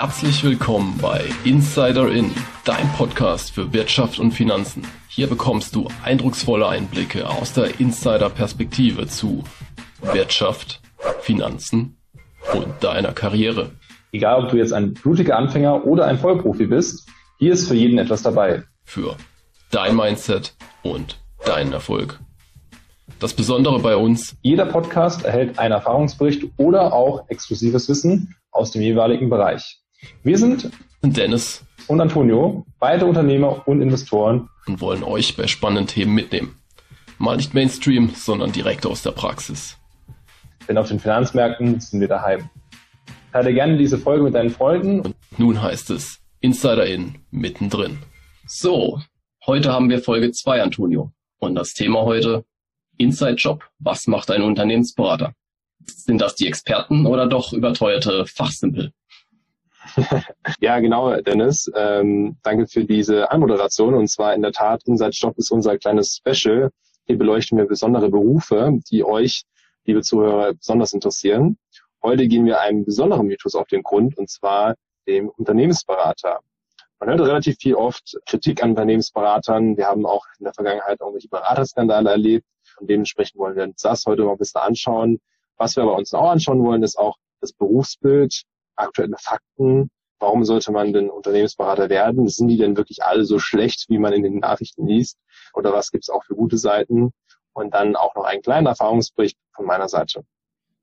Herzlich 0.00 0.44
willkommen 0.44 0.96
bei 1.02 1.24
Insider 1.42 2.08
In, 2.12 2.30
dein 2.64 2.88
Podcast 2.92 3.50
für 3.50 3.72
Wirtschaft 3.72 4.20
und 4.20 4.30
Finanzen. 4.30 4.86
Hier 5.08 5.26
bekommst 5.26 5.74
du 5.74 5.88
eindrucksvolle 6.04 6.68
Einblicke 6.68 7.28
aus 7.28 7.52
der 7.52 7.80
Insider-Perspektive 7.80 9.08
zu 9.08 9.42
Wirtschaft, 10.00 10.80
Finanzen 11.22 11.96
und 12.54 12.68
deiner 12.80 13.12
Karriere. 13.12 13.72
Egal, 14.12 14.44
ob 14.44 14.50
du 14.50 14.56
jetzt 14.58 14.72
ein 14.72 14.94
blutiger 14.94 15.36
Anfänger 15.36 15.84
oder 15.84 16.06
ein 16.06 16.18
Vollprofi 16.18 16.66
bist, 16.66 17.08
hier 17.40 17.52
ist 17.52 17.66
für 17.66 17.74
jeden 17.74 17.98
etwas 17.98 18.22
dabei. 18.22 18.62
Für 18.84 19.16
dein 19.72 19.96
Mindset 19.96 20.54
und 20.84 21.18
deinen 21.44 21.72
Erfolg. 21.72 22.20
Das 23.18 23.34
Besondere 23.34 23.80
bei 23.80 23.96
uns, 23.96 24.36
jeder 24.42 24.66
Podcast 24.66 25.24
erhält 25.24 25.58
einen 25.58 25.72
Erfahrungsbericht 25.72 26.44
oder 26.56 26.92
auch 26.92 27.28
exklusives 27.28 27.88
Wissen 27.88 28.36
aus 28.52 28.70
dem 28.70 28.82
jeweiligen 28.82 29.28
Bereich. 29.28 29.80
Wir 30.22 30.38
sind 30.38 30.70
Dennis 31.02 31.64
und 31.86 32.00
Antonio, 32.00 32.64
beide 32.78 33.06
Unternehmer 33.06 33.66
und 33.66 33.82
Investoren 33.82 34.48
und 34.66 34.80
wollen 34.80 35.02
euch 35.02 35.36
bei 35.36 35.46
spannenden 35.46 35.86
Themen 35.86 36.14
mitnehmen. 36.14 36.56
Mal 37.18 37.36
nicht 37.36 37.54
Mainstream, 37.54 38.10
sondern 38.14 38.52
direkt 38.52 38.86
aus 38.86 39.02
der 39.02 39.10
Praxis. 39.10 39.76
Denn 40.68 40.78
auf 40.78 40.88
den 40.88 41.00
Finanzmärkten 41.00 41.80
sind 41.80 42.00
wir 42.00 42.08
daheim. 42.08 42.48
Teile 43.32 43.52
gerne 43.52 43.76
diese 43.76 43.98
Folge 43.98 44.22
mit 44.24 44.34
deinen 44.34 44.50
Freunden. 44.50 45.00
Und 45.00 45.16
nun 45.36 45.60
heißt 45.60 45.90
es 45.90 46.20
Insider 46.40 46.86
in 46.86 47.18
mittendrin. 47.30 47.98
So, 48.46 49.00
heute 49.46 49.72
haben 49.72 49.88
wir 49.90 50.00
Folge 50.00 50.30
2, 50.30 50.62
Antonio. 50.62 51.12
Und 51.38 51.54
das 51.54 51.74
Thema 51.74 52.02
heute 52.02 52.44
Inside 52.96 53.34
Job. 53.34 53.64
Was 53.78 54.06
macht 54.06 54.30
ein 54.30 54.42
Unternehmensberater? 54.42 55.34
Sind 55.84 56.20
das 56.20 56.34
die 56.34 56.46
Experten 56.46 57.06
oder 57.06 57.26
doch 57.26 57.52
überteuerte 57.52 58.26
Fachsimpel? 58.26 58.92
ja, 60.60 60.78
genau, 60.80 61.20
Dennis. 61.20 61.70
Ähm, 61.74 62.36
danke 62.42 62.66
für 62.66 62.84
diese 62.84 63.30
Anmoderation. 63.30 63.94
Und 63.94 64.08
zwar 64.08 64.34
in 64.34 64.42
der 64.42 64.52
Tat, 64.52 64.82
Inside 64.86 65.10
Job 65.10 65.38
ist 65.38 65.50
unser 65.50 65.78
kleines 65.78 66.16
Special. 66.16 66.70
Hier 67.06 67.18
beleuchten 67.18 67.58
wir 67.58 67.66
besondere 67.66 68.10
Berufe, 68.10 68.78
die 68.90 69.04
euch, 69.04 69.44
liebe 69.84 70.02
Zuhörer, 70.02 70.54
besonders 70.54 70.92
interessieren. 70.92 71.58
Heute 72.02 72.28
gehen 72.28 72.44
wir 72.44 72.60
einem 72.60 72.84
besonderen 72.84 73.26
Mythos 73.26 73.54
auf 73.54 73.66
den 73.66 73.82
Grund, 73.82 74.16
und 74.18 74.30
zwar 74.30 74.74
dem 75.06 75.28
Unternehmensberater. 75.30 76.40
Man 77.00 77.10
hört 77.10 77.20
relativ 77.20 77.56
viel 77.58 77.74
oft 77.74 78.18
Kritik 78.26 78.62
an 78.62 78.70
Unternehmensberatern. 78.70 79.76
Wir 79.76 79.86
haben 79.86 80.04
auch 80.04 80.26
in 80.38 80.44
der 80.44 80.52
Vergangenheit 80.52 81.00
irgendwelche 81.00 81.28
Beraterskandale 81.28 82.10
erlebt. 82.10 82.46
Und 82.80 82.90
dementsprechend 82.90 83.38
wollen 83.38 83.56
wir 83.56 83.64
uns 83.64 83.82
das 83.82 84.04
heute 84.06 84.24
mal 84.24 84.32
ein 84.32 84.38
bisschen 84.38 84.60
anschauen. 84.60 85.20
Was 85.56 85.76
wir 85.76 85.84
aber 85.84 85.96
uns 85.96 86.12
auch 86.12 86.30
anschauen 86.30 86.62
wollen, 86.64 86.82
ist 86.82 86.98
auch 86.98 87.16
das 87.40 87.52
Berufsbild, 87.52 88.42
aktuelle 88.78 89.16
Fakten. 89.18 89.90
Warum 90.20 90.44
sollte 90.44 90.72
man 90.72 90.92
denn 90.92 91.10
Unternehmensberater 91.10 91.88
werden? 91.88 92.28
Sind 92.28 92.48
die 92.48 92.56
denn 92.56 92.76
wirklich 92.76 93.04
alle 93.04 93.24
so 93.24 93.38
schlecht, 93.38 93.86
wie 93.88 93.98
man 93.98 94.12
in 94.12 94.22
den 94.22 94.38
Nachrichten 94.38 94.86
liest? 94.86 95.16
Oder 95.54 95.72
was 95.72 95.90
gibt 95.90 96.04
es 96.04 96.10
auch 96.10 96.24
für 96.24 96.34
gute 96.34 96.58
Seiten? 96.58 97.12
Und 97.52 97.74
dann 97.74 97.96
auch 97.96 98.14
noch 98.14 98.24
einen 98.24 98.42
kleinen 98.42 98.66
Erfahrungsbericht 98.66 99.36
von 99.54 99.66
meiner 99.66 99.88
Seite. 99.88 100.24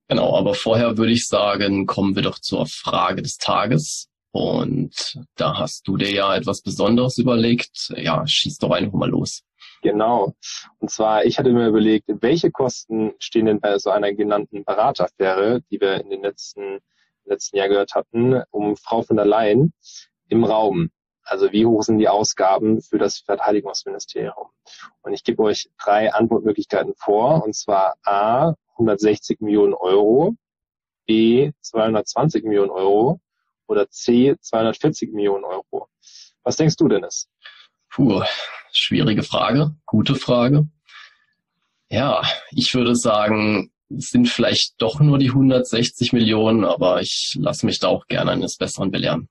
Genau, 0.08 0.38
aber 0.38 0.54
vorher 0.54 0.98
würde 0.98 1.12
ich 1.12 1.28
sagen, 1.28 1.86
kommen 1.86 2.16
wir 2.16 2.22
doch 2.22 2.40
zur 2.40 2.66
Frage 2.68 3.22
des 3.22 3.38
Tages. 3.38 4.08
Und 4.32 5.18
da 5.36 5.58
hast 5.58 5.88
du 5.88 5.98
dir 5.98 6.12
ja 6.12 6.36
etwas 6.36 6.62
Besonderes 6.62 7.18
überlegt. 7.18 7.94
Ja, 7.96 8.28
schieß 8.28 8.58
doch 8.58 8.72
einfach 8.72 8.94
mal 8.94 9.10
los. 9.10 9.44
Genau. 9.82 10.34
Und 10.80 10.90
zwar, 10.90 11.26
ich 11.26 11.40
hatte 11.40 11.54
mir 11.54 11.68
überlegt, 11.68 12.08
welche 12.08 12.52
Kosten 12.52 13.14
stehen 13.20 13.46
denn 13.46 13.62
bei 13.62 13.78
so 13.78 13.92
einer 13.92 14.14
genannten 14.14 14.66
Berateraffäre, 14.66 15.62
die 15.72 15.80
wir 15.80 16.02
in 16.02 16.10
den 16.10 16.22
letzten, 16.22 16.80
letzten 17.26 17.58
Jahr 17.58 17.70
gehört 17.70 17.96
hatten, 17.96 18.42
um 18.52 18.76
Frau 18.76 19.02
von 19.02 19.18
der 19.18 19.26
Leyen 19.26 19.74
im 20.30 20.44
Raum? 20.44 20.90
Also 21.24 21.52
wie 21.52 21.66
hoch 21.66 21.82
sind 21.82 21.98
die 21.98 22.08
Ausgaben 22.08 22.82
für 22.82 23.00
das 23.00 23.20
Verteidigungsministerium? 23.20 24.48
Und 25.02 25.14
ich 25.14 25.24
gebe 25.24 25.42
euch 25.44 25.70
drei 25.84 26.14
Antwortmöglichkeiten 26.14 26.94
vor. 26.98 27.44
Und 27.44 27.56
zwar 27.56 27.96
A, 28.04 28.54
160 28.74 29.42
Millionen 29.42 29.74
Euro, 29.74 30.36
B, 31.06 31.52
220 31.62 32.44
Millionen 32.44 32.72
Euro 32.72 33.20
oder 33.68 33.90
C 33.90 34.36
240 34.40 35.14
Millionen 35.14 35.46
Euro? 35.46 35.88
Was 36.44 36.58
denkst 36.58 36.76
du, 36.78 36.88
Dennis? 36.88 37.28
Puh, 37.90 38.22
schwierige 38.72 39.24
Frage, 39.24 39.76
gute 39.86 40.16
Frage. 40.16 40.68
Ja, 41.90 42.22
ich 42.52 42.74
würde 42.74 42.96
sagen, 42.96 43.72
sind 43.90 44.28
vielleicht 44.28 44.82
doch 44.82 45.00
nur 45.00 45.18
die 45.18 45.30
160 45.30 46.14
Millionen, 46.14 46.64
aber 46.64 47.02
ich 47.02 47.36
lasse 47.40 47.66
mich 47.66 47.80
da 47.80 47.88
auch 47.88 48.08
gerne 48.08 48.32
eines 48.32 48.58
Besseren 48.58 48.92
belehren. 48.92 49.30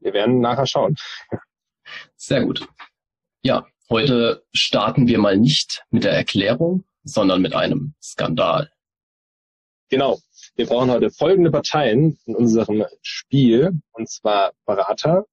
Wir 0.00 0.14
werden 0.14 0.40
nachher 0.40 0.66
schauen. 0.66 0.96
Sehr 2.16 2.44
gut. 2.44 2.66
Ja, 3.42 3.66
heute 3.88 4.44
starten 4.52 5.08
wir 5.08 5.18
mal 5.18 5.36
nicht 5.36 5.84
mit 5.90 6.04
der 6.04 6.12
Erklärung, 6.12 6.84
sondern 7.02 7.42
mit 7.42 7.54
einem 7.54 7.94
Skandal. 8.02 8.70
Genau. 9.88 10.18
Wir 10.54 10.66
brauchen 10.66 10.90
heute 10.90 11.10
folgende 11.10 11.50
Parteien 11.50 12.18
in 12.24 12.36
unserem 12.36 12.84
Spiel, 13.02 13.80
und 13.92 14.08
zwar 14.08 14.52
Berater, 14.64 15.26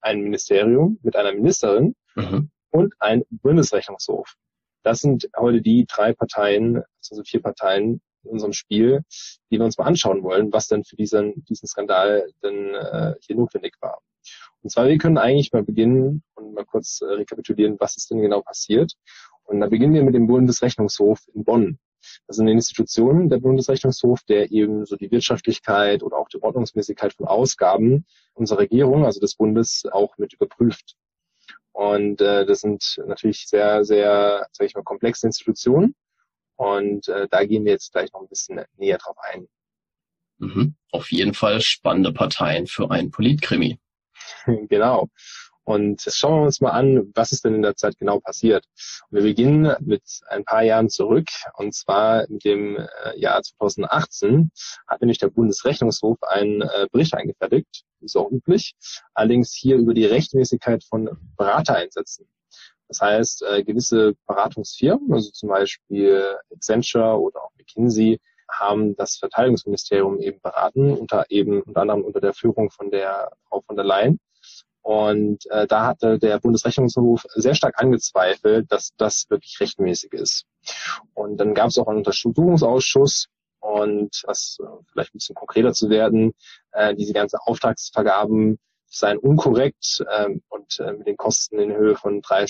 ein 0.00 0.20
Ministerium 0.20 0.98
mit 1.02 1.16
einer 1.16 1.32
Ministerin 1.32 1.94
mhm. 2.14 2.50
und 2.70 2.94
ein 2.98 3.24
Bundesrechnungshof. 3.30 4.34
Das 4.84 5.00
sind 5.00 5.28
heute 5.36 5.62
die 5.62 5.86
drei 5.86 6.12
Parteien, 6.12 6.82
also 7.10 7.22
vier 7.24 7.40
Parteien 7.40 8.02
in 8.22 8.30
unserem 8.30 8.52
Spiel, 8.52 9.02
die 9.50 9.58
wir 9.58 9.64
uns 9.64 9.78
mal 9.78 9.86
anschauen 9.86 10.22
wollen, 10.22 10.52
was 10.52 10.68
denn 10.68 10.84
für 10.84 10.96
diesen, 10.96 11.44
diesen 11.46 11.66
Skandal 11.66 12.28
denn 12.42 12.74
äh, 12.74 13.14
hier 13.20 13.36
notwendig 13.36 13.74
war. 13.80 14.00
Und 14.62 14.70
zwar, 14.70 14.88
wir 14.88 14.98
können 14.98 15.18
eigentlich 15.18 15.52
mal 15.52 15.62
beginnen 15.62 16.22
und 16.34 16.54
mal 16.54 16.64
kurz 16.64 17.00
äh, 17.00 17.06
rekapitulieren, 17.06 17.76
was 17.80 17.96
ist 17.96 18.10
denn 18.10 18.20
genau 18.20 18.42
passiert. 18.42 18.92
Und 19.44 19.60
da 19.60 19.68
beginnen 19.68 19.94
wir 19.94 20.02
mit 20.02 20.14
dem 20.14 20.26
Bundesrechnungshof 20.26 21.20
in 21.34 21.44
Bonn. 21.44 21.78
Das 22.26 22.36
ist 22.36 22.40
eine 22.40 22.52
Institution, 22.52 23.30
der 23.30 23.38
Bundesrechnungshof, 23.38 24.22
der 24.24 24.52
eben 24.52 24.84
so 24.84 24.96
die 24.96 25.10
Wirtschaftlichkeit 25.10 26.02
oder 26.02 26.18
auch 26.18 26.28
die 26.28 26.42
Ordnungsmäßigkeit 26.42 27.14
von 27.14 27.26
Ausgaben 27.26 28.04
unserer 28.34 28.60
Regierung, 28.60 29.06
also 29.06 29.20
des 29.20 29.34
Bundes, 29.34 29.84
auch 29.90 30.16
mit 30.18 30.34
überprüft. 30.34 30.96
Und 31.74 32.20
äh, 32.20 32.46
das 32.46 32.60
sind 32.60 33.02
natürlich 33.04 33.48
sehr, 33.48 33.84
sehr, 33.84 34.46
sage 34.52 34.66
ich 34.66 34.74
mal, 34.74 34.84
komplexe 34.84 35.26
Institutionen. 35.26 35.96
Und 36.54 37.08
äh, 37.08 37.26
da 37.28 37.44
gehen 37.44 37.64
wir 37.64 37.72
jetzt 37.72 37.92
gleich 37.92 38.12
noch 38.12 38.20
ein 38.20 38.28
bisschen 38.28 38.64
näher 38.76 38.98
drauf 38.98 39.16
ein. 39.32 39.48
Mhm. 40.38 40.76
Auf 40.92 41.10
jeden 41.10 41.34
Fall 41.34 41.60
spannende 41.60 42.12
Parteien 42.12 42.68
für 42.68 42.92
einen 42.92 43.10
Politkrimi. 43.10 43.80
genau. 44.68 45.08
Und 45.64 46.02
schauen 46.02 46.40
wir 46.40 46.46
uns 46.46 46.60
mal 46.60 46.70
an, 46.70 47.10
was 47.14 47.32
ist 47.32 47.44
denn 47.44 47.54
in 47.54 47.62
der 47.62 47.74
Zeit 47.74 47.98
genau 47.98 48.20
passiert. 48.20 48.66
wir 49.10 49.22
beginnen 49.22 49.74
mit 49.80 50.02
ein 50.28 50.44
paar 50.44 50.62
Jahren 50.62 50.90
zurück, 50.90 51.28
und 51.54 51.74
zwar 51.74 52.28
in 52.28 52.38
dem 52.38 52.76
äh, 52.76 53.18
Jahr 53.18 53.42
2018 53.42 54.50
hat 54.86 55.00
nämlich 55.00 55.18
der 55.18 55.28
Bundesrechnungshof 55.28 56.22
einen 56.22 56.60
äh, 56.60 56.86
Bericht 56.92 57.14
eingefertigt, 57.14 57.84
ist 58.00 58.16
üblich, 58.16 58.74
allerdings 59.14 59.54
hier 59.54 59.76
über 59.76 59.94
die 59.94 60.04
Rechtmäßigkeit 60.04 60.84
von 60.84 61.10
Beratereinsätzen. 61.38 62.26
Das 62.88 63.00
heißt, 63.00 63.42
äh, 63.44 63.64
gewisse 63.64 64.14
Beratungsfirmen, 64.26 65.12
also 65.14 65.30
zum 65.30 65.48
Beispiel 65.48 66.36
Accenture 66.52 67.18
oder 67.18 67.42
auch 67.42 67.52
McKinsey, 67.56 68.20
haben 68.50 68.94
das 68.96 69.16
Verteidigungsministerium 69.16 70.20
eben 70.20 70.40
beraten, 70.40 70.92
unter 70.92 71.24
eben 71.30 71.62
unter 71.62 71.80
anderem 71.80 72.02
unter 72.02 72.20
der 72.20 72.34
Führung 72.34 72.70
von 72.70 72.90
der 72.90 73.32
Frau 73.48 73.62
von 73.62 73.76
der 73.76 73.84
Leyen. 73.84 74.20
Und 74.84 75.46
äh, 75.50 75.66
da 75.66 75.86
hatte 75.86 76.18
der 76.18 76.38
Bundesrechnungshof 76.40 77.24
sehr 77.34 77.54
stark 77.54 77.80
angezweifelt, 77.80 78.70
dass 78.70 78.90
das 78.98 79.24
wirklich 79.30 79.58
rechtmäßig 79.58 80.12
ist. 80.12 80.44
Und 81.14 81.38
dann 81.38 81.54
gab 81.54 81.68
es 81.68 81.78
auch 81.78 81.88
einen 81.88 81.98
Untersuchungsausschuss 81.98 83.28
und 83.60 84.22
was 84.26 84.58
äh, 84.60 84.66
vielleicht 84.92 85.14
ein 85.14 85.18
bisschen 85.18 85.34
konkreter 85.36 85.72
zu 85.72 85.88
werden, 85.88 86.34
äh, 86.72 86.94
diese 86.94 87.14
ganzen 87.14 87.38
Auftragsvergaben 87.46 88.58
seien 88.86 89.16
unkorrekt 89.16 90.04
ähm, 90.18 90.42
und 90.48 90.78
äh, 90.80 90.92
mit 90.92 91.06
den 91.06 91.16
Kosten 91.16 91.58
in 91.58 91.74
Höhe 91.74 91.96
von, 91.96 92.20
drei, 92.20 92.44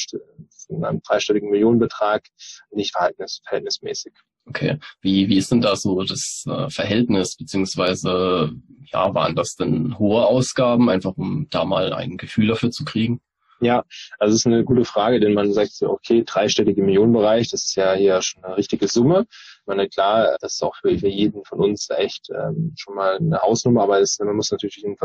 von 0.66 0.84
einem 0.84 1.02
dreistelligen 1.02 1.50
Millionenbetrag 1.50 2.26
nicht 2.72 2.96
verhältnis, 2.96 3.42
verhältnismäßig. 3.44 4.12
Okay, 4.46 4.78
wie, 5.00 5.28
wie 5.28 5.38
ist 5.38 5.50
denn 5.50 5.62
da 5.62 5.74
so 5.74 6.02
das 6.02 6.44
äh, 6.46 6.68
Verhältnis, 6.68 7.36
beziehungsweise 7.36 8.52
ja, 8.92 9.14
waren 9.14 9.34
das 9.34 9.56
denn 9.56 9.98
hohe 9.98 10.26
Ausgaben, 10.26 10.90
einfach 10.90 11.16
um 11.16 11.46
da 11.50 11.64
mal 11.64 11.94
ein 11.94 12.18
Gefühl 12.18 12.48
dafür 12.48 12.70
zu 12.70 12.84
kriegen? 12.84 13.20
Ja, 13.60 13.84
also 14.18 14.34
es 14.34 14.40
ist 14.40 14.46
eine 14.46 14.64
gute 14.64 14.84
Frage, 14.84 15.20
denn 15.20 15.32
man 15.32 15.52
sagt 15.52 15.72
so, 15.72 15.88
okay, 15.88 16.22
dreistellige 16.26 16.82
Millionenbereich, 16.82 17.50
das 17.50 17.64
ist 17.64 17.76
ja 17.76 17.94
hier 17.94 18.20
schon 18.20 18.44
eine 18.44 18.56
richtige 18.58 18.88
Summe. 18.88 19.26
Ich 19.30 19.66
meine, 19.66 19.88
klar, 19.88 20.36
das 20.40 20.54
ist 20.54 20.62
auch 20.62 20.76
für, 20.76 20.98
für 20.98 21.08
jeden 21.08 21.44
von 21.44 21.60
uns 21.60 21.88
echt 21.88 22.28
ähm, 22.30 22.74
schon 22.76 22.94
mal 22.94 23.16
eine 23.16 23.40
Hausnummer, 23.40 23.84
aber 23.84 24.00
es, 24.00 24.18
man 24.18 24.36
muss 24.36 24.50
natürlich 24.50 24.84
in 24.84 24.96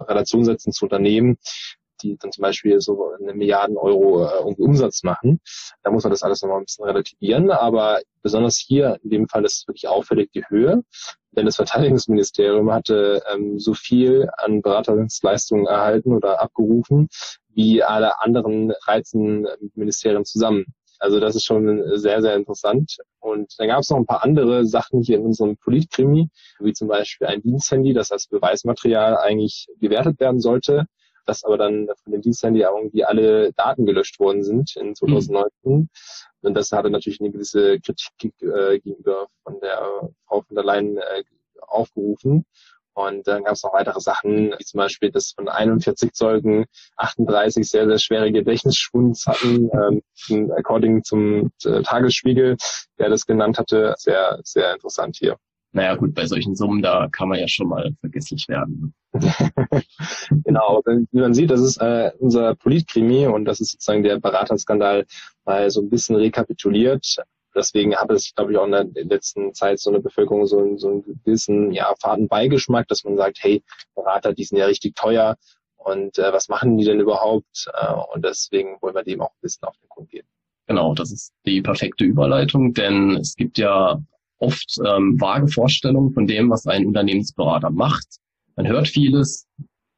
Relation 0.00 0.44
setzen 0.44 0.72
zu 0.72 0.84
Unternehmen, 0.84 1.38
die 2.04 2.16
dann 2.18 2.30
zum 2.30 2.42
Beispiel 2.42 2.80
so 2.80 3.12
eine 3.20 3.34
Milliarden 3.34 3.76
Euro 3.76 4.24
äh, 4.24 4.54
Umsatz 4.58 5.02
machen. 5.02 5.40
Da 5.82 5.90
muss 5.90 6.04
man 6.04 6.10
das 6.10 6.22
alles 6.22 6.42
nochmal 6.42 6.58
ein 6.58 6.64
bisschen 6.64 6.84
relativieren. 6.84 7.50
Aber 7.50 8.00
besonders 8.22 8.56
hier 8.56 8.98
in 9.02 9.10
dem 9.10 9.28
Fall 9.28 9.44
ist 9.44 9.66
wirklich 9.66 9.88
auffällig 9.88 10.30
die 10.32 10.44
Höhe. 10.48 10.82
Denn 11.32 11.46
das 11.46 11.56
Verteidigungsministerium 11.56 12.72
hatte 12.72 13.22
ähm, 13.32 13.58
so 13.58 13.74
viel 13.74 14.28
an 14.38 14.62
Beratungsleistungen 14.62 15.66
erhalten 15.66 16.12
oder 16.12 16.40
abgerufen, 16.40 17.08
wie 17.48 17.82
alle 17.82 18.20
anderen 18.20 18.72
13 18.84 19.46
Ministerien 19.74 20.24
zusammen. 20.24 20.66
Also 21.00 21.20
das 21.20 21.34
ist 21.34 21.44
schon 21.44 21.98
sehr, 21.98 22.22
sehr 22.22 22.36
interessant. 22.36 22.96
Und 23.18 23.52
dann 23.58 23.68
gab 23.68 23.80
es 23.80 23.90
noch 23.90 23.98
ein 23.98 24.06
paar 24.06 24.22
andere 24.22 24.64
Sachen 24.64 25.02
hier 25.02 25.18
in 25.18 25.26
unserem 25.26 25.56
Politkrimi, 25.56 26.30
wie 26.60 26.72
zum 26.72 26.88
Beispiel 26.88 27.26
ein 27.26 27.42
Diensthandy, 27.42 27.92
das 27.92 28.12
als 28.12 28.28
Beweismaterial 28.28 29.18
eigentlich 29.18 29.66
gewertet 29.80 30.20
werden 30.20 30.40
sollte, 30.40 30.86
das 31.26 31.44
aber 31.44 31.58
dann 31.58 31.88
von 32.02 32.12
dem 32.12 32.22
Diensthandy 32.22 32.62
irgendwie 32.62 33.04
alle 33.04 33.52
Daten 33.52 33.86
gelöscht 33.86 34.18
worden 34.20 34.42
sind 34.42 34.76
in 34.76 34.94
2019. 34.94 35.50
Mhm. 35.64 35.88
Und 36.42 36.54
das 36.54 36.72
hatte 36.72 36.90
natürlich 36.90 37.20
eine 37.20 37.30
gewisse 37.30 37.80
Kritik 37.80 38.34
äh, 38.42 38.78
gegenüber 38.78 39.28
von 39.42 39.60
der 39.60 40.10
Frau 40.26 40.42
von 40.42 40.54
der 40.54 40.64
Leyen 40.64 40.98
äh, 40.98 41.24
aufgerufen. 41.66 42.44
Und 42.94 43.26
dann 43.26 43.42
gab 43.42 43.54
es 43.54 43.64
noch 43.64 43.72
weitere 43.72 44.00
Sachen, 44.00 44.54
wie 44.56 44.64
zum 44.64 44.78
Beispiel, 44.78 45.10
dass 45.10 45.32
von 45.32 45.48
41 45.48 46.12
Zeugen 46.12 46.64
38 46.96 47.68
sehr, 47.68 47.88
sehr 47.88 47.98
schwere 47.98 48.30
Gedächtnisschwunds 48.30 49.26
hatten, 49.26 49.68
ähm, 50.28 50.52
according 50.52 51.02
zum 51.02 51.50
äh, 51.64 51.82
Tagesspiegel, 51.82 52.56
der 52.98 53.08
das 53.08 53.26
genannt 53.26 53.58
hatte. 53.58 53.94
Sehr, 53.98 54.38
sehr 54.44 54.74
interessant 54.74 55.16
hier. 55.18 55.36
Naja 55.74 55.96
gut, 55.96 56.14
bei 56.14 56.26
solchen 56.26 56.54
Summen, 56.54 56.82
da 56.82 57.08
kann 57.10 57.28
man 57.28 57.38
ja 57.38 57.48
schon 57.48 57.68
mal 57.68 57.94
vergesslich 58.00 58.48
werden. 58.48 58.94
genau, 60.44 60.82
wie 60.86 61.20
man 61.20 61.34
sieht, 61.34 61.50
das 61.50 61.60
ist 61.60 61.76
äh, 61.78 62.12
unser 62.18 62.54
Politkrimi 62.54 63.26
und 63.26 63.44
das 63.44 63.60
ist 63.60 63.72
sozusagen 63.72 64.02
der 64.02 64.18
Beraterskandal 64.18 65.04
mal 65.44 65.70
so 65.70 65.80
ein 65.80 65.90
bisschen 65.90 66.16
rekapituliert 66.16 67.16
deswegen 67.54 67.94
habe 67.96 68.14
es, 68.14 68.34
glaube 68.34 68.52
ich, 68.52 68.58
auch 68.58 68.66
in 68.66 68.72
der 68.72 68.86
letzten 69.04 69.54
Zeit 69.54 69.78
so 69.78 69.90
eine 69.90 70.00
Bevölkerung 70.00 70.46
so, 70.46 70.76
so 70.76 70.88
einen 70.88 71.02
gewissen 71.02 71.72
ja, 71.72 71.94
Fadenbeigeschmack, 72.00 72.88
dass 72.88 73.04
man 73.04 73.16
sagt, 73.16 73.38
hey, 73.40 73.62
Berater, 73.94 74.32
die 74.32 74.44
sind 74.44 74.58
ja 74.58 74.66
richtig 74.66 74.94
teuer 74.96 75.36
und 75.76 76.18
äh, 76.18 76.32
was 76.32 76.48
machen 76.48 76.76
die 76.76 76.84
denn 76.84 77.00
überhaupt? 77.00 77.70
Äh, 77.72 77.94
und 78.14 78.24
deswegen 78.24 78.76
wollen 78.80 78.94
wir 78.94 79.04
dem 79.04 79.20
auch 79.20 79.30
ein 79.30 79.42
bisschen 79.42 79.68
auf 79.68 79.76
den 79.78 79.88
Grund 79.88 80.10
gehen. 80.10 80.26
Genau, 80.66 80.94
das 80.94 81.12
ist 81.12 81.34
die 81.44 81.60
perfekte 81.60 82.04
Überleitung, 82.04 82.72
denn 82.72 83.16
es 83.16 83.36
gibt 83.36 83.58
ja 83.58 84.02
oft 84.44 84.78
ähm, 84.84 85.20
vage 85.20 85.48
Vorstellungen 85.48 86.12
von 86.12 86.26
dem, 86.26 86.50
was 86.50 86.66
ein 86.66 86.86
Unternehmensberater 86.86 87.70
macht. 87.70 88.06
Man 88.56 88.68
hört 88.68 88.88
vieles, 88.88 89.46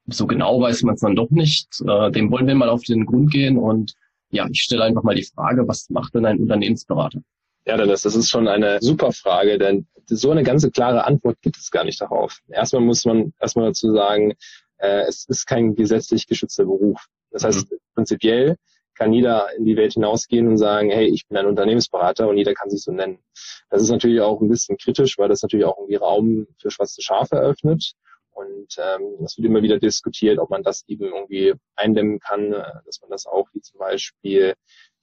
so 0.07 0.27
genau 0.27 0.61
weiß 0.61 0.83
man 0.83 0.95
es 0.95 1.01
dann 1.01 1.17
doch 1.17 1.31
nicht. 1.31 1.69
Äh, 1.87 2.11
dem 2.11 2.31
wollen 2.31 2.47
wir 2.47 2.55
mal 2.55 2.69
auf 2.69 2.83
den 2.83 3.07
Grund 3.07 3.31
gehen 3.31 3.59
und 3.59 3.95
ja, 4.31 4.47
ich 4.51 4.63
stelle 4.63 4.85
einfach 4.85 5.03
mal 5.03 5.15
die 5.15 5.25
Frage, 5.25 5.67
was 5.69 5.89
macht 5.91 6.15
denn 6.15 6.27
ein 6.27 6.41
Unternehmensberater? 6.41 7.21
Ja, 7.67 7.77
Dennis, 7.77 8.03
das 8.03 8.15
ist 8.15 8.31
schon 8.31 8.49
eine 8.49 8.79
super 8.81 9.13
Frage, 9.13 9.59
denn 9.59 9.87
so 10.09 10.31
eine 10.31 10.45
ganze 10.45 10.71
klare 10.71 11.05
Antwort 11.05 11.41
gibt 11.43 11.57
es 11.57 11.71
gar 11.71 11.85
nicht 11.85 12.01
darauf. 12.01 12.39
Erstmal 12.49 12.83
muss 12.83 13.05
man 13.05 13.33
erstmal 13.41 13.67
dazu 13.67 13.93
sagen, 13.93 14.35
äh, 14.79 15.03
es 15.09 15.27
ist 15.29 15.47
kein 15.47 15.75
gesetzlich 15.75 16.27
geschützter 16.27 16.65
Beruf. 16.65 17.07
Das 17.31 17.45
heißt, 17.45 17.71
mhm. 17.71 17.77
prinzipiell 17.95 18.57
kann 18.97 19.13
jeder 19.13 19.55
in 19.57 19.65
die 19.65 19.77
Welt 19.77 19.93
hinausgehen 19.93 20.49
und 20.49 20.59
sagen, 20.59 20.91
hey, 20.91 21.07
ich 21.07 21.27
bin 21.29 21.37
ein 21.37 21.47
Unternehmensberater 21.47 22.29
und 22.29 22.37
jeder 22.37 22.55
kann 22.55 22.71
sich 22.71 22.83
so 22.83 22.93
nennen. 22.93 23.19
Das 23.71 23.83
ist 23.83 23.91
natürlich 23.91 24.21
auch 24.21 24.41
ein 24.41 24.49
bisschen 24.49 24.77
kritisch, 24.77 25.19
weil 25.19 25.29
das 25.29 25.43
natürlich 25.43 25.67
auch 25.67 25.79
irgendwie 25.79 25.97
Raum 25.97 26.47
für 26.59 26.71
schwarze 26.71 27.03
Schafe 27.03 27.37
eröffnet. 27.37 27.93
Und 28.33 28.77
ähm, 28.79 29.17
das 29.21 29.39
wird 29.39 29.47
immer 29.47 29.63
wieder 29.63 29.79
diskutiert, 29.79 30.39
ob 30.39 30.51
man 30.51 30.63
das 30.63 30.85
eben 30.89 31.05
irgendwie 31.05 31.55
eindämmen 31.75 32.21
kann, 32.21 32.53
äh, 32.53 32.65
dass 32.85 33.01
man 33.01 33.11
das 33.11 33.27
auch 33.27 33.49
wie 33.55 33.61
zum 33.61 33.79
Beispiel 33.79 34.55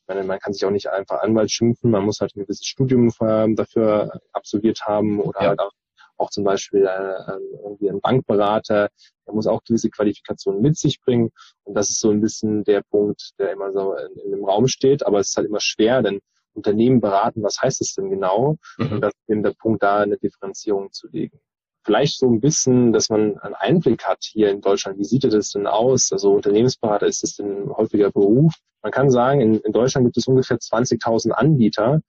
meine, 0.08 0.24
man 0.24 0.40
kann 0.40 0.54
sich 0.54 0.66
auch 0.66 0.72
nicht 0.72 0.88
einfach 0.88 1.22
Anwalt 1.22 1.52
schimpfen, 1.52 1.92
man 1.92 2.04
muss 2.04 2.20
halt 2.20 2.36
ein 2.36 2.42
gewisses 2.42 2.66
Studium 2.66 3.10
dafür 3.20 4.20
absolviert 4.34 4.82
haben 4.86 5.20
oder 5.20 5.42
ja. 5.42 5.48
halt 5.50 5.60
auch, 5.60 5.72
auch 6.18 6.30
zum 6.30 6.44
Beispiel 6.44 6.86
äh, 6.86 7.32
ähm, 7.32 7.42
irgendwie 7.64 7.90
ein 7.90 8.02
Bankberater, 8.02 8.90
der 9.26 9.34
muss 9.34 9.48
auch 9.48 9.64
gewisse 9.64 9.90
Qualifikationen 9.90 10.62
mit 10.62 10.78
sich 10.78 11.00
bringen. 11.02 11.32
Und 11.64 11.76
das 11.76 11.90
ist 11.90 12.00
so 12.00 12.10
ein 12.10 12.22
bisschen 12.22 12.64
der 12.64 12.82
Punkt, 12.82 13.32
der 13.40 13.52
immer 13.52 13.72
so 13.72 13.96
in, 13.96 14.20
in 14.26 14.32
dem 14.32 14.46
Raum 14.46 14.68
steht. 14.68 15.06
Aber 15.06 15.20
es 15.20 15.30
ist 15.30 15.38
halt 15.38 15.48
immer 15.48 15.62
schwer, 15.62 16.02
denn 16.02 16.20
Unternehmen 16.54 17.02
beraten, 17.02 17.42
was 17.42 17.60
heißt 17.62 17.82
es 17.82 17.96
denn 17.96 18.10
genau? 18.10 18.58
Mhm. 18.78 18.92
Und 18.92 19.02
das 19.02 19.14
ist 19.14 19.30
eben 19.30 19.44
der 19.44 19.54
Punkt, 19.58 19.82
da 19.82 20.00
eine 20.00 20.18
Differenzierung 20.18 20.92
zu 20.92 21.08
legen 21.08 21.40
vielleicht 21.84 22.18
so 22.18 22.28
ein 22.28 22.40
bisschen, 22.40 22.94
dass 22.94 23.10
man 23.10 23.38
einen 23.40 23.56
Einblick 23.56 24.06
hat 24.06 24.20
hier 24.22 24.50
in 24.50 24.62
Deutschland. 24.62 24.98
Wie 24.98 25.04
sieht 25.04 25.24
das 25.26 25.52
denn 25.52 25.68
aus? 25.68 26.12
Also 26.12 26.34
Unternehmensberater, 26.34 27.08
ist 27.08 27.24
das 27.24 27.36
denn 27.36 27.64
ein 27.64 27.76
häufiger 27.76 28.12
Beruf? 28.12 28.54
Man 28.82 28.92
kann 28.92 29.10
sagen, 29.10 29.42
in, 29.42 29.60
in 29.60 29.72
Deutschland 29.72 30.08
gibt 30.08 30.18
es 30.18 30.28
ungefähr 30.28 30.58
20.000 30.58 31.32
Anbieter 31.32 32.02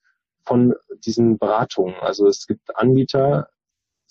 von 0.45 0.75
diesen 1.05 1.39
Beratungen. 1.39 1.95
Also 2.01 2.27
es 2.27 2.47
gibt 2.47 2.77
Anbieter, 2.77 3.49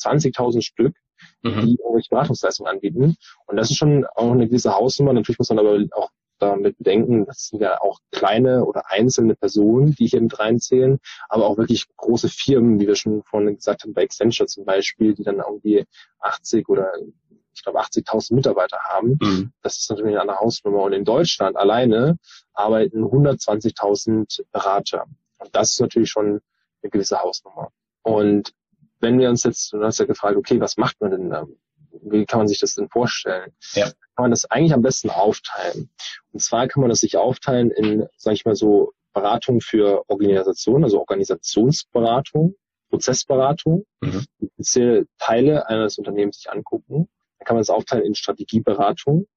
20.000 0.04 0.62
Stück, 0.62 0.96
mhm. 1.42 1.62
die 1.62 1.76
irgendwelche 1.76 2.10
Beratungsleistungen 2.10 2.72
anbieten. 2.72 3.16
Und 3.46 3.58
das 3.58 3.72
ist 3.72 3.78
schon 3.78 4.06
auch 4.16 4.32
eine 4.32 4.48
gewisse 4.48 4.76
Hausnummer. 4.76 5.14
Natürlich 5.14 5.40
muss 5.40 5.50
man 5.50 5.60
aber 5.60 5.80
auch 5.94 6.10
damit 6.40 6.78
bedenken, 6.78 7.26
das 7.26 7.48
sind 7.48 7.62
ja 7.62 7.80
auch 7.82 8.00
kleine 8.12 8.66
oder 8.66 8.84
einzelne 8.90 9.36
Personen, 9.36 9.96
die 9.96 10.08
hier 10.08 10.22
mit 10.22 10.38
reinzählen, 10.40 11.00
aber 11.30 11.46
auch 11.46 11.58
wirklich 11.58 11.86
große 11.96 12.28
Firmen, 12.28 12.80
wie 12.80 12.88
wir 12.88 12.96
schon 12.96 13.24
vorhin 13.24 13.56
gesagt 13.56 13.84
haben, 13.84 13.94
bei 13.94 14.04
Accenture 14.04 14.48
zum 14.48 14.66
Beispiel, 14.66 15.14
die 15.14 15.24
dann 15.24 15.38
irgendwie 15.38 15.86
80 16.20 16.68
oder 16.70 16.92
ich 17.56 17.64
glaube 17.64 17.80
80.000 17.82 18.34
Mitarbeiter 18.34 18.80
haben. 18.84 19.18
Mhm. 19.22 19.54
Das 19.62 19.78
ist 19.78 19.90
natürlich 19.90 20.14
eine 20.14 20.22
andere 20.22 20.40
Hausnummer. 20.40 20.84
Und 20.84 20.94
in 20.94 21.06
Deutschland 21.06 21.56
alleine 21.56 22.18
arbeiten 22.54 23.04
120.000 23.04 24.42
Berater. 24.52 25.06
Und 25.38 25.56
das 25.56 25.72
ist 25.72 25.82
natürlich 25.82 26.10
schon 26.10 26.42
eine 26.82 26.90
gewisse 26.90 27.22
Hausnummer. 27.22 27.70
Und 28.02 28.54
wenn 29.04 29.20
wir 29.20 29.30
uns 29.30 29.44
jetzt, 29.44 29.74
du 29.74 29.84
hast 29.84 30.00
ja 30.00 30.06
gefragt, 30.06 30.36
okay, 30.36 30.60
was 30.60 30.78
macht 30.78 31.00
man 31.02 31.12
denn 31.12 31.30
da? 31.30 31.46
Wie 32.02 32.26
kann 32.26 32.40
man 32.40 32.48
sich 32.48 32.60
das 32.60 32.74
denn 32.74 32.90
vorstellen? 32.90 33.52
Ja 33.74 33.92
kann 34.16 34.24
man 34.24 34.32
das 34.32 34.50
eigentlich 34.50 34.74
am 34.74 34.82
besten 34.82 35.10
aufteilen. 35.10 35.90
Und 36.32 36.40
zwar 36.40 36.68
kann 36.68 36.82
man 36.82 36.90
das 36.90 37.00
sich 37.00 37.18
aufteilen 37.18 37.72
in, 37.72 38.08
sage 38.18 38.36
ich 38.36 38.46
mal 38.46 38.56
so, 38.56 38.94
Beratung 39.14 39.62
für 39.62 40.04
Organisation, 40.08 40.84
also 40.84 41.00
Organisationsberatung, 41.00 42.56
Prozessberatung, 42.90 43.86
mhm. 44.02 44.26
spezielle 44.56 45.06
Teile 45.20 45.68
eines 45.68 45.98
Unternehmens 45.98 46.38
sich 46.38 46.52
angucken. 46.52 47.10
Dann 47.38 47.46
kann 47.46 47.56
man 47.56 47.62
es 47.62 47.70
aufteilen 47.70 48.06
in 48.06 48.16
Strategieberatung. 48.16 49.28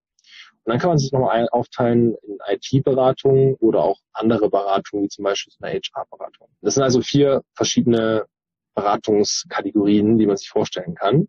Und 0.65 0.73
dann 0.73 0.79
kann 0.79 0.89
man 0.89 0.99
sich 0.99 1.13
nochmal 1.13 1.49
aufteilen 1.51 2.17
in 2.23 2.39
IT-Beratung 2.47 3.55
oder 3.57 3.83
auch 3.83 4.01
andere 4.13 4.51
Beratungen, 4.51 5.05
wie 5.05 5.09
zum 5.09 5.25
Beispiel 5.25 5.53
eine 5.61 5.79
HR-Beratung. 5.79 6.49
Das 6.61 6.75
sind 6.75 6.83
also 6.83 7.03
vier 7.03 7.43
verschiedene 7.55 8.27
Beratungskategorien, 8.77 10.19
die 10.19 10.27
man 10.27 10.37
sich 10.37 10.49
vorstellen 10.49 10.95
kann. 10.95 11.29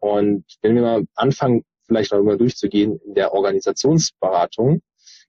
Und 0.00 0.44
wenn 0.62 0.74
wir 0.74 0.82
mal 0.82 1.04
anfangen, 1.14 1.64
vielleicht 1.86 2.12
mal 2.12 2.36
durchzugehen, 2.36 3.00
in 3.06 3.14
der 3.14 3.32
Organisationsberatung 3.32 4.82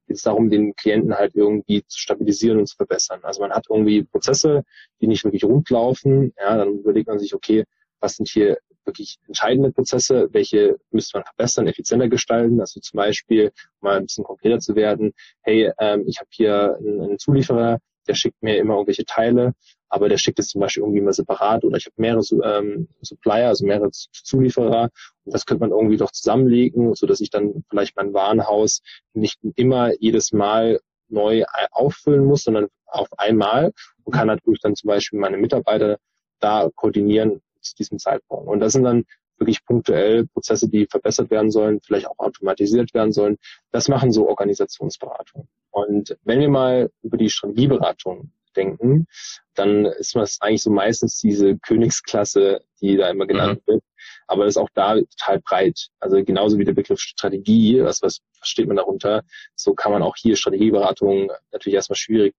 geht 0.08 0.18
es 0.18 0.24
darum, 0.24 0.50
den 0.50 0.76
Klienten 0.76 1.14
halt 1.14 1.36
irgendwie 1.36 1.84
zu 1.88 2.00
stabilisieren 2.00 2.58
und 2.58 2.68
zu 2.68 2.76
verbessern. 2.76 3.20
Also 3.22 3.42
man 3.42 3.52
hat 3.52 3.68
irgendwie 3.70 4.04
Prozesse, 4.04 4.64
die 5.00 5.08
nicht 5.08 5.24
wirklich 5.24 5.44
rund 5.44 5.70
laufen. 5.70 6.34
Ja, 6.38 6.58
dann 6.58 6.80
überlegt 6.80 7.08
man 7.08 7.20
sich, 7.20 7.36
okay, 7.36 7.64
was 8.00 8.16
sind 8.16 8.28
hier 8.28 8.58
wirklich 8.86 9.18
entscheidende 9.28 9.72
Prozesse, 9.72 10.28
welche 10.32 10.78
müsste 10.90 11.18
man 11.18 11.26
verbessern, 11.26 11.68
effizienter 11.68 12.10
gestalten. 12.10 12.60
Also 12.60 12.80
zum 12.80 12.98
Beispiel, 12.98 13.52
mal 13.82 13.98
ein 13.98 14.06
bisschen 14.06 14.24
konkreter 14.24 14.60
zu 14.60 14.76
werden, 14.76 15.14
hey, 15.42 15.72
ähm, 15.80 16.06
ich 16.08 16.20
habe 16.20 16.30
hier 16.32 16.76
einen, 16.78 17.02
einen 17.02 17.20
Zulieferer, 17.20 17.80
der 18.10 18.16
schickt 18.16 18.42
mir 18.44 18.58
immer 18.58 18.74
irgendwelche 18.74 19.06
Teile, 19.06 19.54
aber 19.88 20.10
der 20.10 20.18
schickt 20.18 20.40
es 20.40 20.50
zum 20.50 20.62
Beispiel 20.62 20.84
irgendwie 20.84 21.02
mal 21.02 21.14
separat 21.14 21.64
oder 21.64 21.78
ich 21.78 21.86
habe 21.86 21.96
mehrere 21.98 22.24
ähm, 22.44 22.90
Supplier, 23.02 23.48
also 23.48 23.66
mehrere 23.66 23.92
Zulieferer 23.92 24.90
und 25.24 25.34
das 25.34 25.46
könnte 25.46 25.62
man 25.62 25.72
irgendwie 25.72 25.98
doch 25.98 26.12
zusammenlegen, 26.12 26.94
so 26.96 27.08
dass 27.08 27.22
ich 27.22 27.30
dann 27.30 27.64
vielleicht 27.70 27.96
mein 27.96 28.14
Warenhaus 28.14 28.82
nicht 29.14 29.40
immer 29.56 29.94
jedes 30.00 30.34
Mal 30.34 30.80
neu 31.08 31.44
auffüllen 31.72 32.26
muss, 32.26 32.44
sondern 32.44 32.68
auf 32.86 33.08
einmal 33.18 33.72
und 34.04 34.14
kann 34.14 34.28
natürlich 34.28 34.60
dann 34.62 34.76
zum 34.76 34.88
Beispiel 34.88 35.20
meine 35.20 35.38
Mitarbeiter 35.38 35.98
da 36.40 36.70
koordinieren 36.76 37.42
zu 37.62 37.76
diesem 37.76 38.00
Zeitpunkt. 38.00 38.48
Und 38.48 38.60
das 38.60 38.74
sind 38.74 38.84
dann 38.84 39.06
wirklich 39.40 39.64
punktuell 39.66 40.28
Prozesse, 40.28 40.70
die 40.70 40.88
verbessert 40.88 41.32
werden 41.32 41.52
sollen, 41.52 41.80
vielleicht 41.82 42.08
auch 42.08 42.18
automatisiert 42.18 42.94
werden 42.94 43.12
sollen. 43.12 43.38
Das 43.72 43.88
machen 43.88 44.12
so 44.12 44.28
Organisationsberatungen. 44.28 45.48
Und 45.72 46.18
wenn 46.24 46.40
wir 46.40 46.50
mal 46.50 46.90
über 47.02 47.18
die 47.18 47.30
Strategieberatung 47.30 48.32
denken, 48.56 49.08
dann 49.56 49.86
ist 49.86 50.16
das 50.16 50.42
eigentlich 50.42 50.64
so 50.64 50.72
meistens 50.72 51.20
diese 51.20 51.58
Königsklasse, 51.58 52.62
die 52.82 52.98
da 52.98 53.10
immer 53.10 53.28
genannt 53.28 53.62
mhm. 53.66 53.74
wird. 53.74 53.84
Aber 54.28 54.46
das 54.46 54.54
ist 54.54 54.62
auch 54.62 54.70
da 54.74 54.96
total 54.96 55.40
breit. 55.42 55.88
Also 56.00 56.24
genauso 56.24 56.58
wie 56.58 56.66
der 56.66 56.74
Begriff 56.74 57.00
Strategie, 57.00 57.82
was, 57.84 58.02
was 58.02 58.20
versteht 58.34 58.68
man 58.68 58.78
darunter, 58.78 59.24
so 59.56 59.74
kann 59.74 59.92
man 59.92 60.04
auch 60.04 60.16
hier 60.16 60.36
Strategieberatung 60.36 61.32
natürlich 61.52 61.76
erstmal 61.76 61.98
schwierig 61.98 62.34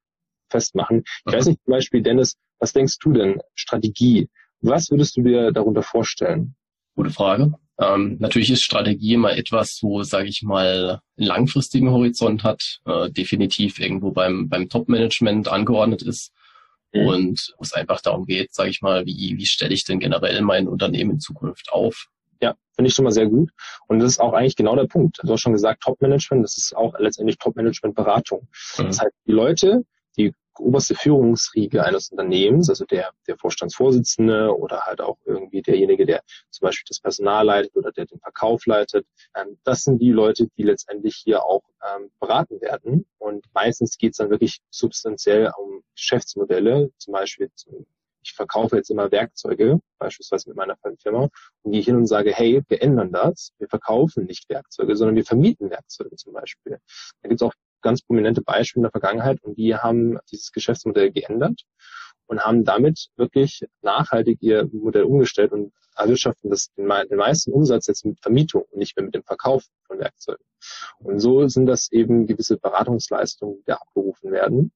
festmachen. 0.48 1.04
Ich 1.04 1.32
mhm. 1.32 1.32
weiß 1.32 1.46
nicht, 1.46 1.64
zum 1.64 1.72
Beispiel, 1.72 2.02
Dennis, 2.02 2.36
was 2.58 2.72
denkst 2.72 2.98
du 3.00 3.12
denn? 3.12 3.40
Strategie. 3.54 4.28
Was 4.60 4.90
würdest 4.90 5.16
du 5.16 5.22
dir 5.22 5.52
darunter 5.52 5.82
vorstellen? 5.82 6.54
Gute 7.00 7.14
Frage. 7.14 7.54
Ähm, 7.78 8.18
natürlich 8.18 8.50
ist 8.50 8.62
Strategie 8.62 9.14
immer 9.14 9.34
etwas, 9.34 9.78
wo, 9.80 10.02
sage 10.02 10.28
ich 10.28 10.42
mal, 10.42 11.00
einen 11.16 11.26
langfristigen 11.26 11.90
Horizont 11.90 12.44
hat, 12.44 12.80
äh, 12.84 13.10
definitiv 13.10 13.80
irgendwo 13.80 14.10
beim, 14.10 14.50
beim 14.50 14.68
Top-Management 14.68 15.48
angeordnet 15.48 16.02
ist 16.02 16.30
mhm. 16.92 17.06
und 17.06 17.54
wo 17.56 17.62
es 17.62 17.72
einfach 17.72 18.02
darum 18.02 18.26
geht, 18.26 18.52
sage 18.52 18.68
ich 18.68 18.82
mal, 18.82 19.06
wie, 19.06 19.38
wie 19.38 19.46
stelle 19.46 19.72
ich 19.72 19.84
denn 19.84 19.98
generell 19.98 20.42
mein 20.42 20.68
Unternehmen 20.68 21.12
in 21.12 21.20
Zukunft 21.20 21.72
auf? 21.72 22.08
Ja, 22.42 22.54
finde 22.74 22.90
ich 22.90 22.94
schon 22.94 23.06
mal 23.06 23.12
sehr 23.12 23.28
gut. 23.28 23.48
Und 23.88 24.00
das 24.00 24.12
ist 24.12 24.20
auch 24.20 24.34
eigentlich 24.34 24.56
genau 24.56 24.76
der 24.76 24.86
Punkt. 24.86 25.20
Du 25.22 25.32
hast 25.32 25.40
schon 25.40 25.54
gesagt, 25.54 25.82
Top-Management, 25.82 26.44
das 26.44 26.58
ist 26.58 26.76
auch 26.76 26.92
letztendlich 26.98 27.38
Top-Management-Beratung. 27.38 28.46
Mhm. 28.76 28.84
Das 28.84 29.00
heißt, 29.00 29.14
die 29.26 29.32
Leute, 29.32 29.84
die 30.18 30.34
oberste 30.58 30.94
Führungsriege 30.94 31.84
eines 31.84 32.10
Unternehmens, 32.10 32.68
also 32.68 32.84
der, 32.84 33.10
der 33.26 33.36
Vorstandsvorsitzende 33.36 34.56
oder 34.56 34.82
halt 34.82 35.00
auch 35.00 35.18
irgendwie 35.24 35.62
derjenige, 35.62 36.06
der 36.06 36.22
zum 36.50 36.66
Beispiel 36.66 36.86
das 36.88 37.00
Personal 37.00 37.46
leitet 37.46 37.76
oder 37.76 37.92
der 37.92 38.06
den 38.06 38.20
Verkauf 38.20 38.66
leitet, 38.66 39.06
ähm, 39.36 39.58
das 39.64 39.82
sind 39.82 40.00
die 40.00 40.12
Leute, 40.12 40.48
die 40.56 40.62
letztendlich 40.62 41.16
hier 41.16 41.44
auch 41.44 41.62
ähm, 41.82 42.10
beraten 42.20 42.60
werden. 42.60 43.06
Und 43.18 43.46
meistens 43.54 43.96
geht 43.96 44.12
es 44.12 44.18
dann 44.18 44.30
wirklich 44.30 44.60
substanziell 44.70 45.50
um 45.58 45.82
Geschäftsmodelle, 45.94 46.90
zum 46.98 47.12
Beispiel 47.12 47.50
zum 47.54 47.86
ich 48.22 48.34
verkaufe 48.34 48.76
jetzt 48.76 48.90
immer 48.90 49.10
Werkzeuge, 49.10 49.80
beispielsweise 49.98 50.50
mit 50.50 50.56
meiner 50.56 50.76
Firma, 51.02 51.28
und 51.62 51.72
gehe 51.72 51.82
hin 51.82 51.96
und 51.96 52.06
sage, 52.06 52.32
hey, 52.32 52.62
wir 52.68 52.82
ändern 52.82 53.12
das. 53.12 53.52
Wir 53.58 53.68
verkaufen 53.68 54.26
nicht 54.26 54.48
Werkzeuge, 54.48 54.96
sondern 54.96 55.16
wir 55.16 55.24
vermieten 55.24 55.70
Werkzeuge 55.70 56.16
zum 56.16 56.34
Beispiel. 56.34 56.78
Da 57.22 57.28
gibt 57.28 57.40
es 57.40 57.46
auch 57.46 57.54
ganz 57.82 58.02
prominente 58.02 58.42
Beispiele 58.42 58.80
in 58.80 58.84
der 58.84 58.90
Vergangenheit 58.90 59.42
und 59.42 59.56
die 59.56 59.74
haben 59.74 60.18
dieses 60.30 60.52
Geschäftsmodell 60.52 61.10
geändert 61.10 61.62
und 62.26 62.44
haben 62.44 62.64
damit 62.64 63.08
wirklich 63.16 63.64
nachhaltig 63.82 64.38
ihr 64.40 64.68
Modell 64.72 65.04
umgestellt 65.04 65.52
und 65.52 65.72
erwirtschaften 65.96 66.50
das 66.50 66.72
den, 66.74 66.88
den 66.88 67.18
meisten 67.18 67.52
Umsatz 67.52 67.86
jetzt 67.86 68.04
mit 68.04 68.20
Vermietung 68.20 68.62
und 68.70 68.78
nicht 68.78 68.96
mehr 68.96 69.04
mit 69.04 69.14
dem 69.14 69.24
Verkauf 69.24 69.64
von 69.86 69.98
Werkzeugen. 69.98 70.44
Und 70.98 71.18
so 71.20 71.46
sind 71.48 71.66
das 71.66 71.90
eben 71.90 72.26
gewisse 72.26 72.56
Beratungsleistungen, 72.56 73.62
die 73.66 73.72
abgerufen 73.72 74.30
werden. 74.30 74.72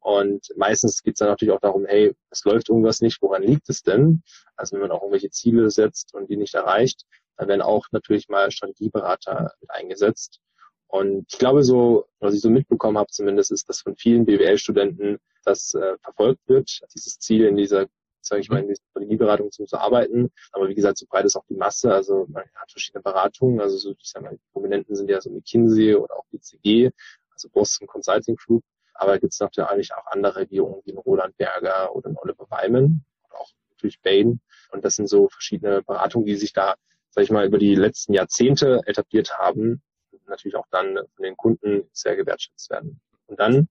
Und 0.00 0.52
meistens 0.56 1.02
geht 1.02 1.14
es 1.14 1.18
dann 1.18 1.28
natürlich 1.28 1.52
auch 1.52 1.60
darum, 1.60 1.84
hey, 1.86 2.14
es 2.30 2.44
läuft 2.44 2.68
irgendwas 2.68 3.00
nicht, 3.00 3.20
woran 3.22 3.42
liegt 3.42 3.68
es 3.68 3.82
denn? 3.82 4.22
Also 4.56 4.74
wenn 4.74 4.82
man 4.82 4.92
auch 4.92 5.02
irgendwelche 5.02 5.30
Ziele 5.30 5.70
setzt 5.70 6.14
und 6.14 6.30
die 6.30 6.36
nicht 6.36 6.54
erreicht, 6.54 7.04
dann 7.36 7.48
werden 7.48 7.62
auch 7.62 7.86
natürlich 7.92 8.28
mal 8.28 8.50
Strategieberater 8.50 9.52
mit 9.60 9.70
eingesetzt, 9.70 10.40
und 10.88 11.26
ich 11.30 11.38
glaube 11.38 11.64
so, 11.64 12.06
was 12.20 12.34
ich 12.34 12.40
so 12.40 12.50
mitbekommen 12.50 12.98
habe 12.98 13.10
zumindest, 13.10 13.50
ist, 13.50 13.68
dass 13.68 13.80
von 13.80 13.96
vielen 13.96 14.24
BWL-Studenten 14.24 15.18
das 15.44 15.74
äh, 15.74 15.96
verfolgt 15.98 16.48
wird, 16.48 16.80
dieses 16.94 17.18
Ziel 17.18 17.44
in 17.44 17.56
dieser, 17.56 17.86
sage 18.20 18.40
ich 18.40 18.48
mal, 18.48 18.60
in 18.60 18.68
dieser 18.68 18.82
Strategieberatung 18.90 19.50
zu, 19.50 19.64
zu 19.64 19.78
arbeiten. 19.78 20.30
Aber 20.52 20.68
wie 20.68 20.74
gesagt, 20.74 20.98
so 20.98 21.06
breit 21.06 21.24
ist 21.24 21.36
auch 21.36 21.44
die 21.48 21.56
Masse. 21.56 21.92
Also 21.92 22.26
man 22.28 22.44
hat 22.54 22.70
verschiedene 22.70 23.02
Beratungen. 23.02 23.60
Also 23.60 23.78
so, 23.78 23.90
ich 23.90 24.08
sage 24.08 24.24
mal, 24.24 24.32
die 24.32 24.52
Prominenten 24.52 24.94
sind 24.94 25.10
ja 25.10 25.20
so 25.20 25.30
McKinsey 25.30 25.94
oder 25.94 26.16
auch 26.16 26.24
BCG, 26.30 26.90
also 27.30 27.48
Boston 27.50 27.86
Consulting 27.86 28.36
Group. 28.36 28.62
Aber 28.94 29.18
gibt 29.18 29.32
es 29.32 29.40
natürlich 29.40 29.92
auch 29.92 30.06
andere 30.06 30.36
Regierungen 30.36 30.80
wie 30.84 30.92
Roland 30.92 31.36
Berger 31.36 31.94
oder 31.94 32.10
Oliver 32.22 32.46
Weimann 32.48 33.04
oder 33.28 33.40
auch 33.40 33.50
natürlich 33.70 34.00
Bain. 34.00 34.40
Und 34.70 34.84
das 34.84 34.94
sind 34.96 35.08
so 35.08 35.28
verschiedene 35.28 35.82
Beratungen, 35.82 36.26
die 36.26 36.36
sich 36.36 36.52
da, 36.52 36.76
sage 37.10 37.24
ich 37.24 37.30
mal, 37.30 37.46
über 37.46 37.58
die 37.58 37.74
letzten 37.74 38.14
Jahrzehnte 38.14 38.80
etabliert 38.86 39.38
haben 39.38 39.82
natürlich 40.28 40.56
auch 40.56 40.66
dann 40.70 40.98
von 41.14 41.22
den 41.22 41.36
Kunden 41.36 41.88
sehr 41.92 42.16
gewertschätzt 42.16 42.70
werden. 42.70 43.00
Und 43.26 43.40
dann 43.40 43.68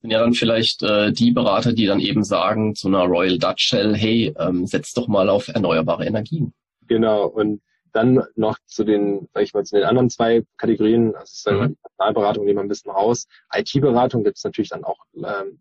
sind 0.00 0.10
ja 0.10 0.20
dann 0.20 0.34
vielleicht 0.34 0.82
äh, 0.82 1.12
die 1.12 1.32
Berater, 1.32 1.72
die 1.72 1.86
dann 1.86 2.00
eben 2.00 2.22
sagen 2.22 2.74
zu 2.74 2.88
einer 2.88 3.04
Royal 3.04 3.38
Dutch 3.38 3.64
Shell, 3.64 3.94
hey, 3.96 4.34
ähm, 4.38 4.66
setz 4.66 4.92
doch 4.92 5.08
mal 5.08 5.28
auf 5.28 5.48
erneuerbare 5.48 6.04
Energien. 6.06 6.52
Genau. 6.86 7.26
Und 7.26 7.62
dann 7.92 8.22
noch 8.34 8.58
zu 8.66 8.84
den, 8.84 9.28
sag 9.32 9.42
ich 9.42 9.54
mal, 9.54 9.64
zu 9.64 9.76
den 9.76 9.84
anderen 9.84 10.10
zwei 10.10 10.44
Kategorien, 10.58 11.14
also 11.14 11.32
ich 11.32 11.42
sage 11.42 11.56
mal, 11.56 11.68
die 11.68 11.76
Personalberatung 11.82 12.44
nehmen 12.44 12.58
wir 12.58 12.62
ein 12.64 12.68
bisschen 12.68 12.90
raus. 12.90 13.26
IT-Beratung 13.54 14.22
gibt 14.22 14.36
es 14.36 14.44
natürlich 14.44 14.68
dann 14.68 14.84
auch, 14.84 14.98
ähm, 15.16 15.60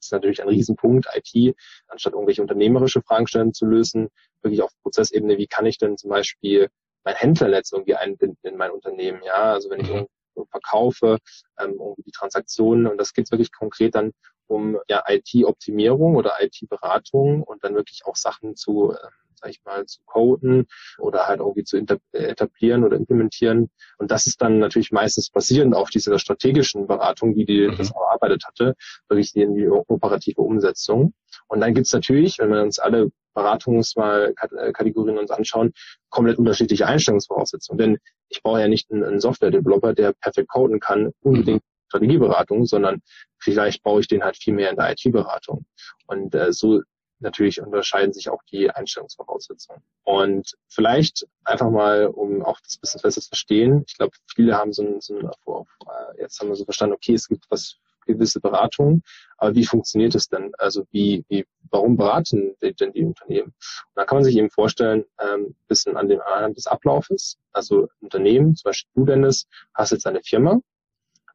ist 0.00 0.12
natürlich 0.12 0.40
ein 0.40 0.48
Riesenpunkt, 0.48 1.06
IT, 1.14 1.54
anstatt 1.88 2.14
irgendwelche 2.14 2.40
unternehmerische 2.40 3.02
Fragen 3.02 3.26
stellen 3.26 3.52
zu 3.52 3.66
lösen, 3.66 4.08
wirklich 4.40 4.62
auf 4.62 4.72
Prozessebene, 4.82 5.36
wie 5.36 5.46
kann 5.46 5.66
ich 5.66 5.76
denn 5.76 5.98
zum 5.98 6.08
Beispiel 6.10 6.68
mein 7.04 7.14
Händlernetz 7.14 7.72
irgendwie 7.72 7.94
einbinden 7.94 8.38
in 8.42 8.56
mein 8.56 8.70
Unternehmen. 8.70 9.22
Ja, 9.22 9.52
also 9.52 9.70
wenn 9.70 9.80
ich 9.80 9.90
mhm. 9.90 10.06
verkaufe, 10.50 11.18
ähm, 11.58 11.76
irgendwie 11.78 12.02
die 12.02 12.12
Transaktionen 12.12 12.86
und 12.86 12.98
das 12.98 13.12
geht 13.12 13.30
wirklich 13.30 13.52
konkret 13.52 13.94
dann 13.94 14.12
um 14.46 14.78
ja, 14.88 15.04
IT-Optimierung 15.06 16.16
oder 16.16 16.36
IT-Beratung 16.40 17.42
und 17.42 17.62
dann 17.64 17.74
wirklich 17.74 18.02
auch 18.06 18.16
Sachen 18.16 18.56
zu 18.56 18.92
ähm, 18.92 19.27
sag 19.40 19.50
ich 19.50 19.60
mal, 19.64 19.86
zu 19.86 20.00
coden 20.06 20.66
oder 20.98 21.26
halt 21.26 21.40
irgendwie 21.40 21.64
zu 21.64 21.76
etablieren 22.12 22.84
oder 22.84 22.96
implementieren. 22.96 23.70
Und 23.98 24.10
das 24.10 24.26
ist 24.26 24.40
dann 24.40 24.58
natürlich 24.58 24.92
meistens 24.92 25.30
basierend 25.30 25.74
auf 25.74 25.90
dieser 25.90 26.18
strategischen 26.18 26.86
Beratung, 26.86 27.34
die, 27.34 27.44
die 27.44 27.68
mhm. 27.68 27.76
das 27.76 27.90
erarbeitet 27.90 28.44
hatte, 28.46 28.74
wirklich 29.08 29.34
in 29.36 29.54
die 29.54 29.68
operative 29.68 30.40
Umsetzung. 30.40 31.14
Und 31.46 31.60
dann 31.60 31.74
gibt's 31.74 31.92
natürlich, 31.92 32.38
wenn 32.38 32.50
wir 32.50 32.62
uns 32.62 32.78
alle 32.78 33.10
Beratungskategorien 33.34 35.16
äh, 35.16 35.20
uns 35.20 35.30
anschauen, 35.30 35.72
komplett 36.10 36.38
unterschiedliche 36.38 36.86
Einstellungsvoraussetzungen. 36.86 37.78
Denn 37.78 37.98
ich 38.28 38.42
brauche 38.42 38.60
ja 38.60 38.68
nicht 38.68 38.90
einen, 38.90 39.04
einen 39.04 39.20
Software-Developer, 39.20 39.94
der 39.94 40.12
perfekt 40.12 40.48
coden 40.48 40.80
kann, 40.80 41.12
unbedingt 41.20 41.62
mhm. 41.62 41.88
Strategieberatung, 41.88 42.66
sondern 42.66 43.00
vielleicht 43.38 43.82
brauche 43.82 44.00
ich 44.00 44.08
den 44.08 44.22
halt 44.22 44.36
viel 44.36 44.54
mehr 44.54 44.70
in 44.70 44.76
der 44.76 44.92
IT-Beratung. 44.92 45.64
Und 46.06 46.34
äh, 46.34 46.52
so 46.52 46.82
natürlich 47.20 47.60
unterscheiden 47.60 48.12
sich 48.12 48.28
auch 48.28 48.42
die 48.50 48.70
Einstellungsvoraussetzungen. 48.70 49.82
Und 50.04 50.56
vielleicht 50.68 51.26
einfach 51.44 51.70
mal, 51.70 52.06
um 52.06 52.42
auch 52.42 52.60
das 52.60 52.76
bisschen 52.76 53.00
besser 53.02 53.20
zu 53.20 53.28
verstehen, 53.28 53.84
ich 53.86 53.96
glaube, 53.96 54.16
viele 54.34 54.56
haben 54.56 54.72
so 54.72 54.82
ein, 54.82 55.00
so 55.00 55.18
ein 55.18 55.26
äh, 55.26 56.20
jetzt 56.20 56.40
haben 56.40 56.48
wir 56.48 56.56
so 56.56 56.64
verstanden, 56.64 56.94
okay, 56.94 57.14
es 57.14 57.28
gibt 57.28 57.44
was 57.50 57.76
gewisse 58.06 58.40
Beratungen, 58.40 59.02
aber 59.36 59.54
wie 59.54 59.66
funktioniert 59.66 60.14
es 60.14 60.28
denn? 60.28 60.52
Also 60.58 60.84
wie, 60.90 61.24
wie 61.28 61.44
warum 61.70 61.96
beraten 61.96 62.56
denn 62.60 62.92
die 62.92 63.04
Unternehmen? 63.04 63.48
Und 63.48 63.96
da 63.96 64.04
kann 64.04 64.16
man 64.16 64.24
sich 64.24 64.36
eben 64.36 64.50
vorstellen, 64.50 65.04
ähm, 65.20 65.54
bisschen 65.68 65.96
an 65.96 66.08
dem 66.08 66.20
anhand 66.22 66.56
des 66.56 66.66
Ablaufes. 66.66 67.36
Also 67.52 67.88
Unternehmen, 68.00 68.56
zum 68.56 68.70
Beispiel 68.70 68.90
du 68.94 69.04
Dennis, 69.04 69.46
hast 69.74 69.92
jetzt 69.92 70.06
eine 70.06 70.22
Firma, 70.22 70.60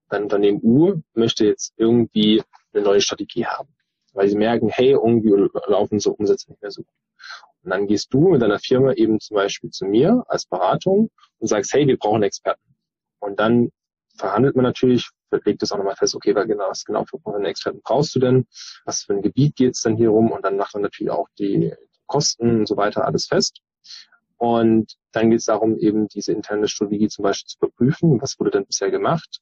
dein 0.09 0.23
Unternehmen 0.23 0.59
U 0.63 1.01
möchte 1.13 1.45
jetzt 1.45 1.73
irgendwie 1.77 2.41
eine 2.73 2.83
neue 2.83 3.01
Strategie 3.01 3.45
haben 3.45 3.69
weil 4.13 4.29
sie 4.29 4.37
merken, 4.37 4.69
hey, 4.69 4.91
irgendwie 4.91 5.33
laufen 5.67 5.99
so 5.99 6.13
Umsätze 6.13 6.51
nicht 6.51 6.61
mehr 6.61 6.71
so 6.71 6.83
gut. 6.83 6.93
Und 7.63 7.69
dann 7.71 7.87
gehst 7.87 8.13
du 8.13 8.29
mit 8.29 8.41
deiner 8.41 8.59
Firma 8.59 8.93
eben 8.93 9.19
zum 9.19 9.35
Beispiel 9.35 9.69
zu 9.69 9.85
mir 9.85 10.23
als 10.27 10.45
Beratung 10.45 11.09
und 11.39 11.47
sagst, 11.47 11.73
hey, 11.73 11.87
wir 11.87 11.97
brauchen 11.97 12.23
Experten. 12.23 12.75
Und 13.19 13.39
dann 13.39 13.71
verhandelt 14.17 14.55
man 14.55 14.63
natürlich, 14.63 15.09
legt 15.45 15.61
das 15.61 15.71
auch 15.71 15.77
nochmal 15.77 15.95
fest, 15.95 16.15
okay, 16.15 16.33
genau, 16.33 16.69
was 16.69 16.85
genau 16.85 17.05
für 17.05 17.17
einen 17.33 17.45
Experten 17.45 17.81
brauchst 17.83 18.13
du 18.15 18.19
denn? 18.19 18.45
Was 18.85 19.03
für 19.03 19.13
ein 19.13 19.21
Gebiet 19.21 19.55
geht's 19.55 19.81
denn 19.81 19.95
hier 19.95 20.09
rum? 20.09 20.31
Und 20.31 20.43
dann 20.43 20.57
macht 20.57 20.73
man 20.73 20.83
natürlich 20.83 21.11
auch 21.11 21.27
die 21.39 21.73
Kosten 22.05 22.59
und 22.59 22.67
so 22.67 22.77
weiter 22.77 23.05
alles 23.05 23.27
fest. 23.27 23.61
Und 24.37 24.97
dann 25.13 25.29
geht 25.29 25.39
es 25.39 25.45
darum, 25.45 25.77
eben 25.77 26.07
diese 26.09 26.33
interne 26.33 26.67
Strategie 26.67 27.07
zum 27.07 27.23
Beispiel 27.23 27.47
zu 27.47 27.57
überprüfen. 27.59 28.21
Was 28.21 28.39
wurde 28.39 28.51
denn 28.51 28.65
bisher 28.65 28.91
gemacht? 28.91 29.39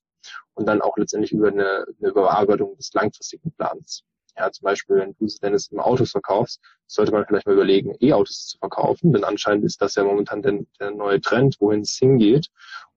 Und 0.54 0.68
dann 0.68 0.82
auch 0.82 0.96
letztendlich 0.98 1.32
über 1.32 1.48
eine, 1.48 1.86
eine 2.00 2.10
Überarbeitung 2.10 2.75
des 2.78 2.94
langfristigen 2.94 3.51
Plans. 3.51 4.04
Ja, 4.41 4.51
zum 4.51 4.63
Beispiel, 4.63 4.95
wenn 4.95 5.15
du 5.19 5.27
Dennis 5.39 5.67
immer 5.67 5.86
Autos 5.86 6.10
verkaufst, 6.10 6.60
sollte 6.88 7.12
man 7.12 7.27
vielleicht 7.27 7.45
mal 7.45 7.53
überlegen, 7.53 7.95
E-Autos 8.00 8.48
zu 8.48 8.57
verkaufen, 8.57 9.13
denn 9.13 9.24
anscheinend 9.24 9.65
ist 9.65 9.79
das 9.83 9.93
ja 9.93 10.03
momentan 10.03 10.41
der, 10.41 10.62
der 10.79 10.89
neue 10.89 11.21
Trend, 11.21 11.57
wohin 11.60 11.81
es 11.81 11.95
hingeht. 11.95 12.48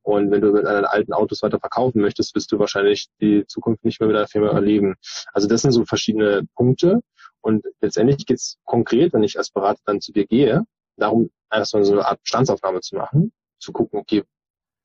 Und 0.01 0.31
wenn 0.31 0.41
du 0.41 0.53
mit 0.53 0.65
deinen 0.65 0.87
alten 0.87 1.13
Autos 1.13 1.43
weiter 1.43 1.61
verkaufen 1.61 2.01
möchtest, 2.01 2.35
wirst 2.35 2.51
du 2.51 2.59
wahrscheinlich 2.59 3.09
die 3.21 3.45
Zukunft 3.47 3.85
nicht 3.85 4.01
mehr 4.01 4.07
mit 4.07 4.17
deiner 4.17 4.27
Firma 4.27 4.53
erleben. 4.53 4.95
Also 5.35 5.47
das 5.47 5.61
sind 5.61 5.73
so 5.73 5.85
verschiedene 5.85 6.49
Punkte. 6.55 7.01
Und 7.43 7.63
letztendlich 7.83 8.25
geht 8.25 8.39
es 8.39 8.57
konkret, 8.65 9.13
wenn 9.13 9.23
ich 9.23 9.37
als 9.37 9.51
Berater 9.51 9.83
dann 9.85 10.01
zu 10.01 10.13
dir 10.13 10.27
gehe, 10.27 10.65
darum, 10.97 11.29
erstmal 11.53 11.85
so 11.85 11.93
eine 11.93 12.07
Art 12.07 12.23
Bestandsaufnahme 12.23 12.81
zu 12.81 12.97
machen, 12.97 13.35
zu 13.59 13.71
gucken, 13.71 13.99
okay, 13.99 14.25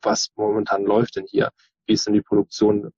was 0.02 0.30
momentan 0.36 0.84
läuft 0.84 1.16
denn 1.16 1.26
hier? 1.26 1.52
Wie 1.86 1.94
ist 1.94 2.06
denn 2.06 2.16
die 2.16 2.22
Produktion 2.22 2.92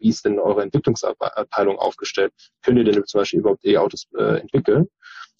wie 0.00 0.08
ist 0.08 0.24
denn 0.24 0.38
eure 0.38 0.62
Entwicklungsabteilung 0.62 1.78
aufgestellt? 1.78 2.32
Könnt 2.62 2.78
ihr 2.78 2.84
denn 2.84 3.04
zum 3.06 3.20
Beispiel 3.20 3.40
überhaupt 3.40 3.64
E-Autos 3.64 4.06
äh, 4.16 4.40
entwickeln? 4.40 4.88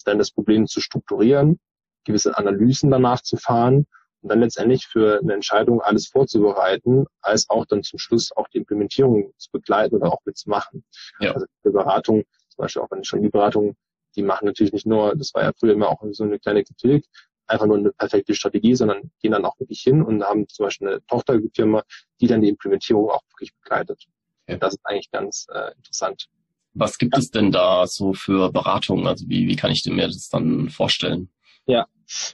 Dann 0.05 0.17
das 0.17 0.31
Problem 0.31 0.67
zu 0.67 0.81
strukturieren, 0.81 1.59
gewisse 2.05 2.37
Analysen 2.37 2.89
danach 2.89 3.21
zu 3.21 3.37
fahren 3.37 3.85
und 4.21 4.29
dann 4.29 4.39
letztendlich 4.39 4.87
für 4.87 5.19
eine 5.19 5.33
Entscheidung 5.33 5.81
alles 5.81 6.07
vorzubereiten, 6.07 7.05
als 7.21 7.49
auch 7.49 7.65
dann 7.65 7.83
zum 7.83 7.99
Schluss 7.99 8.31
auch 8.35 8.47
die 8.47 8.59
Implementierung 8.59 9.33
zu 9.37 9.51
begleiten 9.51 9.95
oder 9.95 10.11
auch 10.11 10.21
mitzumachen. 10.25 10.83
Ja. 11.19 11.33
Also 11.33 11.45
die 11.65 11.69
Beratung, 11.69 12.23
zum 12.49 12.63
Beispiel 12.63 12.81
auch 12.81 12.91
wenn 12.91 13.03
schon 13.03 13.21
die 13.21 13.29
Beratung, 13.29 13.75
die 14.15 14.23
machen 14.23 14.45
natürlich 14.45 14.73
nicht 14.73 14.85
nur, 14.85 15.15
das 15.15 15.33
war 15.33 15.43
ja 15.43 15.51
früher 15.57 15.73
immer 15.73 15.89
auch 15.89 16.03
so 16.11 16.23
eine 16.23 16.39
kleine 16.39 16.63
Kritik, 16.63 17.05
einfach 17.47 17.65
nur 17.65 17.77
eine 17.77 17.91
perfekte 17.91 18.33
Strategie, 18.33 18.75
sondern 18.75 19.11
gehen 19.21 19.31
dann 19.31 19.45
auch 19.45 19.59
wirklich 19.59 19.81
hin 19.81 20.01
und 20.01 20.23
haben 20.23 20.47
zum 20.47 20.65
Beispiel 20.65 20.87
eine 20.87 21.05
Tochterfirma, 21.05 21.83
die 22.19 22.27
dann 22.27 22.41
die 22.41 22.49
Implementierung 22.49 23.09
auch 23.09 23.23
wirklich 23.29 23.53
begleitet. 23.55 24.05
Okay. 24.47 24.57
Das 24.59 24.73
ist 24.73 24.81
eigentlich 24.83 25.11
ganz 25.11 25.47
äh, 25.53 25.71
interessant. 25.77 26.27
Was 26.73 26.97
gibt 26.97 27.15
ja. 27.15 27.19
es 27.19 27.31
denn 27.31 27.51
da 27.51 27.85
so 27.85 28.13
für 28.13 28.51
Beratungen? 28.51 29.07
Also 29.07 29.27
wie, 29.27 29.47
wie 29.47 29.55
kann 29.55 29.71
ich 29.71 29.85
mir 29.85 30.07
das 30.07 30.29
dann 30.29 30.69
vorstellen? 30.69 31.29
Ja, 31.67 31.85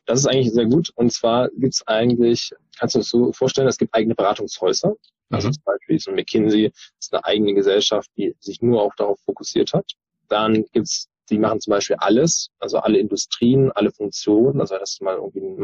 Das 0.06 0.20
ist 0.20 0.28
eigentlich 0.28 0.54
sehr 0.54 0.66
gut. 0.66 0.92
Und 0.96 1.12
zwar 1.12 1.50
gibt 1.58 1.74
es 1.74 1.88
eigentlich, 1.88 2.52
kannst 2.78 2.96
du 2.96 3.00
dir 3.00 3.04
so 3.04 3.34
vorstellen, 3.34 3.68
es 3.68 3.78
gibt 3.78 3.94
eigene 3.94 4.16
Beratungshäuser. 4.16 4.96
Also 5.30 5.50
mhm. 5.50 5.54
zum 5.54 5.64
Beispiel 5.66 6.00
so 6.00 6.12
McKinsey 6.12 6.72
ist 7.00 7.14
eine 7.14 7.26
eigene 7.26 7.54
Gesellschaft, 7.54 8.10
die 8.16 8.36
sich 8.40 8.62
nur 8.62 8.82
auch 8.82 8.96
darauf 8.96 9.20
fokussiert 9.26 9.74
hat. 9.74 9.92
Dann 10.30 10.66
gibt's 10.72 11.10
die 11.30 11.40
machen 11.40 11.60
zum 11.60 11.72
Beispiel 11.72 11.98
alles, 12.00 12.50
also 12.60 12.80
alle 12.80 13.00
Industrien, 13.00 13.72
alle 13.74 13.92
Funktionen, 13.92 14.62
also 14.62 14.78
das 14.78 14.94
ist 14.94 15.02
mal 15.02 15.16
irgendwie 15.16 15.42
ein 15.42 15.60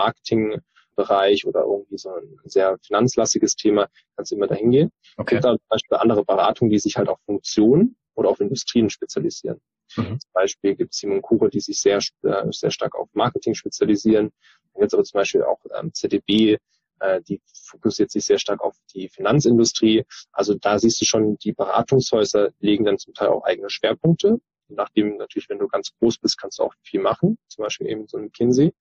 Marketingbereich 0.95 1.45
oder 1.45 1.61
irgendwie 1.61 1.97
so 1.97 2.09
ein 2.09 2.37
sehr 2.45 2.77
finanzlastiges 2.85 3.55
Thema, 3.55 3.87
kannst 4.15 4.31
du 4.31 4.35
immer 4.35 4.47
dahin 4.47 4.71
gehen. 4.71 4.91
Okay. 5.17 5.35
Und 5.35 5.43
dann 5.43 5.57
zum 5.57 5.67
Beispiel 5.69 5.97
andere 5.97 6.23
Beratungen, 6.23 6.71
die 6.71 6.79
sich 6.79 6.97
halt 6.97 7.09
auf 7.09 7.19
Funktionen 7.25 7.95
oder 8.15 8.29
auf 8.29 8.39
Industrien 8.39 8.89
spezialisieren. 8.89 9.59
Mhm. 9.95 10.19
Zum 10.19 10.31
Beispiel 10.33 10.75
gibt 10.75 10.93
es 10.93 10.99
Simon 10.99 11.21
Kucher, 11.21 11.49
die 11.49 11.59
sich 11.59 11.79
sehr, 11.79 11.99
äh, 12.23 12.51
sehr 12.51 12.71
stark 12.71 12.95
auf 12.95 13.09
Marketing 13.13 13.53
spezialisieren. 13.53 14.31
Dann 14.73 14.81
gibt 14.81 14.93
aber 14.93 15.03
zum 15.03 15.19
Beispiel 15.19 15.43
auch 15.43 15.59
ähm, 15.77 15.93
ZDB, 15.93 16.57
äh, 16.99 17.21
die 17.21 17.41
fokussiert 17.67 18.11
sich 18.11 18.25
sehr 18.25 18.39
stark 18.39 18.61
auf 18.61 18.75
die 18.93 19.09
Finanzindustrie. 19.09 20.05
Also 20.31 20.55
da 20.55 20.79
siehst 20.79 21.01
du 21.01 21.05
schon, 21.05 21.37
die 21.37 21.53
Beratungshäuser 21.53 22.51
legen 22.59 22.85
dann 22.85 22.97
zum 22.97 23.13
Teil 23.13 23.29
auch 23.29 23.43
eigene 23.43 23.69
Schwerpunkte 23.69 24.39
nachdem 24.67 25.17
natürlich, 25.17 25.49
wenn 25.49 25.59
du 25.59 25.67
ganz 25.67 25.91
groß 25.99 26.17
bist, 26.19 26.37
kannst 26.37 26.59
du 26.59 26.63
auch 26.63 26.73
viel 26.83 27.01
machen, 27.01 27.37
zum 27.47 27.63
Beispiel 27.63 27.87
eben 27.87 28.07
so 28.07 28.17
ein 28.17 28.25
McKinsey. 28.25 28.73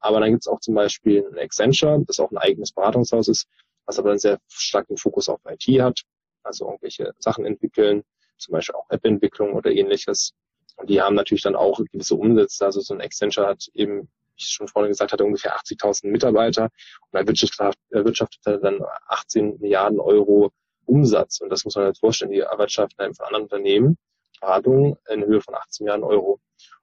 Aber 0.00 0.20
dann 0.20 0.30
gibt 0.30 0.42
es 0.42 0.48
auch 0.48 0.60
zum 0.60 0.74
Beispiel 0.74 1.26
ein 1.30 1.38
Accenture, 1.38 2.02
das 2.06 2.20
auch 2.20 2.30
ein 2.30 2.38
eigenes 2.38 2.72
Beratungshaus 2.72 3.28
ist, 3.28 3.46
was 3.86 3.98
aber 3.98 4.10
einen 4.10 4.18
sehr 4.18 4.38
starken 4.48 4.96
Fokus 4.96 5.28
auf 5.28 5.40
IT 5.48 5.64
hat, 5.80 6.02
also 6.42 6.66
irgendwelche 6.66 7.14
Sachen 7.18 7.44
entwickeln, 7.44 8.04
zum 8.36 8.52
Beispiel 8.52 8.74
auch 8.74 8.88
App-Entwicklung 8.90 9.54
oder 9.54 9.70
ähnliches. 9.70 10.32
Und 10.76 10.90
die 10.90 11.00
haben 11.00 11.14
natürlich 11.14 11.42
dann 11.42 11.56
auch 11.56 11.80
gewisse 11.92 12.14
Umsätze. 12.14 12.64
Also 12.64 12.80
so 12.80 12.94
ein 12.94 13.00
Accenture 13.00 13.48
hat 13.48 13.68
eben, 13.74 14.02
wie 14.02 14.08
ich 14.36 14.50
schon 14.50 14.68
vorhin 14.68 14.90
gesagt 14.90 15.12
hatte, 15.12 15.24
ungefähr 15.24 15.56
80.000 15.56 16.06
Mitarbeiter 16.08 16.70
und 17.10 17.18
erwirtschaftet 17.18 18.62
dann 18.62 18.80
18 19.08 19.58
Milliarden 19.58 19.98
Euro 19.98 20.52
Umsatz. 20.84 21.40
Und 21.40 21.50
das 21.50 21.64
muss 21.64 21.74
man 21.74 21.92
sich 21.92 22.00
vorstellen, 22.00 22.30
die 22.30 22.40
erwirtschaften 22.40 23.14
von 23.14 23.26
anderen 23.26 23.44
Unternehmen 23.44 23.98
Beratung 24.40 24.96
in 25.08 25.24
Höhe 25.24 25.40
von 25.40 25.54
18 25.54 25.84
Milliarden 25.84 26.04
Euro. 26.04 26.40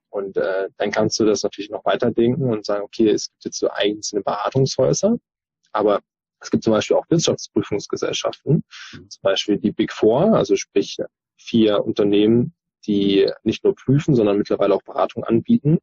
Und 0.09 0.38
äh, 0.38 0.69
dann 0.77 0.91
kannst 0.91 1.19
du 1.19 1.25
das 1.25 1.43
natürlich 1.43 1.69
noch 1.69 1.83
weiterdenken 1.83 2.50
und 2.50 2.65
sagen, 2.65 2.83
okay, 2.83 3.09
es 3.09 3.29
gibt 3.31 3.45
jetzt 3.45 3.59
so 3.59 3.69
einzelne 3.69 4.21
Beratungshäuser, 4.21 5.17
aber 5.74 6.00
es 6.39 6.51
gibt 6.51 6.63
zum 6.63 6.71
Beispiel 6.71 6.95
auch 6.95 7.05
Wirtschaftsprüfungsgesellschaften, 7.09 8.63
mhm. 8.93 9.09
zum 9.09 9.21
Beispiel 9.21 9.57
die 9.57 9.71
Big 9.71 9.91
Four, 9.91 10.35
also 10.35 10.55
sprich 10.55 10.97
vier 11.38 11.83
Unternehmen, 11.83 12.53
die 12.85 13.29
nicht 13.43 13.63
nur 13.63 13.75
prüfen, 13.75 14.15
sondern 14.15 14.38
mittlerweile 14.38 14.75
auch 14.75 14.83
Beratung 14.83 15.24
anbieten. 15.24 15.79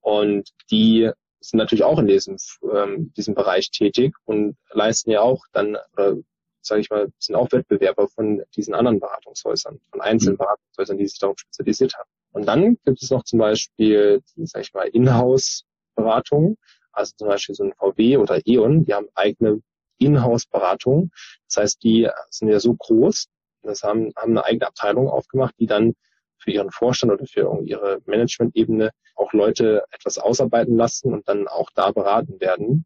Und 0.00 0.50
die 0.70 1.10
sind 1.40 1.58
natürlich 1.58 1.84
auch 1.84 1.98
in 1.98 2.06
diesem, 2.06 2.36
ähm, 2.74 3.12
diesem 3.16 3.34
Bereich 3.34 3.70
tätig 3.70 4.14
und 4.24 4.56
leisten 4.70 5.10
ja 5.10 5.20
auch 5.20 5.44
dann, 5.52 5.76
oder 5.92 6.16
sage 6.62 6.80
ich 6.80 6.90
mal, 6.90 7.08
sind 7.18 7.34
auch 7.36 7.50
Wettbewerber 7.52 8.08
von 8.08 8.42
diesen 8.56 8.74
anderen 8.74 9.00
Beratungshäusern, 9.00 9.80
von 9.90 10.00
einzelnen 10.00 10.34
mhm. 10.34 10.38
Beratungshäusern, 10.38 10.98
die 10.98 11.06
sich 11.06 11.18
darauf 11.18 11.38
spezialisiert 11.38 11.94
haben. 11.98 12.08
Und 12.32 12.46
dann 12.46 12.78
gibt 12.84 13.02
es 13.02 13.10
noch 13.10 13.24
zum 13.24 13.38
Beispiel, 13.38 14.22
sage 14.36 14.62
ich 14.62 14.72
mal, 14.72 14.88
Inhouse-Beratungen, 14.88 16.56
also 16.92 17.12
zum 17.16 17.28
Beispiel 17.28 17.54
so 17.54 17.64
ein 17.64 17.72
VW 17.74 18.16
oder 18.16 18.40
E.ON, 18.44 18.84
die 18.84 18.94
haben 18.94 19.08
eigene 19.14 19.60
Inhouse-Beratungen. 19.98 21.10
Das 21.48 21.56
heißt, 21.58 21.82
die 21.82 22.08
sind 22.30 22.48
ja 22.48 22.60
so 22.60 22.74
groß, 22.74 23.28
das 23.62 23.82
haben, 23.82 24.12
haben 24.16 24.32
eine 24.32 24.44
eigene 24.44 24.66
Abteilung 24.66 25.08
aufgemacht, 25.08 25.54
die 25.58 25.66
dann 25.66 25.94
für 26.38 26.50
ihren 26.50 26.70
Vorstand 26.70 27.12
oder 27.12 27.26
für 27.26 27.60
ihre 27.64 28.00
Management-Ebene 28.06 28.90
auch 29.14 29.32
Leute 29.32 29.84
etwas 29.90 30.18
ausarbeiten 30.18 30.76
lassen 30.76 31.12
und 31.12 31.28
dann 31.28 31.46
auch 31.46 31.70
da 31.74 31.92
beraten 31.92 32.40
werden. 32.40 32.84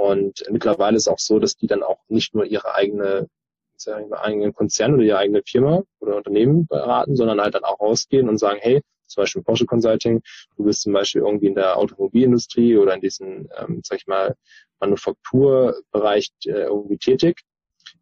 Und 0.00 0.44
mittlerweile 0.50 0.96
ist 0.96 1.08
auch 1.08 1.18
so, 1.18 1.38
dass 1.38 1.56
die 1.56 1.66
dann 1.66 1.82
auch 1.82 1.98
nicht 2.08 2.34
nur 2.34 2.46
ihre 2.46 2.74
eigene 2.74 3.28
sagen 3.76 4.10
wir, 4.10 4.22
eigenen 4.22 4.54
Konzern 4.54 4.94
oder 4.94 5.02
ihre 5.02 5.18
eigene 5.18 5.42
Firma 5.44 5.82
oder 6.00 6.16
Unternehmen 6.16 6.66
beraten, 6.66 7.16
sondern 7.16 7.40
halt 7.40 7.54
dann 7.54 7.64
auch 7.64 7.80
rausgehen 7.80 8.28
und 8.28 8.38
sagen, 8.38 8.58
hey, 8.60 8.82
zum 9.06 9.22
Beispiel 9.22 9.42
Porsche 9.42 9.66
Consulting, 9.66 10.22
du 10.56 10.64
bist 10.64 10.82
zum 10.82 10.92
Beispiel 10.92 11.22
irgendwie 11.22 11.46
in 11.46 11.54
der 11.54 11.76
Automobilindustrie 11.76 12.76
oder 12.76 12.94
in 12.94 13.00
diesem, 13.00 13.48
ähm, 13.58 13.80
sag 13.84 13.98
ich 13.98 14.06
mal, 14.06 14.36
Manufakturbereich 14.80 16.30
äh, 16.46 16.50
irgendwie 16.50 16.98
tätig, 16.98 17.40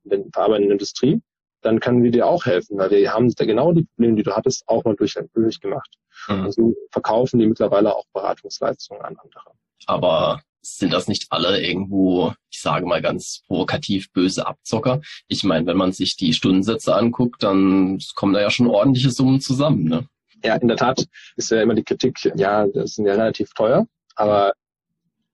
in 0.04 0.10
der 0.10 0.20
verarbeitenden 0.32 0.72
Industrie, 0.72 1.20
dann 1.62 1.80
können 1.80 2.02
wir 2.02 2.10
dir 2.10 2.26
auch 2.26 2.44
helfen, 2.44 2.78
weil 2.78 2.90
wir 2.90 3.12
haben 3.12 3.32
da 3.34 3.44
genau 3.44 3.72
die 3.72 3.84
Probleme, 3.84 4.16
die 4.16 4.22
du 4.22 4.36
hattest, 4.36 4.68
auch 4.68 4.84
mal 4.84 4.94
durch, 4.94 5.18
durchgemacht. 5.32 5.90
Mhm. 6.28 6.42
Also 6.42 6.74
verkaufen 6.90 7.38
die 7.38 7.46
mittlerweile 7.46 7.96
auch 7.96 8.04
Beratungsleistungen 8.12 9.02
an 9.02 9.16
andere. 9.16 9.52
Aber 9.86 10.40
sind 10.76 10.92
das 10.92 11.08
nicht 11.08 11.26
alle 11.30 11.60
irgendwo, 11.60 12.32
ich 12.50 12.60
sage 12.60 12.86
mal 12.86 13.02
ganz 13.02 13.42
provokativ, 13.46 14.12
böse 14.12 14.46
Abzocker? 14.46 15.00
Ich 15.28 15.44
meine, 15.44 15.66
wenn 15.66 15.76
man 15.76 15.92
sich 15.92 16.16
die 16.16 16.32
Stundensätze 16.32 16.94
anguckt, 16.94 17.42
dann 17.42 17.98
kommen 18.14 18.34
da 18.34 18.40
ja 18.40 18.50
schon 18.50 18.68
ordentliche 18.68 19.10
Summen 19.10 19.40
zusammen. 19.40 19.84
Ne? 19.84 20.06
Ja, 20.44 20.56
in 20.56 20.68
der 20.68 20.76
Tat 20.76 21.06
ist 21.36 21.50
ja 21.50 21.62
immer 21.62 21.74
die 21.74 21.84
Kritik, 21.84 22.18
ja, 22.36 22.66
das 22.66 22.94
sind 22.94 23.06
ja 23.06 23.12
relativ 23.12 23.52
teuer, 23.54 23.86
aber 24.14 24.52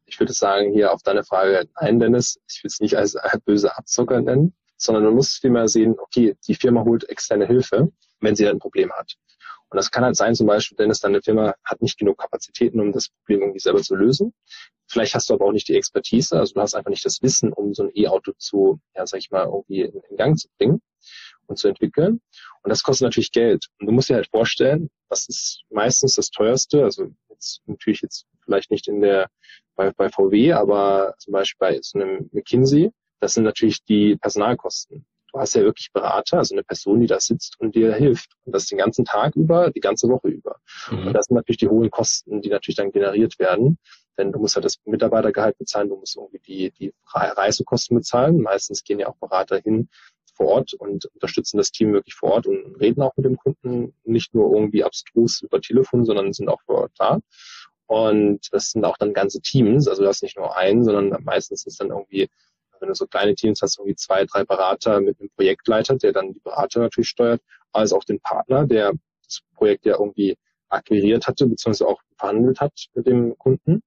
ich 0.06 0.20
würde 0.20 0.32
sagen, 0.32 0.72
hier 0.72 0.92
auf 0.92 1.02
deine 1.02 1.24
Frage, 1.24 1.68
nein, 1.80 1.98
Dennis, 1.98 2.38
ich 2.48 2.62
will 2.62 2.68
es 2.68 2.80
nicht 2.80 2.96
als 2.96 3.16
böse 3.44 3.76
Abzocker 3.76 4.20
nennen, 4.20 4.54
sondern 4.76 5.04
man 5.04 5.14
muss 5.14 5.38
vielmehr 5.38 5.68
sehen, 5.68 5.94
okay, 5.98 6.36
die 6.46 6.54
Firma 6.54 6.84
holt 6.84 7.08
externe 7.08 7.46
Hilfe, 7.46 7.90
wenn 8.20 8.36
sie 8.36 8.46
ein 8.48 8.58
Problem 8.58 8.92
hat. 8.92 9.14
Und 9.70 9.76
das 9.76 9.90
kann 9.90 10.04
halt 10.04 10.16
sein, 10.16 10.34
zum 10.34 10.46
Beispiel, 10.46 10.76
Dennis, 10.76 11.00
deine 11.00 11.20
Firma 11.20 11.54
hat 11.64 11.82
nicht 11.82 11.98
genug 11.98 12.18
Kapazitäten, 12.18 12.80
um 12.80 12.92
das 12.92 13.08
Problem 13.08 13.40
irgendwie 13.40 13.58
selber 13.58 13.82
zu 13.82 13.96
lösen. 13.96 14.32
Vielleicht 14.94 15.16
hast 15.16 15.28
du 15.28 15.34
aber 15.34 15.46
auch 15.46 15.52
nicht 15.52 15.66
die 15.66 15.74
Expertise, 15.74 16.38
also 16.38 16.54
du 16.54 16.60
hast 16.60 16.76
einfach 16.76 16.90
nicht 16.90 17.04
das 17.04 17.20
Wissen, 17.20 17.52
um 17.52 17.74
so 17.74 17.82
ein 17.82 17.90
E-Auto 17.96 18.30
zu, 18.38 18.78
ja, 18.94 19.04
sag 19.08 19.18
ich 19.18 19.32
mal, 19.32 19.44
irgendwie 19.44 19.80
in, 19.80 20.00
in 20.08 20.16
Gang 20.16 20.38
zu 20.38 20.46
bringen 20.56 20.80
und 21.48 21.58
zu 21.58 21.66
entwickeln. 21.66 22.20
Und 22.62 22.70
das 22.70 22.84
kostet 22.84 23.06
natürlich 23.06 23.32
Geld. 23.32 23.66
Und 23.80 23.88
du 23.88 23.92
musst 23.92 24.08
dir 24.08 24.14
halt 24.14 24.28
vorstellen, 24.28 24.90
was 25.08 25.28
ist 25.28 25.64
meistens 25.68 26.14
das 26.14 26.30
teuerste, 26.30 26.84
also 26.84 27.08
jetzt 27.28 27.60
natürlich 27.66 28.02
jetzt 28.02 28.24
vielleicht 28.44 28.70
nicht 28.70 28.86
in 28.86 29.00
der 29.00 29.28
bei, 29.74 29.90
bei 29.90 30.08
VW, 30.08 30.52
aber 30.52 31.16
zum 31.18 31.32
Beispiel 31.32 31.58
bei 31.58 31.78
so 31.82 31.98
einem 31.98 32.30
McKinsey, 32.30 32.92
das 33.18 33.34
sind 33.34 33.42
natürlich 33.42 33.82
die 33.82 34.14
Personalkosten 34.14 35.04
du 35.34 35.40
hast 35.40 35.54
ja 35.54 35.62
wirklich 35.62 35.92
Berater, 35.92 36.38
also 36.38 36.54
eine 36.54 36.62
Person, 36.62 37.00
die 37.00 37.08
da 37.08 37.18
sitzt 37.18 37.58
und 37.58 37.74
dir 37.74 37.92
hilft. 37.94 38.30
Und 38.44 38.54
das 38.54 38.66
den 38.66 38.78
ganzen 38.78 39.04
Tag 39.04 39.34
über, 39.34 39.70
die 39.70 39.80
ganze 39.80 40.08
Woche 40.08 40.28
über. 40.28 40.56
Mhm. 40.90 41.08
Und 41.08 41.12
das 41.12 41.26
sind 41.26 41.34
natürlich 41.34 41.58
die 41.58 41.68
hohen 41.68 41.90
Kosten, 41.90 42.40
die 42.40 42.50
natürlich 42.50 42.76
dann 42.76 42.92
generiert 42.92 43.38
werden. 43.38 43.78
Denn 44.16 44.30
du 44.30 44.38
musst 44.38 44.54
ja 44.54 44.62
das 44.62 44.78
Mitarbeitergehalt 44.84 45.58
bezahlen, 45.58 45.88
du 45.88 45.96
musst 45.96 46.16
irgendwie 46.16 46.38
die, 46.38 46.70
die 46.70 46.94
Reisekosten 47.12 47.96
bezahlen. 47.96 48.40
Meistens 48.40 48.84
gehen 48.84 49.00
ja 49.00 49.08
auch 49.08 49.16
Berater 49.16 49.58
hin 49.58 49.88
vor 50.34 50.46
Ort 50.46 50.72
und 50.74 51.06
unterstützen 51.06 51.56
das 51.58 51.72
Team 51.72 51.92
wirklich 51.92 52.14
vor 52.14 52.32
Ort 52.32 52.46
und 52.46 52.76
reden 52.76 53.02
auch 53.02 53.16
mit 53.16 53.26
dem 53.26 53.36
Kunden 53.36 53.94
nicht 54.04 54.34
nur 54.34 54.54
irgendwie 54.54 54.84
abstrus 54.84 55.42
über 55.42 55.60
Telefon, 55.60 56.04
sondern 56.04 56.32
sind 56.32 56.48
auch 56.48 56.60
vor 56.62 56.82
Ort 56.82 56.92
da. 56.96 57.18
Und 57.86 58.48
das 58.52 58.70
sind 58.70 58.84
auch 58.84 58.96
dann 58.98 59.12
ganze 59.12 59.40
Teams, 59.40 59.88
also 59.88 60.02
du 60.02 60.08
hast 60.08 60.22
nicht 60.22 60.36
nur 60.36 60.56
einen, 60.56 60.84
sondern 60.84 61.22
meistens 61.24 61.66
ist 61.66 61.80
dann 61.80 61.90
irgendwie 61.90 62.28
wenn 62.84 62.88
du 62.90 62.94
so 62.94 63.06
kleine 63.06 63.34
Teams 63.34 63.62
hast, 63.62 63.78
irgendwie 63.78 63.96
zwei, 63.96 64.26
drei 64.26 64.44
Berater 64.44 65.00
mit 65.00 65.18
einem 65.18 65.30
Projektleiter, 65.30 65.96
der 65.96 66.12
dann 66.12 66.34
die 66.34 66.40
Berater 66.40 66.80
natürlich 66.80 67.08
steuert, 67.08 67.40
als 67.72 67.94
auch 67.94 68.04
den 68.04 68.20
Partner, 68.20 68.66
der 68.66 68.92
das 69.24 69.40
Projekt 69.54 69.86
ja 69.86 69.94
irgendwie 69.98 70.36
akquiriert 70.68 71.26
hatte, 71.26 71.46
beziehungsweise 71.46 71.88
auch 71.88 72.02
verhandelt 72.18 72.60
hat 72.60 72.72
mit 72.92 73.06
dem 73.06 73.38
Kunden. 73.38 73.82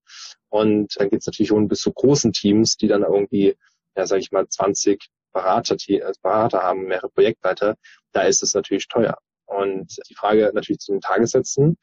Und 0.50 1.00
dann 1.00 1.10
geht 1.10 1.20
es 1.20 1.28
natürlich 1.28 1.50
schon 1.50 1.68
bis 1.68 1.82
zu 1.82 1.92
großen 1.94 2.34
Teams, 2.34 2.76
die 2.78 2.88
dann 2.88 3.04
irgendwie, 3.04 3.56
ja, 3.96 4.08
sage 4.08 4.22
ich 4.22 4.32
mal, 4.32 4.48
20 4.48 5.08
Berater, 5.32 5.78
als 6.04 6.18
Berater 6.18 6.64
haben, 6.64 6.86
mehrere 6.86 7.10
Projektleiter. 7.10 7.76
Da 8.14 8.24
ist 8.24 8.42
es 8.42 8.56
natürlich 8.56 8.88
teuer. 8.88 9.18
Und 9.46 9.96
die 10.10 10.16
Frage 10.16 10.50
natürlich 10.56 10.80
zu 10.80 10.92
den 10.92 11.02
Tagessätzen 11.02 11.78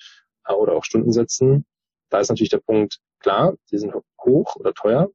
äh, 0.49 0.53
oder 0.53 0.73
auch 0.73 0.85
Stundensätzen, 0.85 1.65
da 2.11 2.19
ist 2.19 2.29
natürlich 2.29 2.51
der 2.51 2.59
Punkt, 2.59 2.99
klar, 3.21 3.55
die 3.71 3.79
sind 3.79 3.95
hoch 4.21 4.57
oder 4.57 4.75
teuer, 4.75 5.11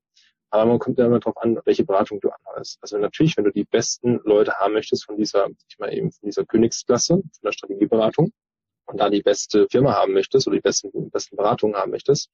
aber 0.52 0.66
man 0.66 0.80
kommt 0.80 0.98
ja 0.98 1.06
immer 1.06 1.20
darauf 1.20 1.38
an, 1.38 1.60
welche 1.66 1.86
Beratung 1.86 2.20
du 2.20 2.30
anhörst. 2.30 2.78
Also 2.82 2.98
natürlich, 2.98 3.38
wenn 3.38 3.46
du 3.46 3.52
die 3.52 3.66
besten 3.66 4.20
Leute 4.24 4.54
haben 4.54 4.74
möchtest 4.74 5.06
von 5.06 5.18
dieser, 5.18 5.48
ich 5.70 5.78
meine 5.78 5.96
eben 5.96 6.12
von 6.12 6.28
dieser 6.28 6.46
Königsklasse, 6.46 7.16
von 7.16 7.32
der 7.44 7.52
Strategieberatung, 7.52 8.32
und 8.90 9.00
da 9.00 9.10
die 9.10 9.22
beste 9.22 9.68
Firma 9.70 9.94
haben 9.94 10.14
möchtest 10.14 10.48
oder 10.48 10.56
die 10.56 10.62
besten, 10.62 11.12
besten 11.12 11.36
Beratungen 11.36 11.76
haben 11.76 11.92
möchtest, 11.92 12.32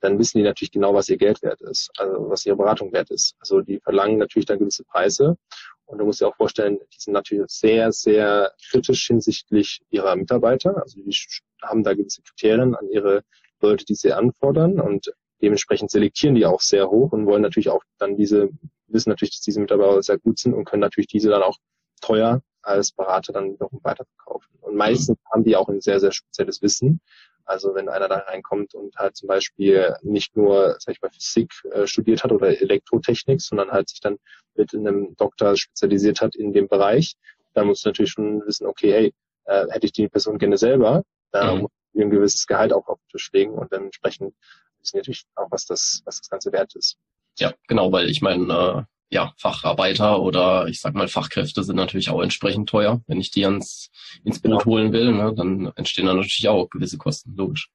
dann 0.00 0.18
wissen 0.18 0.38
die 0.38 0.44
natürlich 0.44 0.72
genau, 0.72 0.94
was 0.94 1.08
ihr 1.10 1.18
Geld 1.18 1.42
wert 1.42 1.60
ist, 1.60 1.90
also 1.98 2.30
was 2.30 2.46
ihre 2.46 2.56
Beratung 2.56 2.92
wert 2.92 3.10
ist. 3.10 3.36
Also 3.38 3.60
die 3.60 3.80
verlangen 3.80 4.16
natürlich 4.16 4.46
dann 4.46 4.58
gewisse 4.58 4.84
Preise. 4.84 5.36
Und 5.84 5.98
du 5.98 6.06
musst 6.06 6.20
dir 6.20 6.28
auch 6.28 6.36
vorstellen, 6.36 6.78
die 6.78 6.98
sind 6.98 7.12
natürlich 7.12 7.44
sehr, 7.48 7.92
sehr 7.92 8.52
kritisch 8.70 9.06
hinsichtlich 9.06 9.82
ihrer 9.90 10.16
Mitarbeiter. 10.16 10.80
Also 10.80 11.00
die 11.02 11.14
haben 11.62 11.84
da 11.84 11.92
gewisse 11.92 12.22
Kriterien 12.22 12.74
an 12.74 12.88
ihre 12.88 13.22
Leute, 13.60 13.84
die 13.84 13.94
sie 13.94 14.12
anfordern. 14.12 14.80
Und 14.80 15.12
Dementsprechend 15.42 15.90
selektieren 15.90 16.34
die 16.34 16.46
auch 16.46 16.60
sehr 16.60 16.90
hoch 16.90 17.12
und 17.12 17.26
wollen 17.26 17.42
natürlich 17.42 17.70
auch 17.70 17.82
dann 17.98 18.16
diese, 18.16 18.50
wissen 18.88 19.10
natürlich, 19.10 19.36
dass 19.36 19.40
diese 19.40 19.60
Mitarbeiter 19.60 20.02
sehr 20.02 20.18
gut 20.18 20.38
sind 20.38 20.54
und 20.54 20.64
können 20.64 20.80
natürlich 20.80 21.08
diese 21.08 21.30
dann 21.30 21.42
auch 21.42 21.56
teuer 22.00 22.42
als 22.62 22.92
Berater 22.92 23.32
dann 23.32 23.52
wiederum 23.52 23.80
weiterverkaufen. 23.82 24.50
Und 24.60 24.76
meistens 24.76 25.18
haben 25.32 25.44
die 25.44 25.56
auch 25.56 25.68
ein 25.68 25.80
sehr, 25.80 26.00
sehr 26.00 26.12
spezielles 26.12 26.60
Wissen. 26.62 27.00
Also 27.44 27.74
wenn 27.74 27.88
einer 27.88 28.08
da 28.08 28.18
reinkommt 28.18 28.74
und 28.74 28.94
halt 28.96 29.16
zum 29.16 29.28
Beispiel 29.28 29.96
nicht 30.02 30.36
nur, 30.36 30.76
sag 30.78 30.94
ich 30.94 31.02
mal, 31.02 31.10
Physik 31.10 31.52
äh, 31.72 31.86
studiert 31.86 32.22
hat 32.22 32.32
oder 32.32 32.60
Elektrotechnik, 32.60 33.40
sondern 33.40 33.70
halt 33.70 33.88
sich 33.88 34.00
dann 34.00 34.18
mit 34.54 34.74
einem 34.74 35.16
Doktor 35.16 35.56
spezialisiert 35.56 36.20
hat 36.20 36.36
in 36.36 36.52
dem 36.52 36.68
Bereich, 36.68 37.16
dann 37.54 37.66
muss 37.66 37.84
natürlich 37.84 38.12
schon 38.12 38.46
wissen, 38.46 38.66
okay, 38.66 38.92
hey, 38.92 39.14
äh, 39.46 39.66
hätte 39.70 39.86
ich 39.86 39.92
die 39.92 40.08
Person 40.08 40.38
gerne 40.38 40.58
selber, 40.58 41.02
da 41.32 41.54
mhm. 41.54 41.62
muss 41.62 41.70
ich 41.92 42.02
ein 42.02 42.10
gewisses 42.10 42.46
Gehalt 42.46 42.72
auch 42.72 42.86
auf 42.86 42.98
den 42.98 43.08
Tisch 43.12 43.30
legen 43.32 43.54
und 43.54 43.72
dann 43.72 43.84
entsprechend 43.86 44.34
wissen 44.80 44.98
natürlich 44.98 45.24
auch, 45.34 45.48
was 45.50 45.66
das, 45.66 46.02
was 46.04 46.18
das 46.18 46.28
Ganze 46.28 46.52
wert 46.52 46.74
ist. 46.74 46.96
Ja, 47.38 47.52
genau, 47.68 47.92
weil 47.92 48.08
ich 48.08 48.22
meine, 48.22 48.52
äh, 48.52 48.82
ja, 49.14 49.32
Facharbeiter 49.38 50.20
oder 50.20 50.68
ich 50.68 50.80
sag 50.80 50.94
mal 50.94 51.08
Fachkräfte 51.08 51.64
sind 51.64 51.76
natürlich 51.76 52.10
auch 52.10 52.22
entsprechend 52.22 52.68
teuer. 52.68 53.00
Wenn 53.06 53.20
ich 53.20 53.30
die 53.30 53.44
ans, 53.44 53.90
ins 54.24 54.40
Boot 54.40 54.52
genau. 54.52 54.64
holen 54.64 54.92
will, 54.92 55.12
ne, 55.12 55.34
dann 55.34 55.72
entstehen 55.74 56.06
da 56.06 56.14
natürlich 56.14 56.48
auch 56.48 56.68
gewisse 56.70 56.96
Kosten, 56.96 57.34
logisch. 57.34 57.70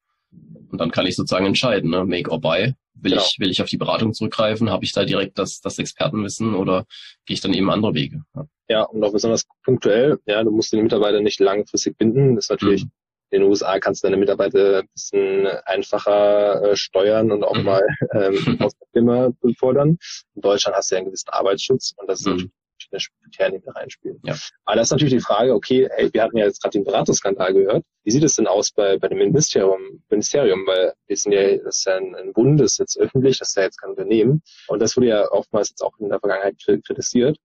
Und 0.70 0.78
dann 0.78 0.90
kann 0.90 1.06
ich 1.06 1.16
sozusagen 1.16 1.46
entscheiden, 1.46 1.90
ne, 1.90 2.04
make 2.04 2.30
or 2.30 2.40
buy. 2.40 2.74
Will 2.94 3.10
genau. 3.10 3.22
ich, 3.22 3.38
will 3.38 3.50
ich 3.50 3.60
auf 3.60 3.68
die 3.68 3.76
Beratung 3.76 4.14
zurückgreifen? 4.14 4.70
Habe 4.70 4.84
ich 4.84 4.92
da 4.92 5.04
direkt 5.04 5.38
das, 5.38 5.60
das 5.60 5.78
Expertenwissen 5.78 6.54
oder 6.54 6.86
gehe 7.26 7.34
ich 7.34 7.42
dann 7.42 7.52
eben 7.52 7.70
andere 7.70 7.92
Wege? 7.92 8.22
Ja. 8.34 8.46
ja, 8.68 8.82
und 8.84 9.04
auch 9.04 9.12
besonders 9.12 9.44
punktuell, 9.62 10.18
ja, 10.24 10.42
du 10.42 10.50
musst 10.50 10.72
den 10.72 10.82
Mitarbeiter 10.82 11.20
nicht 11.20 11.40
langfristig 11.40 11.98
binden. 11.98 12.36
Das 12.36 12.46
ist 12.46 12.50
natürlich 12.50 12.84
mhm 12.84 12.90
in 13.30 13.40
den 13.40 13.48
USA 13.48 13.78
kannst 13.80 14.02
du 14.02 14.06
deine 14.06 14.16
Mitarbeiter 14.16 14.80
ein 14.80 14.88
bisschen 14.92 15.46
einfacher 15.64 16.62
äh, 16.62 16.76
steuern 16.76 17.32
und 17.32 17.44
auch 17.44 17.56
mhm. 17.56 17.64
mal 17.64 17.86
ähm, 18.12 18.56
aus 18.60 18.76
der 18.76 18.88
Firma 18.92 19.30
fordern. 19.58 19.98
In 20.34 20.42
Deutschland 20.42 20.76
hast 20.76 20.90
du 20.90 20.94
ja 20.94 20.98
einen 20.98 21.06
gewissen 21.06 21.30
Arbeitsschutz 21.30 21.94
und 21.96 22.08
das 22.08 22.20
ist 22.20 22.26
mhm. 22.26 22.32
natürlich 22.32 23.08
eine 23.10 23.24
Kriterien, 23.24 23.60
die 23.60 23.66
da 23.66 23.72
reinspielen. 23.72 24.20
Ja. 24.24 24.36
Aber 24.64 24.76
das 24.76 24.88
ist 24.88 24.92
natürlich 24.92 25.14
die 25.14 25.20
Frage, 25.20 25.54
okay, 25.54 25.88
hey, 25.90 26.12
wir 26.12 26.22
hatten 26.22 26.36
ja 26.36 26.44
jetzt 26.44 26.62
gerade 26.62 26.78
den 26.78 26.84
Beratungsskandal 26.84 27.52
gehört. 27.52 27.84
Wie 28.04 28.10
sieht 28.10 28.22
es 28.22 28.36
denn 28.36 28.46
aus 28.46 28.70
bei, 28.70 28.96
bei 28.98 29.08
dem 29.08 29.18
Ministerium, 29.18 30.04
Ministerium? 30.08 30.64
Weil 30.66 30.92
wir 31.06 31.16
sind 31.16 31.32
ja, 31.32 31.56
das 31.58 31.78
ist 31.78 31.86
ja 31.86 31.96
ein, 31.96 32.14
ein 32.14 32.32
Bund, 32.32 32.60
das 32.60 32.72
ist 32.72 32.78
jetzt 32.78 32.98
öffentlich, 32.98 33.38
das 33.38 33.48
ist 33.48 33.56
ja 33.56 33.64
jetzt 33.64 33.80
kein 33.80 33.90
Unternehmen. 33.90 34.42
Und 34.68 34.80
das 34.80 34.96
wurde 34.96 35.08
ja 35.08 35.28
oftmals 35.32 35.70
jetzt 35.70 35.82
auch 35.82 35.98
in 35.98 36.08
der 36.08 36.20
Vergangenheit 36.20 36.56
kritisiert. 36.86 37.36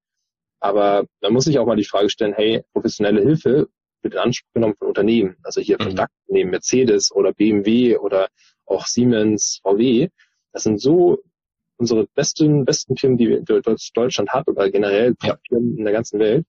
Aber 0.59 1.05
da 1.21 1.31
muss 1.31 1.47
ich 1.47 1.57
auch 1.57 1.65
mal 1.65 1.75
die 1.75 1.85
Frage 1.85 2.11
stellen, 2.11 2.35
hey, 2.35 2.63
professionelle 2.71 3.21
Hilfe, 3.21 3.67
wird 4.03 4.13
in 4.13 4.19
Anspruch 4.19 4.53
genommen 4.53 4.75
von 4.77 4.87
Unternehmen. 4.87 5.37
Also 5.43 5.61
hier 5.61 5.77
mhm. 5.81 5.99
neben 6.27 6.49
Mercedes 6.49 7.11
oder 7.11 7.33
BMW 7.33 7.97
oder 7.97 8.29
auch 8.65 8.85
Siemens, 8.85 9.59
VW. 9.63 10.09
Das 10.53 10.63
sind 10.63 10.79
so 10.79 11.19
unsere 11.77 12.07
besten, 12.13 12.65
besten 12.65 12.95
Firmen, 12.95 13.17
die 13.17 13.41
Deutschland 13.93 14.29
hat 14.29 14.47
oder 14.47 14.69
generell 14.69 15.15
ja. 15.23 15.37
Firmen 15.47 15.77
in 15.77 15.83
der 15.83 15.93
ganzen 15.93 16.19
Welt. 16.19 16.45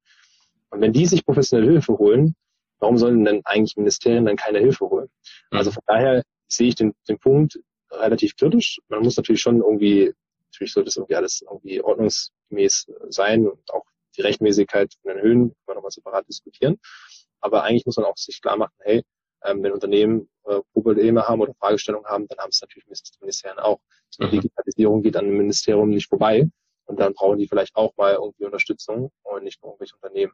Und 0.71 0.81
wenn 0.81 0.93
die 0.93 1.07
sich 1.07 1.25
professionelle 1.25 1.71
Hilfe 1.71 1.99
holen, 1.99 2.35
warum 2.79 2.99
sollen 2.99 3.25
denn 3.25 3.41
eigentlich 3.45 3.77
Ministerien 3.77 4.27
dann 4.27 4.37
keine 4.37 4.59
Hilfe 4.59 4.89
holen? 4.89 5.09
Mhm. 5.51 5.59
Also 5.59 5.71
von 5.71 5.83
daher 5.87 6.23
sehe 6.49 6.69
ich 6.69 6.75
den, 6.75 6.95
den 7.09 7.19
Punkt 7.19 7.59
relativ 7.91 8.37
kritisch. 8.37 8.81
Man 8.89 9.03
muss 9.03 9.17
natürlich 9.17 9.41
schon 9.41 9.59
irgendwie, 9.59 10.13
natürlich 10.51 10.73
sollte 10.73 10.87
das 10.87 10.97
irgendwie 10.97 11.17
alles 11.17 11.43
irgendwie 11.43 11.83
ordnungsgemäß 11.83 12.87
sein 13.09 13.47
und 13.47 13.71
auch 13.73 13.85
die 14.17 14.23
Rechtmäßigkeit 14.23 14.95
von 15.03 15.15
den 15.15 15.23
Höhen 15.23 15.39
können 15.41 15.57
wir 15.67 15.75
nochmal 15.77 15.91
separat 15.91 16.29
diskutieren. 16.29 16.79
Aber 17.43 17.65
eigentlich 17.65 17.85
muss 17.85 17.97
man 17.97 18.07
auch 18.07 18.17
sich 18.17 18.41
klar 18.41 18.57
machen, 18.57 18.75
hey, 18.81 19.03
ähm, 19.45 19.63
wenn 19.63 19.73
Unternehmen 19.73 20.29
äh, 20.45 20.61
Probleme 20.73 21.27
haben 21.27 21.41
oder 21.41 21.55
Fragestellungen 21.55 22.09
haben, 22.09 22.27
dann 22.29 22.39
haben 22.39 22.51
es 22.51 22.61
natürlich 22.61 22.87
Ministerien 23.21 23.59
auch. 23.59 23.81
So 24.11 24.23
eine 24.23 24.33
mhm. 24.33 24.41
Digitalisierung 24.41 25.03
geht 25.03 25.17
an 25.17 25.27
dem 25.27 25.37
Ministerium 25.37 25.91
nicht 25.91 26.09
vorbei 26.09 26.49
und 26.87 27.01
dann 27.01 27.15
brauchen 27.15 27.39
die 27.39 27.49
vielleicht 27.49 27.75
auch 27.77 27.97
mal 27.97 28.15
irgendwie 28.15 28.45
Unterstützung 28.45 29.11
und 29.23 29.45
nicht 29.45 29.63
nur 29.63 29.73
irgendwelche 29.73 29.95
Unternehmen. 29.97 30.33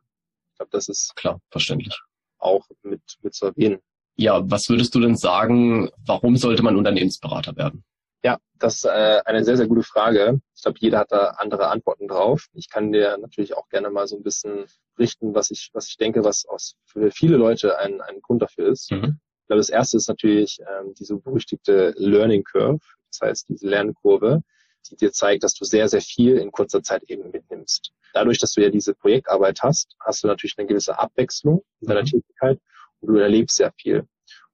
Ich 0.52 0.58
glaube, 0.58 0.70
das 0.70 0.88
ist 0.88 1.14
klar, 1.16 1.40
verständlich. 1.50 1.98
Auch 2.38 2.66
mit, 2.82 3.00
mit 3.22 3.34
zu 3.34 3.46
erwähnen. 3.46 3.80
Ja, 4.16 4.42
was 4.50 4.68
würdest 4.68 4.94
du 4.94 5.00
denn 5.00 5.16
sagen, 5.16 5.90
warum 6.04 6.36
sollte 6.36 6.62
man 6.62 6.76
Unternehmensberater 6.76 7.56
werden? 7.56 7.84
Ja, 8.24 8.38
das 8.58 8.76
ist 8.76 8.84
äh, 8.84 9.22
eine 9.24 9.44
sehr, 9.44 9.56
sehr 9.56 9.68
gute 9.68 9.82
Frage. 9.82 10.40
Ich 10.56 10.62
glaube, 10.62 10.78
jeder 10.80 10.98
hat 10.98 11.12
da 11.12 11.36
andere 11.38 11.68
Antworten 11.68 12.08
drauf. 12.08 12.46
Ich 12.52 12.68
kann 12.68 12.92
dir 12.92 13.16
natürlich 13.18 13.56
auch 13.56 13.68
gerne 13.68 13.90
mal 13.90 14.08
so 14.08 14.16
ein 14.16 14.22
bisschen 14.22 14.66
richten, 14.98 15.34
was 15.34 15.50
ich, 15.50 15.70
was 15.72 15.88
ich 15.88 15.96
denke, 15.96 16.24
was 16.24 16.44
aus 16.46 16.74
für 16.84 17.10
viele 17.12 17.36
Leute 17.36 17.78
ein, 17.78 18.00
ein 18.00 18.20
Grund 18.20 18.42
dafür 18.42 18.68
ist. 18.68 18.90
Mhm. 18.90 19.20
Ich 19.42 19.46
glaube, 19.46 19.60
das 19.60 19.70
erste 19.70 19.96
ist 19.96 20.08
natürlich 20.08 20.58
ähm, 20.60 20.94
diese 20.94 21.16
berüchtigte 21.16 21.94
Learning 21.96 22.44
Curve, 22.44 22.80
das 23.10 23.20
heißt 23.22 23.48
diese 23.48 23.68
Lernkurve, 23.68 24.42
die 24.90 24.96
dir 24.96 25.12
zeigt, 25.12 25.44
dass 25.44 25.54
du 25.54 25.64
sehr, 25.64 25.88
sehr 25.88 26.00
viel 26.00 26.36
in 26.38 26.50
kurzer 26.50 26.82
Zeit 26.82 27.04
eben 27.04 27.30
mitnimmst. 27.30 27.92
Dadurch, 28.12 28.38
dass 28.38 28.52
du 28.52 28.62
ja 28.62 28.70
diese 28.70 28.94
Projektarbeit 28.94 29.62
hast, 29.62 29.94
hast 30.00 30.24
du 30.24 30.28
natürlich 30.28 30.56
eine 30.58 30.66
gewisse 30.66 30.98
Abwechslung 30.98 31.62
in 31.80 31.88
deiner 31.88 32.02
mhm. 32.02 32.06
Tätigkeit 32.06 32.58
und 33.00 33.14
du 33.14 33.20
erlebst 33.20 33.56
sehr 33.56 33.72
viel. 33.80 34.00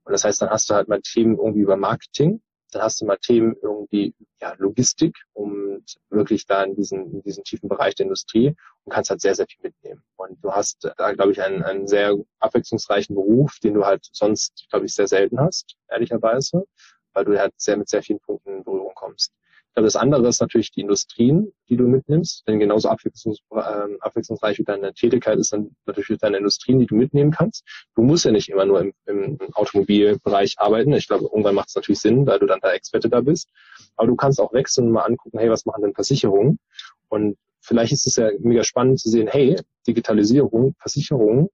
Und 0.04 0.12
das 0.12 0.24
heißt, 0.24 0.42
dann 0.42 0.50
hast 0.50 0.68
du 0.68 0.74
halt 0.74 0.88
mal 0.88 1.00
Themen 1.00 1.38
irgendwie 1.38 1.62
über 1.62 1.76
Marketing, 1.76 2.42
dann 2.74 2.82
hast 2.82 3.00
du 3.00 3.06
mal 3.06 3.18
Themen 3.18 3.56
irgendwie, 3.62 4.14
ja, 4.40 4.54
Logistik 4.58 5.16
und 5.32 5.84
wirklich 6.10 6.46
da 6.46 6.62
in 6.64 6.74
diesen, 6.74 7.12
in 7.12 7.22
diesen 7.22 7.44
tiefen 7.44 7.68
Bereich 7.68 7.94
der 7.94 8.04
Industrie 8.04 8.54
und 8.84 8.92
kannst 8.92 9.10
halt 9.10 9.20
sehr, 9.20 9.34
sehr 9.34 9.46
viel 9.46 9.62
mitnehmen. 9.62 10.02
Und 10.16 10.42
du 10.42 10.52
hast 10.52 10.90
da, 10.96 11.12
glaube 11.12 11.32
ich, 11.32 11.42
einen, 11.42 11.62
einen 11.62 11.86
sehr 11.86 12.14
abwechslungsreichen 12.40 13.14
Beruf, 13.14 13.58
den 13.62 13.74
du 13.74 13.84
halt 13.84 14.06
sonst, 14.12 14.66
glaube 14.70 14.86
ich, 14.86 14.94
sehr 14.94 15.08
selten 15.08 15.40
hast, 15.40 15.76
ehrlicherweise, 15.88 16.64
weil 17.12 17.24
du 17.24 17.38
halt 17.38 17.54
sehr 17.56 17.76
mit 17.76 17.88
sehr 17.88 18.02
vielen 18.02 18.20
Punkten 18.20 18.58
in 18.58 18.64
Berührung 18.64 18.94
kommst. 18.94 19.32
Glaube, 19.74 19.86
das 19.86 19.96
andere 19.96 20.28
ist 20.28 20.40
natürlich 20.40 20.70
die 20.70 20.82
Industrien, 20.82 21.52
die 21.68 21.76
du 21.76 21.84
mitnimmst, 21.88 22.46
denn 22.46 22.60
genauso 22.60 22.88
abwechslungs 22.88 23.40
äh, 23.50 23.98
abwechslungsreich 24.00 24.58
wie 24.58 24.64
deine 24.64 24.94
Tätigkeit 24.94 25.36
ist 25.38 25.52
dann 25.52 25.74
natürlich 25.84 26.20
deine 26.20 26.36
Industrien, 26.36 26.78
die 26.78 26.86
du 26.86 26.94
mitnehmen 26.94 27.32
kannst. 27.32 27.64
Du 27.96 28.02
musst 28.02 28.24
ja 28.24 28.30
nicht 28.30 28.48
immer 28.48 28.66
nur 28.66 28.80
im, 28.82 28.92
im 29.06 29.38
Automobilbereich 29.54 30.54
arbeiten. 30.58 30.92
Ich 30.92 31.08
glaube, 31.08 31.24
irgendwann 31.24 31.56
macht 31.56 31.70
es 31.70 31.74
natürlich 31.74 32.00
Sinn, 32.00 32.24
weil 32.24 32.38
du 32.38 32.46
dann 32.46 32.60
da 32.60 32.72
Experte 32.72 33.08
da 33.08 33.20
bist. 33.20 33.48
Aber 33.96 34.06
du 34.06 34.14
kannst 34.14 34.40
auch 34.40 34.52
wechseln 34.52 34.86
und 34.86 34.92
mal 34.92 35.02
angucken, 35.02 35.40
hey, 35.40 35.50
was 35.50 35.66
machen 35.66 35.82
denn 35.82 35.94
Versicherungen? 35.94 36.60
Und 37.08 37.36
vielleicht 37.60 37.92
ist 37.92 38.06
es 38.06 38.14
ja 38.14 38.30
mega 38.38 38.62
spannend 38.62 39.00
zu 39.00 39.10
sehen, 39.10 39.26
hey, 39.26 39.56
Digitalisierung, 39.88 40.76
Versicherungen 40.78 41.48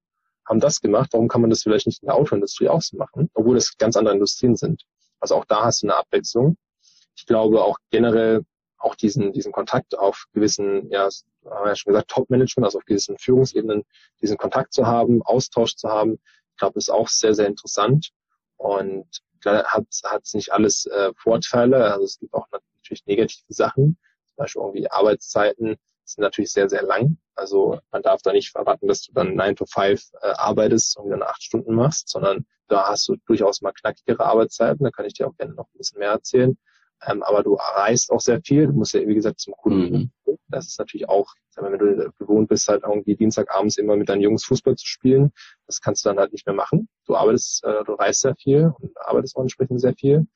haben 0.47 0.61
das 0.61 0.83
gemacht, 0.83 1.11
warum 1.13 1.29
kann 1.29 1.41
man 1.41 1.49
das 1.49 1.63
vielleicht 1.63 1.87
nicht 1.87 2.03
in 2.03 2.07
der 2.07 2.17
Autoindustrie 2.17 2.69
auch 2.69 2.83
so 2.83 2.99
machen, 2.99 3.31
obwohl 3.33 3.55
das 3.55 3.79
ganz 3.79 3.97
andere 3.97 4.13
Industrien 4.13 4.57
sind. 4.57 4.83
Also 5.21 5.37
auch 5.37 5.47
da 5.47 5.65
hast 5.65 5.83
du 5.83 5.87
eine 5.87 5.97
Abwechslung 5.97 6.59
ich 7.21 7.27
glaube 7.27 7.63
auch 7.63 7.77
generell 7.91 8.45
auch 8.79 8.95
diesen, 8.95 9.33
diesen 9.33 9.53
Kontakt 9.53 9.97
auf 9.99 10.25
gewissen, 10.33 10.89
ja, 10.91 11.03
haben 11.05 11.65
wir 11.65 11.69
ja 11.69 11.77
schon 11.77 11.93
gesagt, 11.93 12.09
Top-Management, 12.09 12.65
also 12.65 12.79
auf 12.79 12.87
gewissen 12.87 13.19
Führungsebenen, 13.19 13.85
diesen 14.23 14.39
Kontakt 14.39 14.73
zu 14.73 14.87
haben, 14.87 15.23
Austausch 15.23 15.77
zu 15.77 15.91
haben, 15.91 16.19
ich 16.53 16.57
glaube, 16.57 16.79
ist 16.79 16.91
auch 16.91 17.09
sehr, 17.09 17.35
sehr 17.35 17.47
interessant. 17.47 18.11
Und 18.57 19.07
klar 19.41 19.65
hat 19.65 19.85
hat 20.05 20.23
es 20.25 20.33
nicht 20.33 20.53
alles 20.53 20.87
äh, 20.87 21.13
Vorteile, 21.17 21.93
also 21.93 22.05
es 22.05 22.19
gibt 22.19 22.33
auch 22.33 22.47
natürlich 22.51 23.05
negative 23.05 23.53
Sachen, 23.53 23.99
zum 24.27 24.37
Beispiel 24.37 24.63
irgendwie 24.63 24.91
Arbeitszeiten 24.91 25.77
sind 26.05 26.23
natürlich 26.23 26.53
sehr, 26.53 26.69
sehr 26.69 26.83
lang. 26.83 27.19
Also 27.35 27.79
man 27.93 28.03
darf 28.03 28.23
da 28.23 28.33
nicht 28.33 28.55
erwarten, 28.57 28.89
dass 28.89 29.03
du 29.03 29.13
dann 29.13 29.35
9 29.35 29.57
to 29.57 29.67
5 29.67 30.03
äh, 30.23 30.27
arbeitest 30.37 30.97
und 30.97 31.11
dann 31.11 31.23
acht 31.23 31.43
Stunden 31.43 31.75
machst, 31.75 32.09
sondern 32.09 32.47
da 32.69 32.89
hast 32.89 33.07
du 33.09 33.17
durchaus 33.27 33.61
mal 33.61 33.73
knackigere 33.73 34.25
Arbeitszeiten, 34.25 34.85
da 34.85 34.91
kann 34.91 35.05
ich 35.05 35.15
dir 35.15 35.29
auch 35.29 35.37
gerne 35.37 35.55
noch 35.55 35.67
ein 35.67 35.79
bisschen 35.79 35.99
mehr 35.99 36.11
erzählen. 36.11 36.57
Ähm, 37.07 37.23
aber 37.23 37.43
du 37.43 37.55
reist 37.55 38.11
auch 38.11 38.21
sehr 38.21 38.41
viel. 38.43 38.67
Du 38.67 38.73
musst 38.73 38.95
ja, 38.95 39.07
wie 39.07 39.15
gesagt, 39.15 39.41
zum 39.41 39.55
Kunden. 39.55 40.11
Mhm. 40.27 40.37
Das 40.49 40.67
ist 40.67 40.79
natürlich 40.79 41.09
auch, 41.09 41.33
wenn 41.57 41.79
du 41.79 42.13
gewohnt 42.19 42.49
bist, 42.49 42.69
halt 42.69 42.83
irgendwie 42.83 43.15
Dienstagabends 43.15 43.79
immer 43.79 43.97
mit 43.97 44.09
deinen 44.09 44.21
Jungs 44.21 44.45
Fußball 44.45 44.75
zu 44.77 44.87
spielen. 44.87 45.33
Das 45.67 45.81
kannst 45.81 46.05
du 46.05 46.09
dann 46.09 46.19
halt 46.19 46.33
nicht 46.33 46.47
mehr 46.47 46.55
machen. 46.55 46.89
Du 47.07 47.15
arbeitest, 47.15 47.65
äh, 47.65 47.85
du 47.85 47.93
reist 47.95 48.21
sehr 48.21 48.35
viel 48.37 48.73
und 48.81 48.91
arbeitest 49.01 49.37
auch 49.37 49.43
entsprechend 49.43 49.81
sehr 49.81 49.95
viel. 49.95 50.27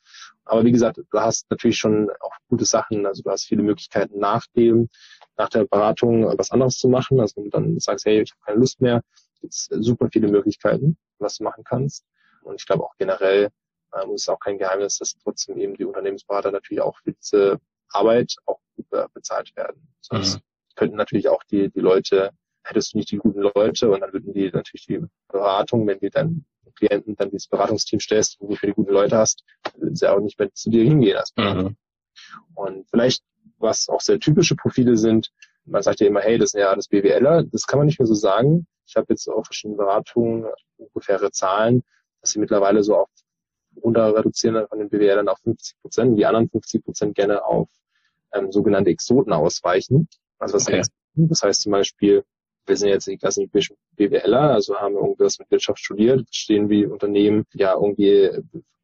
Aber 0.44 0.64
wie 0.64 0.72
gesagt, 0.72 0.98
du 0.98 1.20
hast 1.20 1.50
natürlich 1.50 1.76
schon 1.76 2.10
auch 2.20 2.34
gute 2.48 2.64
Sachen. 2.64 3.06
Also 3.06 3.22
du 3.22 3.30
hast 3.30 3.46
viele 3.46 3.62
Möglichkeiten 3.62 4.18
nach 4.18 4.46
dem, 4.54 4.88
nach 5.36 5.48
der 5.48 5.64
Beratung 5.64 6.24
was 6.38 6.50
anderes 6.50 6.78
zu 6.78 6.88
machen. 6.88 7.20
Also 7.20 7.36
wenn 7.36 7.44
du 7.44 7.50
dann 7.50 7.78
sagst, 7.80 8.04
hey, 8.04 8.20
ich 8.20 8.32
habe 8.32 8.40
keine 8.44 8.58
Lust 8.60 8.80
mehr, 8.80 9.02
gibt 9.40 9.52
es 9.52 9.68
super 9.70 10.08
viele 10.12 10.28
Möglichkeiten, 10.28 10.96
was 11.18 11.38
du 11.38 11.44
machen 11.44 11.64
kannst. 11.64 12.04
Und 12.42 12.60
ich 12.60 12.66
glaube 12.66 12.84
auch 12.84 12.94
generell, 12.98 13.48
ähm, 14.00 14.14
ist 14.14 14.28
auch 14.28 14.40
kein 14.40 14.58
Geheimnis, 14.58 14.98
dass 14.98 15.16
trotzdem 15.22 15.58
eben 15.58 15.74
die 15.74 15.84
Unternehmensberater 15.84 16.50
natürlich 16.50 16.82
auch 16.82 16.96
für 16.98 17.12
diese 17.12 17.60
Arbeit 17.90 18.34
auch 18.46 18.60
gut 18.76 18.86
bezahlt 19.12 19.54
werden. 19.56 19.88
Sonst 20.00 20.36
mhm. 20.36 20.40
könnten 20.74 20.96
natürlich 20.96 21.28
auch 21.28 21.42
die, 21.44 21.70
die 21.70 21.80
Leute, 21.80 22.30
hättest 22.64 22.94
du 22.94 22.98
nicht 22.98 23.10
die 23.10 23.18
guten 23.18 23.40
Leute 23.40 23.90
und 23.90 24.00
dann 24.00 24.12
würden 24.12 24.32
die 24.32 24.50
natürlich 24.50 24.86
die 24.86 25.00
Beratung, 25.28 25.86
wenn 25.86 25.98
die 25.98 26.10
dann 26.10 26.44
Klienten 26.74 27.16
dann 27.16 27.30
dieses 27.30 27.48
Beratungsteam 27.48 28.00
stellst 28.00 28.40
und 28.40 28.50
du 28.50 28.56
für 28.56 28.66
die 28.66 28.72
guten 28.72 28.92
Leute 28.92 29.16
hast, 29.16 29.44
würden 29.76 29.96
sie 29.96 30.10
auch 30.10 30.20
nicht 30.20 30.38
mehr 30.38 30.52
zu 30.52 30.70
dir 30.70 30.84
hingehen 30.84 31.16
erstmal. 31.16 31.54
Mhm. 31.54 31.76
Und 32.54 32.88
vielleicht, 32.90 33.22
was 33.58 33.88
auch 33.88 34.00
sehr 34.00 34.20
typische 34.20 34.56
Profile 34.56 34.96
sind, 34.96 35.30
man 35.64 35.82
sagt 35.82 36.00
ja 36.00 36.06
immer, 36.06 36.20
hey, 36.20 36.38
das 36.38 36.50
sind 36.50 36.60
ja 36.60 36.70
alles 36.70 36.88
BWLer, 36.88 37.44
das 37.44 37.66
kann 37.66 37.78
man 37.78 37.86
nicht 37.86 37.98
mehr 37.98 38.06
so 38.06 38.14
sagen. 38.14 38.66
Ich 38.86 38.96
habe 38.96 39.06
jetzt 39.10 39.28
auch 39.28 39.44
verschiedene 39.44 39.76
Beratungen, 39.76 40.46
ungefähre 40.76 41.30
Zahlen, 41.30 41.82
dass 42.20 42.30
sie 42.30 42.38
mittlerweile 42.38 42.82
so 42.82 42.96
auf 42.96 43.08
runter 43.82 44.14
reduzieren 44.14 44.66
von 44.68 44.78
den 44.78 44.88
BWLern 44.88 45.28
auf 45.28 45.38
50 45.40 45.80
Prozent, 45.80 46.18
die 46.18 46.26
anderen 46.26 46.48
50 46.48 46.84
Prozent 46.84 47.14
gerne 47.14 47.44
auf 47.44 47.68
ähm, 48.32 48.52
sogenannte 48.52 48.90
Exoten 48.90 49.32
ausweichen. 49.32 50.08
Also 50.38 50.54
was 50.54 50.66
okay. 50.66 50.78
heißt, 50.78 50.92
das 51.14 51.42
heißt 51.42 51.62
zum 51.62 51.72
Beispiel, 51.72 52.24
wir 52.66 52.76
sind 52.76 52.88
jetzt 52.88 53.06
die 53.06 53.18
klassischen 53.18 53.50
BWLer, 53.96 54.52
also 54.52 54.76
haben 54.76 54.94
irgendwas 54.94 55.38
mit 55.38 55.50
Wirtschaft 55.50 55.78
studiert, 55.78 56.26
stehen 56.30 56.68
wie 56.70 56.86
Unternehmen 56.86 57.44
ja 57.52 57.74
irgendwie 57.74 58.30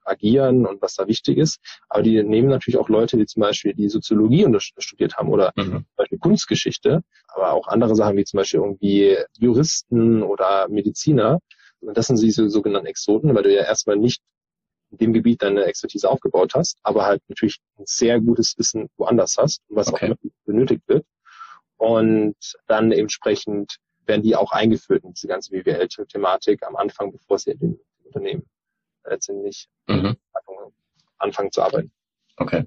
agieren 0.05 0.67
und 0.67 0.83
was 0.83 0.95
da 0.95 1.07
wichtig 1.07 1.39
ist. 1.39 1.61
Aber 1.89 2.03
die 2.03 2.23
nehmen 2.23 2.49
natürlich 2.49 2.79
auch 2.79 2.89
Leute, 2.89 3.19
wie 3.19 3.27
zum 3.27 3.41
Beispiel 3.41 3.75
die 3.75 3.89
Soziologie 3.89 4.47
studiert 4.59 5.17
haben 5.17 5.31
oder 5.31 5.53
mhm. 5.57 5.63
zum 5.63 5.87
Beispiel 5.97 6.19
Kunstgeschichte, 6.19 7.03
aber 7.29 7.53
auch 7.53 7.69
andere 7.69 7.95
Sachen 7.95 8.17
wie 8.17 8.25
zum 8.25 8.39
Beispiel 8.39 8.61
irgendwie 8.61 9.17
Juristen 9.39 10.23
oder 10.23 10.69
Mediziner. 10.69 11.39
Und 11.81 11.97
das 11.97 12.09
sind 12.09 12.21
diese 12.21 12.51
sogenannten 12.51 12.89
Exoten, 12.89 13.35
weil 13.35 13.43
du 13.43 13.55
ja 13.55 13.63
erstmal 13.63 13.97
nicht 13.97 14.23
in 14.91 14.99
dem 14.99 15.13
Gebiet 15.13 15.43
deine 15.43 15.65
Expertise 15.65 16.09
aufgebaut 16.09 16.53
hast, 16.55 16.79
aber 16.83 17.05
halt 17.07 17.23
natürlich 17.29 17.59
ein 17.79 17.85
sehr 17.87 18.21
gutes 18.21 18.57
Wissen 18.59 18.89
woanders 18.97 19.37
hast, 19.39 19.63
was 19.69 19.89
okay. 19.89 20.13
auch 20.13 20.17
benötigt 20.45 20.83
wird. 20.87 21.07
Und 21.77 22.37
dann 22.67 22.93
entsprechend 22.93 23.79
werden 24.05 24.23
die 24.23 24.37
auch 24.37 24.53
eingeführt 24.53 25.05
in 25.05 25.15
diese 25.15 25.29
ganze 25.29 25.51
BWL-Thematik 25.53 26.63
am 26.67 26.77
Anfang, 26.77 27.13
bevor 27.13 27.39
sie 27.39 27.53
in 27.53 27.59
den 27.59 27.81
Unternehmen 28.05 28.45
letztendlich 29.05 29.69
mhm. 29.87 30.17
anfangen 31.19 31.53
zu 31.53 31.63
arbeiten. 31.63 31.93
Okay. 32.37 32.65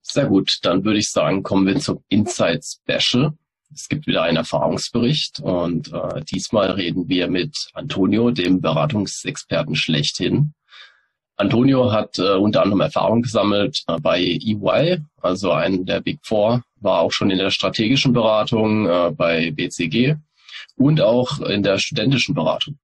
Sehr 0.00 0.26
gut. 0.26 0.58
Dann 0.62 0.84
würde 0.84 0.98
ich 0.98 1.10
sagen, 1.10 1.42
kommen 1.42 1.66
wir 1.66 1.78
zum 1.80 2.02
Insight 2.08 2.64
Special. 2.64 3.36
Es 3.74 3.88
gibt 3.88 4.06
wieder 4.06 4.22
einen 4.22 4.38
Erfahrungsbericht 4.38 5.40
und 5.40 5.92
äh, 5.92 6.22
diesmal 6.24 6.70
reden 6.70 7.08
wir 7.08 7.28
mit 7.28 7.68
Antonio, 7.74 8.30
dem 8.30 8.62
Beratungsexperten 8.62 9.74
schlechthin. 9.74 10.54
Antonio 11.38 11.92
hat 11.92 12.18
äh, 12.18 12.34
unter 12.34 12.62
anderem 12.62 12.80
Erfahrung 12.80 13.22
gesammelt 13.22 13.84
äh, 13.86 13.96
bei 14.00 14.20
EY, 14.20 14.98
also 15.22 15.52
einen 15.52 15.86
der 15.86 16.00
Big 16.00 16.18
Four, 16.24 16.62
war 16.80 17.00
auch 17.00 17.12
schon 17.12 17.30
in 17.30 17.38
der 17.38 17.50
strategischen 17.50 18.12
Beratung 18.12 18.86
äh, 18.86 19.12
bei 19.12 19.52
BCG 19.52 20.16
und 20.76 21.00
auch 21.00 21.38
in 21.40 21.62
der 21.62 21.78
studentischen 21.78 22.34
Beratung. 22.34 22.78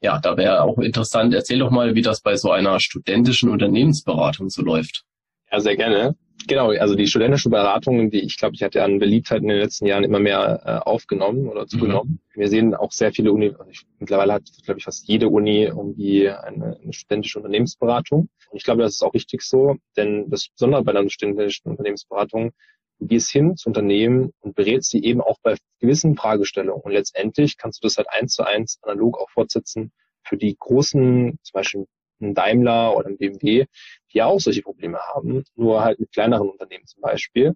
Ja, 0.00 0.20
da 0.20 0.36
wäre 0.36 0.62
auch 0.62 0.78
interessant, 0.78 1.34
erzähl 1.34 1.58
doch 1.58 1.70
mal, 1.70 1.96
wie 1.96 2.02
das 2.02 2.20
bei 2.20 2.36
so 2.36 2.52
einer 2.52 2.78
studentischen 2.78 3.50
Unternehmensberatung 3.50 4.50
so 4.50 4.62
läuft. 4.62 5.02
Ja, 5.50 5.58
sehr 5.58 5.76
gerne. 5.76 6.14
Genau, 6.48 6.70
also 6.70 6.94
die 6.94 7.06
studentische 7.06 7.50
Beratung, 7.50 8.10
die 8.10 8.20
ich 8.20 8.36
glaube, 8.36 8.54
ich 8.54 8.62
hatte 8.62 8.84
an 8.84 8.98
Beliebtheit 8.98 9.42
in 9.42 9.48
den 9.48 9.58
letzten 9.58 9.86
Jahren 9.86 10.04
immer 10.04 10.20
mehr 10.20 10.62
äh, 10.64 10.88
aufgenommen 10.88 11.48
oder 11.48 11.66
zugenommen. 11.66 12.20
Mhm. 12.34 12.40
Wir 12.40 12.48
sehen 12.48 12.74
auch 12.74 12.92
sehr 12.92 13.12
viele 13.12 13.32
Uni, 13.32 13.52
also 13.58 13.70
ich, 13.70 13.82
mittlerweile 13.98 14.34
hat, 14.34 14.44
glaube 14.64 14.78
ich, 14.78 14.84
fast 14.84 15.08
jede 15.08 15.28
Uni 15.28 15.64
irgendwie 15.64 16.28
eine, 16.28 16.78
eine 16.80 16.92
studentische 16.92 17.38
Unternehmensberatung. 17.38 18.28
Und 18.50 18.56
ich 18.56 18.62
glaube, 18.62 18.82
das 18.82 18.94
ist 18.94 19.02
auch 19.02 19.14
richtig 19.14 19.42
so, 19.42 19.76
denn 19.96 20.30
das 20.30 20.48
Besondere 20.48 20.84
bei 20.84 20.92
einer 20.92 21.08
studentischen 21.10 21.70
Unternehmensberatung, 21.70 22.52
du 23.00 23.06
gehst 23.06 23.30
hin 23.30 23.56
zu 23.56 23.68
Unternehmen 23.68 24.30
und 24.40 24.54
berätst 24.54 24.90
sie 24.90 25.02
eben 25.02 25.20
auch 25.20 25.38
bei 25.42 25.56
gewissen 25.80 26.16
Fragestellungen. 26.16 26.82
Und 26.82 26.92
letztendlich 26.92 27.56
kannst 27.56 27.82
du 27.82 27.86
das 27.86 27.96
halt 27.96 28.08
eins 28.10 28.34
zu 28.34 28.44
eins 28.44 28.78
analog 28.82 29.18
auch 29.18 29.30
fortsetzen 29.30 29.90
für 30.22 30.36
die 30.36 30.56
großen, 30.58 31.38
zum 31.42 31.52
Beispiel 31.52 31.86
ein 32.20 32.34
Daimler 32.34 32.96
oder 32.96 33.08
ein 33.08 33.18
BMW, 33.18 33.66
die 34.12 34.18
ja 34.18 34.26
auch 34.26 34.40
solche 34.40 34.62
Probleme 34.62 34.98
haben, 34.98 35.44
nur 35.54 35.84
halt 35.84 36.00
mit 36.00 36.12
kleineren 36.12 36.48
Unternehmen 36.48 36.86
zum 36.86 37.02
Beispiel. 37.02 37.54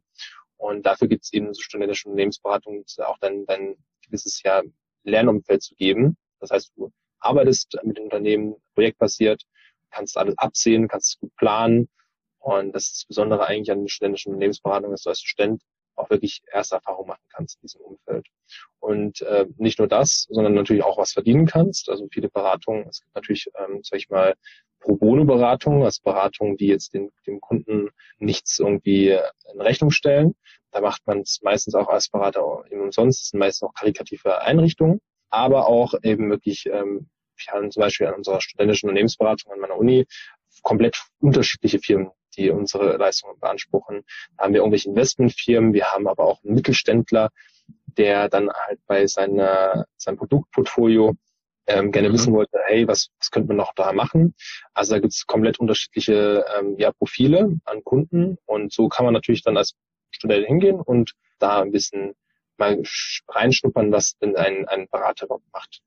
Und 0.57 0.85
dafür 0.85 1.09
gibt 1.09 1.25
es 1.25 1.33
eben 1.33 1.55
so 1.55 1.63
studentische 1.63 2.09
Unternehmensberatung, 2.09 2.85
auch 2.99 3.19
dann 3.19 3.47
dein 3.47 3.77
gewisses 4.03 4.43
ja 4.43 4.63
Lernumfeld 5.05 5.63
zu 5.63 5.75
geben. 5.75 6.17
Das 6.41 6.51
heißt, 6.51 6.73
du 6.77 6.93
arbeitest 7.19 7.79
mit 7.85 7.97
den 7.97 8.05
Unternehmen 8.05 8.57
projektbasiert, 8.75 9.43
kannst 9.91 10.17
alles 10.17 10.37
absehen, 10.37 10.89
kannst 10.89 11.15
es 11.15 11.19
gut 11.19 11.35
planen. 11.37 11.89
Und 12.39 12.73
das 12.73 12.85
ist 12.85 12.97
das 12.97 13.05
Besondere 13.07 13.47
eigentlich 13.47 13.71
an 13.71 13.81
den 13.81 13.89
studentischen 13.89 14.33
Unternehmensberatungen, 14.33 14.93
dass 14.93 15.03
du 15.03 15.11
als 15.11 15.21
Student 15.21 15.63
auch 15.97 16.11
wirklich 16.11 16.43
erste 16.53 16.77
Erfahrung 16.77 17.07
machen 17.09 17.23
kannst 17.33 17.57
in 17.57 17.63
diesem 17.63 17.81
Umfeld. 17.83 18.27
Und 18.79 19.21
äh, 19.23 19.47
nicht 19.57 19.79
nur 19.79 19.89
das, 19.89 20.27
sondern 20.31 20.55
natürlich 20.55 20.83
auch 20.83 20.99
was 20.99 21.13
verdienen 21.13 21.47
kannst. 21.47 21.89
Also 21.89 22.09
viele 22.13 22.29
Beratungen, 22.29 22.89
es 22.89 23.01
gibt 23.01 23.15
natürlich, 23.15 23.47
ähm, 23.59 23.81
sag 23.83 23.99
ich 23.99 24.09
mal, 24.09 24.35
Pro 24.81 24.97
Bono-Beratungen, 24.97 25.83
also 25.83 26.01
Beratungen, 26.03 26.57
die 26.57 26.69
jetzt 26.69 26.95
den, 26.95 27.11
dem 27.27 27.41
Kunden 27.41 27.91
nichts 28.19 28.59
irgendwie 28.59 29.11
in 29.11 29.61
Rechnung 29.61 29.91
stellen. 29.91 30.35
Da 30.71 30.81
macht 30.81 31.07
man 31.07 31.21
es 31.21 31.41
meistens 31.43 31.75
auch 31.75 31.89
als 31.89 32.09
Berater 32.09 32.65
eben 32.71 32.81
umsonst. 32.81 33.21
Das 33.21 33.29
sind 33.29 33.41
meistens 33.41 33.69
auch 33.69 33.75
karikative 33.75 34.41
Einrichtungen, 34.41 35.01
aber 35.29 35.67
auch 35.67 35.95
eben 36.03 36.31
wirklich, 36.31 36.67
ähm, 36.67 37.11
wir 37.37 37.53
haben 37.53 37.71
zum 37.71 37.83
Beispiel 37.83 38.07
an 38.07 38.15
unserer 38.15 38.41
studentischen 38.41 38.89
Unternehmensberatung 38.89 39.53
an 39.53 39.61
meiner 39.61 39.77
Uni 39.77 40.07
komplett 40.63 41.03
unterschiedliche 41.21 41.79
Firmen, 41.79 42.11
die 42.37 42.51
unsere 42.51 42.97
Leistungen 42.97 43.39
beanspruchen. 43.39 44.05
Da 44.37 44.45
haben 44.45 44.55
wir 44.55 44.61
irgendwelche 44.61 44.89
Investmentfirmen, 44.89 45.73
wir 45.73 45.87
haben 45.87 46.09
aber 46.09 46.25
auch 46.25 46.43
einen 46.45 46.55
Mittelständler, 46.55 47.31
der 47.87 48.29
dann 48.29 48.51
halt 48.51 48.81
bei 48.87 49.07
seiner, 49.07 49.87
seinem 49.97 50.17
Produktportfolio 50.17 51.17
ähm, 51.67 51.93
gerne 51.93 52.09
mhm. 52.09 52.15
wissen 52.15 52.33
wollte, 52.33 52.59
hey, 52.67 52.87
was, 52.89 53.11
was 53.19 53.31
könnte 53.31 53.49
man 53.49 53.57
noch 53.57 53.75
da 53.75 53.93
machen? 53.93 54.35
Also 54.75 54.95
da 54.95 55.01
gibt 55.01 55.13
es 55.13 55.27
komplett 55.27 55.61
unterschiedliche 55.61 56.45
ähm, 56.59 56.77
ja, 56.79 56.93
Profile 56.93 57.57
an 57.65 57.85
Kunden 57.85 58.39
und 58.47 58.73
so 58.73 58.89
kann 58.89 59.05
man 59.05 59.15
natürlich 59.15 59.43
dann 59.43 59.57
als 59.57 59.75
Student 60.11 60.47
hingehen 60.47 60.81
und 60.81 61.13
da 61.39 61.63
ein 61.63 61.71
bisschen 61.71 62.15
mal 62.57 62.83
reinschnuppern, 63.29 63.93
was 63.93 64.17
denn 64.19 64.37
ein, 64.37 64.69
ein 64.69 64.87
Berater 64.91 65.27
überhaupt 65.27 65.53
macht. 65.53 65.81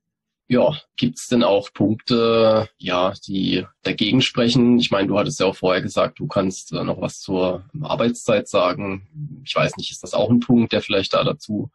Ja, 0.46 0.76
gibt's 0.96 1.28
denn 1.28 1.42
auch 1.42 1.72
Punkte, 1.72 2.68
ja, 2.76 3.14
die 3.26 3.66
dagegen 3.82 4.20
sprechen? 4.20 4.78
Ich 4.78 4.90
meine, 4.90 5.08
du 5.08 5.18
hattest 5.18 5.40
ja 5.40 5.46
auch 5.46 5.56
vorher 5.56 5.80
gesagt, 5.80 6.18
du 6.18 6.26
kannst 6.26 6.72
äh, 6.72 6.84
noch 6.84 7.00
was 7.00 7.20
zur 7.20 7.64
Arbeitszeit 7.80 8.46
sagen. 8.46 9.42
Ich 9.44 9.54
weiß 9.54 9.76
nicht, 9.76 9.90
ist 9.90 10.02
das 10.02 10.12
auch 10.12 10.28
ein 10.28 10.40
Punkt, 10.40 10.72
der 10.72 10.82
vielleicht 10.82 11.14
da 11.14 11.24
dazu 11.24 11.70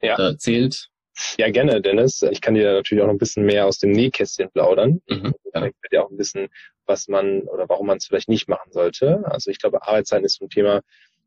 ja. 0.00 0.18
äh, 0.18 0.36
zählt? 0.38 0.88
Ja, 1.38 1.50
gerne, 1.50 1.80
Dennis. 1.80 2.22
Ich 2.22 2.40
kann 2.40 2.54
dir 2.54 2.72
natürlich 2.72 3.02
auch 3.02 3.06
noch 3.06 3.14
ein 3.14 3.18
bisschen 3.18 3.44
mehr 3.44 3.66
aus 3.66 3.78
dem 3.78 3.92
Nähkästchen 3.92 4.50
plaudern. 4.50 5.00
Mhm, 5.08 5.34
ja. 5.54 5.66
Ich 5.66 5.74
dir 5.90 6.04
auch 6.04 6.10
ein 6.10 6.16
bisschen, 6.16 6.48
was 6.86 7.08
man 7.08 7.42
oder 7.42 7.68
warum 7.68 7.86
man 7.86 7.98
es 7.98 8.06
vielleicht 8.06 8.28
nicht 8.28 8.48
machen 8.48 8.72
sollte. 8.72 9.22
Also 9.24 9.50
ich 9.50 9.58
glaube, 9.58 9.82
Arbeitszeit 9.82 10.24
ist 10.24 10.38
so 10.38 10.46
ein 10.46 10.50
Thema, 10.50 10.82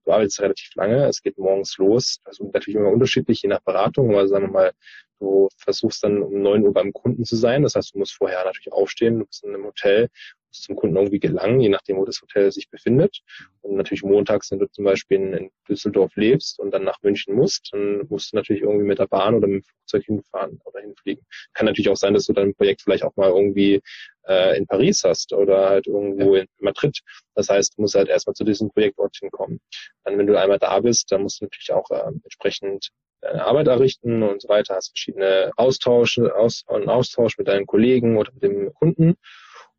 du 0.05 0.11
arbeitest 0.11 0.41
relativ 0.41 0.73
lange, 0.75 1.05
es 1.07 1.21
geht 1.21 1.37
morgens 1.37 1.77
los. 1.77 2.19
Das 2.23 2.39
ist 2.39 2.53
natürlich 2.53 2.79
immer 2.79 2.91
unterschiedlich, 2.91 3.41
je 3.41 3.49
nach 3.49 3.61
Beratung, 3.61 4.11
aber 4.11 4.27
sagen 4.27 4.45
wir 4.45 4.51
mal, 4.51 4.71
du 5.19 5.49
versuchst 5.57 6.03
dann 6.03 6.21
um 6.21 6.41
neun 6.41 6.63
Uhr 6.63 6.73
beim 6.73 6.93
Kunden 6.93 7.25
zu 7.25 7.35
sein. 7.35 7.63
Das 7.63 7.75
heißt, 7.75 7.93
du 7.93 7.99
musst 7.99 8.13
vorher 8.13 8.43
natürlich 8.43 8.71
aufstehen, 8.71 9.19
du 9.19 9.25
bist 9.25 9.43
in 9.43 9.53
einem 9.53 9.65
Hotel, 9.65 10.09
zum 10.51 10.75
Kunden 10.75 10.95
irgendwie 10.95 11.19
gelangen, 11.19 11.59
je 11.59 11.69
nachdem, 11.69 11.97
wo 11.97 12.05
das 12.05 12.21
Hotel 12.21 12.51
sich 12.51 12.69
befindet. 12.69 13.21
Und 13.61 13.75
natürlich 13.75 14.03
montags, 14.03 14.51
wenn 14.51 14.59
du 14.59 14.67
zum 14.67 14.85
Beispiel 14.85 15.17
in, 15.33 15.51
Düsseldorf 15.67 16.15
lebst 16.15 16.59
und 16.59 16.71
dann 16.71 16.83
nach 16.83 16.97
München 17.03 17.35
musst, 17.35 17.69
dann 17.71 18.07
musst 18.09 18.33
du 18.33 18.37
natürlich 18.37 18.63
irgendwie 18.63 18.85
mit 18.85 18.97
der 18.97 19.07
Bahn 19.07 19.35
oder 19.35 19.47
mit 19.47 19.63
dem 19.63 19.63
Flugzeug 19.63 20.05
hinfahren 20.05 20.59
oder 20.65 20.79
hinfliegen. 20.81 21.23
Kann 21.53 21.67
natürlich 21.67 21.89
auch 21.89 21.95
sein, 21.95 22.15
dass 22.15 22.25
du 22.25 22.33
dein 22.33 22.55
Projekt 22.55 22.81
vielleicht 22.81 23.03
auch 23.03 23.15
mal 23.15 23.29
irgendwie 23.29 23.81
äh, 24.27 24.57
in 24.57 24.65
Paris 24.65 25.03
hast 25.03 25.31
oder 25.33 25.69
halt 25.69 25.85
irgendwo 25.85 26.35
ja. 26.35 26.41
in 26.41 26.47
Madrid. 26.57 26.99
Das 27.35 27.49
heißt, 27.49 27.77
du 27.77 27.83
musst 27.83 27.93
halt 27.93 28.09
erstmal 28.09 28.33
zu 28.33 28.43
diesem 28.43 28.71
Projektort 28.71 29.15
hinkommen. 29.19 29.59
Dann, 30.03 30.17
wenn 30.17 30.25
du 30.25 30.39
einmal 30.39 30.59
da 30.59 30.79
bist, 30.79 31.11
dann 31.11 31.21
musst 31.21 31.41
du 31.41 31.45
natürlich 31.45 31.71
auch 31.71 31.89
äh, 31.91 32.11
entsprechend 32.23 32.89
deine 33.21 33.45
Arbeit 33.45 33.67
errichten 33.67 34.23
und 34.23 34.41
so 34.41 34.49
weiter, 34.49 34.75
hast 34.75 34.89
verschiedene 34.89 35.51
Austausche, 35.55 36.35
Aus, 36.35 36.63
Austausch 36.67 37.37
mit 37.37 37.47
deinen 37.47 37.65
Kollegen 37.65 38.17
oder 38.17 38.31
mit 38.33 38.43
dem 38.43 38.73
Kunden. 38.73 39.15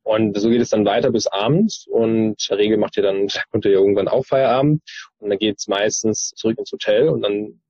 Und 0.03 0.38
so 0.38 0.48
geht 0.48 0.62
es 0.62 0.70
dann 0.70 0.87
weiter 0.87 1.11
bis 1.11 1.26
abends 1.26 1.87
und 1.87 2.31
in 2.31 2.37
der 2.48 2.59
Regel 2.59 2.79
macht 2.79 2.96
ihr 2.96 3.03
dann 3.03 3.29
Kunde 3.50 3.70
ja 3.70 3.79
irgendwann 3.79 4.09
auch 4.09 4.24
Feierabend 4.24 4.83
und 5.18 5.31
dann 5.31 5.38
geht 5.38 5.59
es 5.59 5.68
meistens 5.68 6.33
zurück 6.37 6.59
ins 6.59 6.72
Hotel 6.72 7.09
und 7.09 7.22
dann 7.22 7.61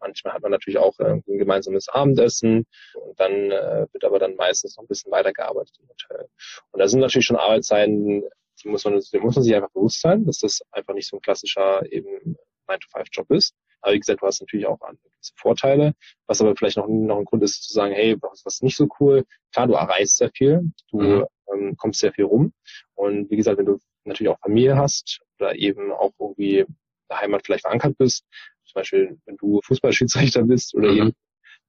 manchmal 0.00 0.34
hat 0.34 0.42
man 0.42 0.52
natürlich 0.52 0.78
auch 0.78 0.98
äh, 0.98 1.20
ein 1.26 1.38
gemeinsames 1.38 1.88
Abendessen 1.88 2.66
und 2.94 3.20
dann 3.20 3.50
äh, 3.50 3.86
wird 3.92 4.04
aber 4.04 4.18
dann 4.18 4.36
meistens 4.36 4.76
noch 4.76 4.84
ein 4.84 4.88
bisschen 4.88 5.12
weitergearbeitet 5.12 5.76
im 5.80 5.88
Hotel. 5.88 6.28
Und 6.70 6.80
da 6.80 6.88
sind 6.88 7.00
natürlich 7.00 7.26
schon 7.26 7.36
Arbeitszeiten, 7.36 8.24
die 8.62 8.68
muss 8.68 8.84
man, 8.84 9.00
die 9.00 9.18
muss 9.18 9.36
man 9.36 9.44
sich 9.44 9.54
einfach 9.54 9.70
bewusst 9.70 10.00
sein, 10.00 10.24
dass 10.24 10.38
das 10.38 10.60
einfach 10.70 10.94
nicht 10.94 11.08
so 11.08 11.16
ein 11.16 11.20
klassischer 11.20 11.82
eben 11.92 12.36
9-to-5-Job 12.68 13.30
ist. 13.30 13.54
Aber 13.80 13.94
wie 13.94 13.98
gesagt, 14.00 14.22
du 14.22 14.26
hast 14.26 14.40
natürlich 14.40 14.66
auch 14.66 14.78
gewisse 14.78 15.32
Vorteile, 15.36 15.94
was 16.26 16.40
aber 16.40 16.54
vielleicht 16.56 16.76
noch, 16.76 16.88
noch 16.88 17.18
ein 17.18 17.24
Grund 17.24 17.42
ist 17.42 17.62
zu 17.64 17.72
sagen, 17.72 17.94
hey, 17.94 18.16
was, 18.20 18.44
was 18.44 18.62
nicht 18.62 18.76
so 18.76 18.88
cool, 19.00 19.24
klar, 19.52 19.66
du 19.66 19.74
erreichst 19.74 20.16
sehr 20.16 20.30
viel, 20.30 20.72
du 20.90 21.00
mhm. 21.00 21.24
ähm, 21.52 21.76
kommst 21.76 22.00
sehr 22.00 22.12
viel 22.12 22.24
rum. 22.24 22.52
Und 22.94 23.30
wie 23.30 23.36
gesagt, 23.36 23.58
wenn 23.58 23.66
du 23.66 23.78
natürlich 24.04 24.30
auch 24.30 24.40
Familie 24.40 24.76
hast 24.76 25.20
oder 25.38 25.54
eben 25.54 25.92
auch 25.92 26.12
irgendwie 26.18 26.66
der 27.10 27.20
Heimat 27.20 27.42
vielleicht 27.44 27.62
verankert 27.62 27.96
bist, 27.98 28.24
zum 28.64 28.74
Beispiel 28.74 29.18
wenn 29.26 29.36
du 29.36 29.60
Fußballschiedsrichter 29.62 30.42
bist 30.42 30.74
oder 30.74 30.90
mhm. 30.90 30.98
eben, 30.98 31.12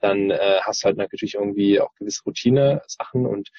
dann 0.01 0.31
äh, 0.31 0.59
hast 0.61 0.83
du 0.83 0.85
halt 0.85 0.97
natürlich 0.97 1.35
irgendwie 1.35 1.79
auch 1.79 1.93
gewisse 1.95 2.23
Routine-Sachen 2.23 3.25
und 3.25 3.49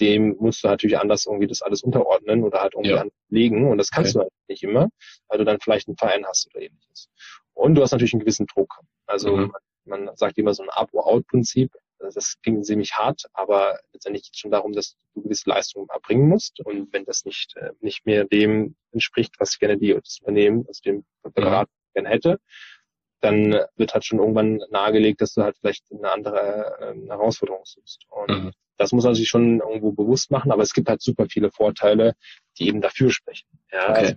dem 0.00 0.36
musst 0.38 0.62
du 0.62 0.68
natürlich 0.68 0.98
anders 0.98 1.26
irgendwie 1.26 1.46
das 1.46 1.62
alles 1.62 1.82
unterordnen 1.82 2.42
oder 2.42 2.60
halt 2.60 2.74
irgendwie 2.74 2.90
ja. 2.90 3.04
anlegen 3.30 3.70
und 3.70 3.78
das 3.78 3.90
kannst 3.90 4.16
okay. 4.16 4.18
du 4.18 4.20
halt 4.22 4.32
nicht 4.48 4.62
immer, 4.62 4.88
weil 5.28 5.38
du 5.38 5.44
dann 5.44 5.60
vielleicht 5.60 5.88
einen 5.88 5.96
Verein 5.96 6.24
hast 6.26 6.48
oder 6.48 6.64
ähnliches. 6.64 7.08
Und 7.54 7.74
du 7.74 7.82
hast 7.82 7.92
natürlich 7.92 8.12
einen 8.12 8.20
gewissen 8.20 8.46
Druck. 8.46 8.80
Also 9.06 9.36
mhm. 9.36 9.52
man, 9.84 10.04
man, 10.04 10.16
sagt 10.16 10.38
immer 10.38 10.54
so 10.54 10.62
ein 10.62 10.68
Up-Out-Prinzip. 10.70 11.72
Das 11.98 12.38
klingt 12.42 12.66
ziemlich 12.66 12.92
hart, 12.92 13.22
aber 13.32 13.80
letztendlich 13.92 14.24
geht 14.24 14.34
es 14.34 14.40
schon 14.40 14.50
darum, 14.50 14.74
dass 14.74 14.96
du 15.14 15.22
gewisse 15.22 15.48
Leistungen 15.48 15.88
erbringen 15.88 16.28
musst. 16.28 16.60
Und 16.60 16.92
wenn 16.92 17.06
das 17.06 17.24
nicht, 17.24 17.56
äh, 17.56 17.70
nicht 17.80 18.04
mehr 18.04 18.24
dem 18.24 18.76
entspricht, 18.92 19.34
was 19.38 19.58
gerne 19.58 19.78
die, 19.78 19.94
das 19.94 20.18
Unternehmen, 20.20 20.66
also 20.68 20.82
dem 20.84 21.06
Berater 21.22 21.70
mhm. 21.70 21.92
gerne 21.94 22.08
hätte, 22.10 22.40
dann 23.20 23.58
wird 23.76 23.94
halt 23.94 24.04
schon 24.04 24.18
irgendwann 24.18 24.62
nahegelegt, 24.70 25.22
dass 25.22 25.32
du 25.32 25.42
halt 25.42 25.56
vielleicht 25.58 25.90
eine 25.90 26.12
andere 26.12 26.76
äh, 26.80 27.08
Herausforderung 27.08 27.62
suchst. 27.64 28.04
Und 28.10 28.28
mhm. 28.28 28.52
Das 28.76 28.92
muss 28.92 29.04
man 29.04 29.14
sich 29.14 29.28
schon 29.28 29.60
irgendwo 29.60 29.92
bewusst 29.92 30.30
machen, 30.30 30.52
aber 30.52 30.62
es 30.62 30.72
gibt 30.72 30.88
halt 30.88 31.02
super 31.02 31.26
viele 31.30 31.50
Vorteile, 31.50 32.14
die 32.58 32.68
eben 32.68 32.80
dafür 32.80 33.10
sprechen. 33.10 33.46
Ja, 33.72 33.90
okay. 33.90 33.98
also 33.98 34.14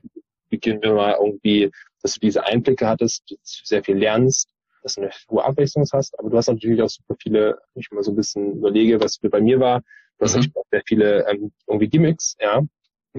beginnen 0.49 0.81
wir 0.81 0.93
mal 0.93 1.15
irgendwie, 1.19 1.71
dass 2.01 2.13
du 2.13 2.19
diese 2.19 2.45
Einblicke 2.45 2.87
hattest, 2.87 3.23
dass 3.29 3.59
du 3.59 3.65
sehr 3.65 3.83
viel 3.83 3.97
lernst, 3.97 4.49
dass 4.83 4.95
du 4.95 5.01
eine 5.01 5.11
hohe 5.29 5.43
Abwechslung 5.43 5.85
hast, 5.91 6.17
aber 6.19 6.29
du 6.29 6.37
hast 6.37 6.47
natürlich 6.47 6.81
auch 6.81 6.89
super 6.89 7.15
viele, 7.21 7.59
wenn 7.73 7.81
ich 7.81 7.91
mal 7.91 8.03
so 8.03 8.11
ein 8.11 8.15
bisschen 8.15 8.57
überlege, 8.57 8.99
was 8.99 9.17
bei 9.19 9.41
mir 9.41 9.59
war, 9.59 9.81
du 10.17 10.25
hast 10.25 10.33
mhm. 10.33 10.39
natürlich 10.39 10.57
auch 10.57 10.65
sehr 10.71 10.83
viele 10.85 11.27
ähm, 11.29 11.51
irgendwie 11.67 11.89
Gimmicks, 11.89 12.35
ja, 12.39 12.61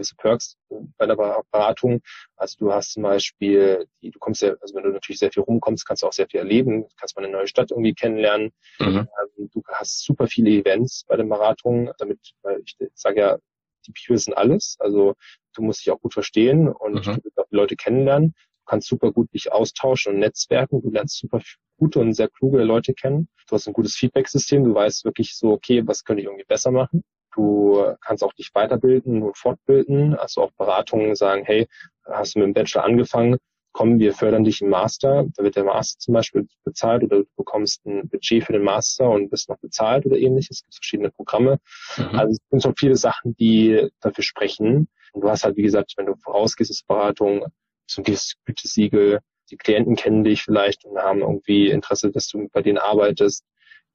gewisse 0.00 0.16
Perks 0.16 0.56
bei 0.98 1.06
der 1.06 1.16
Beratung. 1.16 2.00
Also 2.36 2.56
du 2.58 2.72
hast 2.72 2.92
zum 2.92 3.02
Beispiel, 3.02 3.86
du 4.02 4.18
kommst 4.18 4.42
ja, 4.42 4.54
also 4.60 4.74
wenn 4.74 4.84
du 4.84 4.90
natürlich 4.90 5.18
sehr 5.18 5.30
viel 5.30 5.42
rumkommst, 5.42 5.86
kannst 5.86 6.02
du 6.02 6.06
auch 6.06 6.12
sehr 6.12 6.28
viel 6.28 6.40
erleben, 6.40 6.86
kannst 6.96 7.16
mal 7.16 7.24
eine 7.24 7.32
neue 7.32 7.46
Stadt 7.46 7.70
irgendwie 7.70 7.94
kennenlernen. 7.94 8.52
Mhm. 8.78 9.08
Ähm, 9.38 9.50
du 9.52 9.62
hast 9.72 10.04
super 10.04 10.26
viele 10.26 10.50
Events 10.50 11.04
bei 11.06 11.16
den 11.16 11.28
Beratungen, 11.28 11.90
damit, 11.98 12.18
weil 12.42 12.60
ich 12.64 12.76
sage 12.94 13.20
ja, 13.20 13.38
die 13.86 13.92
Peer 13.92 14.18
sind 14.18 14.34
alles. 14.34 14.76
Also 14.78 15.14
du 15.54 15.62
musst 15.62 15.80
dich 15.80 15.90
auch 15.92 16.00
gut 16.00 16.14
verstehen 16.14 16.68
und 16.68 17.06
mhm. 17.06 17.20
du 17.22 17.42
auch 17.42 17.48
die 17.50 17.56
Leute 17.56 17.76
kennenlernen. 17.76 18.34
Du 18.34 18.64
kannst 18.66 18.88
super 18.88 19.12
gut 19.12 19.32
dich 19.34 19.52
austauschen 19.52 20.14
und 20.14 20.20
netzwerken. 20.20 20.82
Du 20.82 20.90
lernst 20.90 21.18
super 21.18 21.40
gute 21.76 21.98
und 21.98 22.12
sehr 22.12 22.28
kluge 22.28 22.62
Leute 22.62 22.94
kennen. 22.94 23.28
Du 23.48 23.54
hast 23.56 23.66
ein 23.66 23.72
gutes 23.72 23.96
Feedback-System. 23.96 24.64
Du 24.64 24.74
weißt 24.74 25.04
wirklich 25.04 25.34
so, 25.34 25.52
okay, 25.52 25.82
was 25.86 26.04
könnte 26.04 26.20
ich 26.20 26.26
irgendwie 26.26 26.44
besser 26.44 26.70
machen? 26.70 27.02
Du 27.34 27.94
kannst 28.00 28.24
auch 28.24 28.32
dich 28.32 28.50
weiterbilden 28.54 29.22
und 29.22 29.36
fortbilden. 29.36 30.14
Also 30.14 30.42
auch 30.42 30.52
Beratungen 30.52 31.14
sagen, 31.14 31.44
hey, 31.44 31.66
hast 32.04 32.34
du 32.34 32.40
mit 32.40 32.46
dem 32.46 32.54
Bachelor 32.54 32.84
angefangen, 32.84 33.38
komm, 33.72 33.98
wir 33.98 34.12
fördern 34.12 34.44
dich 34.44 34.60
im 34.60 34.68
Master. 34.68 35.26
Da 35.36 35.42
wird 35.42 35.56
der 35.56 35.64
Master 35.64 35.98
zum 35.98 36.14
Beispiel 36.14 36.46
bezahlt 36.64 37.04
oder 37.04 37.18
du 37.18 37.26
bekommst 37.36 37.84
ein 37.86 38.08
Budget 38.08 38.44
für 38.44 38.52
den 38.52 38.62
Master 38.62 39.08
und 39.08 39.30
bist 39.30 39.48
noch 39.48 39.58
bezahlt 39.58 40.06
oder 40.06 40.16
ähnliches. 40.16 40.58
Es 40.58 40.62
gibt 40.62 40.74
verschiedene 40.74 41.10
Programme. 41.10 41.58
Mhm. 41.96 42.18
Also 42.18 42.32
es 42.32 42.38
sind 42.50 42.62
schon 42.62 42.76
viele 42.76 42.96
Sachen, 42.96 43.36
die 43.36 43.88
dafür 44.00 44.24
sprechen. 44.24 44.88
Und 45.12 45.22
du 45.22 45.28
hast 45.28 45.44
halt, 45.44 45.56
wie 45.56 45.62
gesagt, 45.62 45.94
wenn 45.96 46.06
du 46.06 46.16
vorausgehst 46.16 46.70
als 46.70 46.82
Beratung, 46.82 47.46
so 47.86 48.00
ein 48.00 48.04
gewisses 48.04 48.34
Gütesiegel, 48.44 49.20
die 49.50 49.56
Klienten 49.56 49.96
kennen 49.96 50.22
dich 50.22 50.42
vielleicht 50.42 50.84
und 50.84 50.96
haben 50.98 51.20
irgendwie 51.20 51.70
Interesse, 51.70 52.10
dass 52.10 52.28
du 52.28 52.48
bei 52.52 52.62
denen 52.62 52.78
arbeitest. 52.78 53.44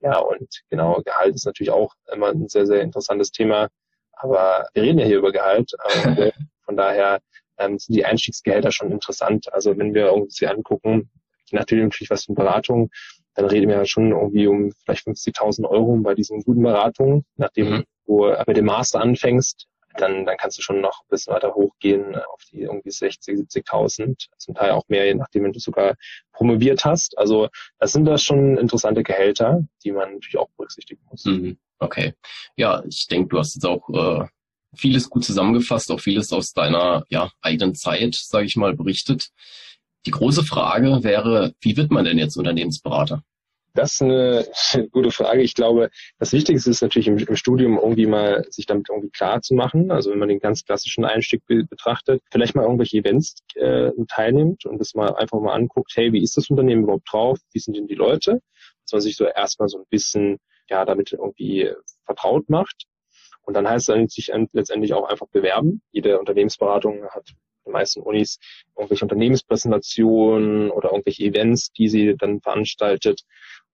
Ja, 0.06 0.20
und 0.20 0.62
genau, 0.70 1.02
Gehalt 1.04 1.34
ist 1.34 1.48
natürlich 1.48 1.72
auch 1.72 1.96
immer 2.14 2.28
ein 2.28 2.48
sehr, 2.48 2.68
sehr 2.68 2.82
interessantes 2.82 3.32
Thema. 3.32 3.70
Aber 4.12 4.68
wir 4.76 4.84
reden 4.84 5.00
ja 5.00 5.06
hier 5.06 5.18
über 5.18 5.32
Gehalt. 5.32 5.72
Äh, 6.18 6.32
von 6.64 6.78
daher 6.78 7.20
ähm, 7.58 7.78
sind 7.78 7.96
die 7.96 8.06
Einstiegsgehälter 8.06 8.72
schon 8.72 8.92
interessant. 8.92 9.52
Also 9.52 9.78
wenn 9.78 9.94
wir 9.94 10.14
uns 10.14 10.38
hier 10.38 10.52
angucken, 10.52 11.10
natürlich 11.52 12.10
was 12.10 12.26
für 12.26 12.34
Beratung, 12.34 12.90
dann 13.34 13.46
reden 13.46 13.70
wir 13.70 13.78
ja 13.78 13.86
schon 13.86 14.12
irgendwie 14.12 14.48
um 14.48 14.72
vielleicht 14.84 15.08
50.000 15.08 15.68
Euro 15.68 15.96
bei 15.98 16.14
diesen 16.14 16.42
guten 16.42 16.62
Beratungen. 16.62 17.26
Nachdem 17.36 17.70
mhm. 17.70 17.84
du 18.06 18.32
mit 18.46 18.58
dem 18.58 18.66
Master 18.66 19.02
anfängst, 19.02 19.68
dann, 19.98 20.26
dann 20.26 20.38
kannst 20.38 20.58
du 20.58 20.62
schon 20.62 20.82
noch 20.82 21.02
ein 21.02 21.08
bisschen 21.10 21.34
weiter 21.34 21.54
hochgehen 21.54 22.16
auf 22.16 22.42
die 22.52 22.62
irgendwie 22.62 22.92
60, 22.92 23.36
70.000, 23.36 24.28
zum 24.38 24.56
Teil 24.56 24.72
auch 24.72 24.84
mehr, 24.88 25.06
je 25.06 25.16
nachdem, 25.16 25.44
wenn 25.44 25.54
du 25.54 25.60
sogar 25.60 25.96
promoviert 26.32 26.86
hast. 26.86 27.18
Also 27.18 27.50
das 27.80 27.92
sind 27.92 28.06
das 28.06 28.24
schon 28.24 28.58
interessante 28.58 29.04
Gehälter, 29.04 29.64
die 29.84 29.92
man 29.92 30.14
natürlich 30.14 30.38
auch 30.38 30.50
berücksichtigen 30.58 31.02
muss. 31.10 31.26
Mhm. 31.26 31.58
Okay. 31.80 32.14
Ja, 32.56 32.84
ich 32.88 33.08
denke, 33.08 33.30
du 33.30 33.40
hast 33.40 33.56
jetzt 33.56 33.66
auch 33.66 33.90
äh, 33.90 34.28
vieles 34.76 35.10
gut 35.10 35.26
zusammengefasst, 35.26 35.92
auch 35.92 36.00
vieles 36.00 36.32
aus 36.32 36.54
deiner 36.54 37.06
ja, 37.10 37.32
eigenen 37.42 37.76
Zeit, 37.76 38.16
sage 38.16 38.46
ich 38.46 38.56
mal, 38.56 38.76
berichtet. 38.76 39.30
Die 40.06 40.12
große 40.12 40.44
Frage 40.44 41.04
wäre, 41.04 41.54
wie 41.62 41.78
wird 41.78 41.92
man 41.92 42.06
denn 42.06 42.18
jetzt 42.18 42.38
Unternehmensberater? 42.38 43.24
Das 43.76 43.92
ist 43.92 44.02
eine 44.02 44.48
gute 44.92 45.12
Frage. 45.12 45.42
Ich 45.42 45.54
glaube, 45.54 45.90
das 46.18 46.32
Wichtigste 46.32 46.70
ist 46.70 46.82
natürlich 46.82 47.08
im, 47.08 47.18
im, 47.18 47.36
Studium 47.36 47.78
irgendwie 47.78 48.06
mal 48.06 48.46
sich 48.50 48.66
damit 48.66 48.88
irgendwie 48.90 49.10
klar 49.10 49.42
zu 49.42 49.54
machen. 49.54 49.92
Also 49.92 50.12
wenn 50.12 50.18
man 50.18 50.30
den 50.30 50.40
ganz 50.40 50.64
klassischen 50.64 51.04
Einstieg 51.04 51.44
betrachtet, 51.46 52.24
vielleicht 52.32 52.56
mal 52.56 52.64
irgendwelche 52.64 52.98
Events 52.98 53.36
äh, 53.56 53.92
teilnimmt 54.08 54.66
und 54.66 54.80
das 54.80 54.96
mal 54.96 55.14
einfach 55.16 55.40
mal 55.42 55.54
anguckt, 55.54 55.92
hey, 55.96 56.14
wie 56.14 56.24
ist 56.24 56.38
das 56.38 56.50
Unternehmen 56.50 56.84
überhaupt 56.84 57.12
drauf? 57.12 57.38
Wie 57.52 57.60
sind 57.60 57.76
denn 57.76 57.88
die 57.88 57.96
Leute? 57.96 58.40
Dass 58.84 58.94
man 58.94 59.02
sich 59.02 59.18
so 59.18 59.26
erstmal 59.26 59.68
so 59.68 59.80
ein 59.80 59.86
bisschen 59.90 60.38
ja 60.70 60.86
damit 60.86 61.12
irgendwie 61.12 61.70
vertraut 62.06 62.50
macht. 62.50 62.86
Und 63.42 63.56
dann 63.56 63.70
heißt 63.70 63.90
es 63.90 63.94
dann 63.94 64.08
sich 64.08 64.32
letztendlich 64.54 64.94
auch 64.94 65.08
einfach 65.10 65.28
bewerben. 65.28 65.82
Jede 65.92 66.18
Unternehmensberatung 66.18 67.04
hat 67.10 67.36
den 67.66 67.74
meisten 67.74 68.02
Unis 68.02 68.40
irgendwelche 68.76 69.06
Unternehmenspräsentationen 69.06 70.72
oder 70.72 70.92
irgendwelche 70.92 71.24
Events, 71.24 71.72
die 71.72 71.90
sie 71.90 72.16
dann 72.18 72.42
veranstaltet. 72.42 73.22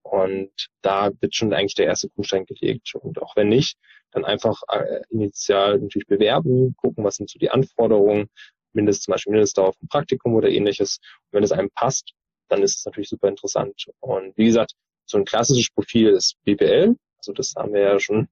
Und 0.04 0.52
da 0.82 1.12
wird 1.20 1.36
schon 1.36 1.54
eigentlich 1.54 1.76
der 1.76 1.86
erste 1.86 2.10
Grundstein 2.10 2.46
gelegt. 2.46 2.94
Und 2.96 3.22
auch 3.22 3.36
wenn 3.36 3.50
nicht, 3.50 3.78
dann 4.12 4.26
einfach 4.26 4.62
äh, 4.70 5.02
initial 5.10 5.80
natürlich 5.80 6.08
bewerben, 6.08 6.76
gucken, 6.78 7.04
was 7.04 7.16
sind 7.16 7.30
so 7.30 7.40
die 7.40 7.50
Anforderungen, 7.50 8.30
mindestens 8.74 9.06
zum 9.06 9.14
Beispiel 9.14 9.32
Mindestdauer 9.32 9.70
auf 9.70 9.82
ein 9.82 9.88
Praktikum 9.88 10.34
oder 10.36 10.50
ähnliches. 10.50 11.00
Und 11.26 11.38
wenn 11.38 11.44
es 11.44 11.52
einem 11.52 11.70
passt, 11.76 12.14
dann 12.50 12.64
ist 12.64 12.80
es 12.80 12.86
natürlich 12.86 13.10
super 13.10 13.28
interessant. 13.28 13.86
Und 14.00 14.38
wie 14.38 14.46
gesagt, 14.46 14.74
so 15.06 15.18
ein 15.18 15.26
klassisches 15.26 15.70
Profil 15.74 16.10
ist 16.10 16.36
BWL. 16.44 16.96
Also 17.18 17.34
das 17.34 17.54
haben 17.56 17.74
wir 17.74 17.82
ja 17.82 18.00
schon 18.00 18.28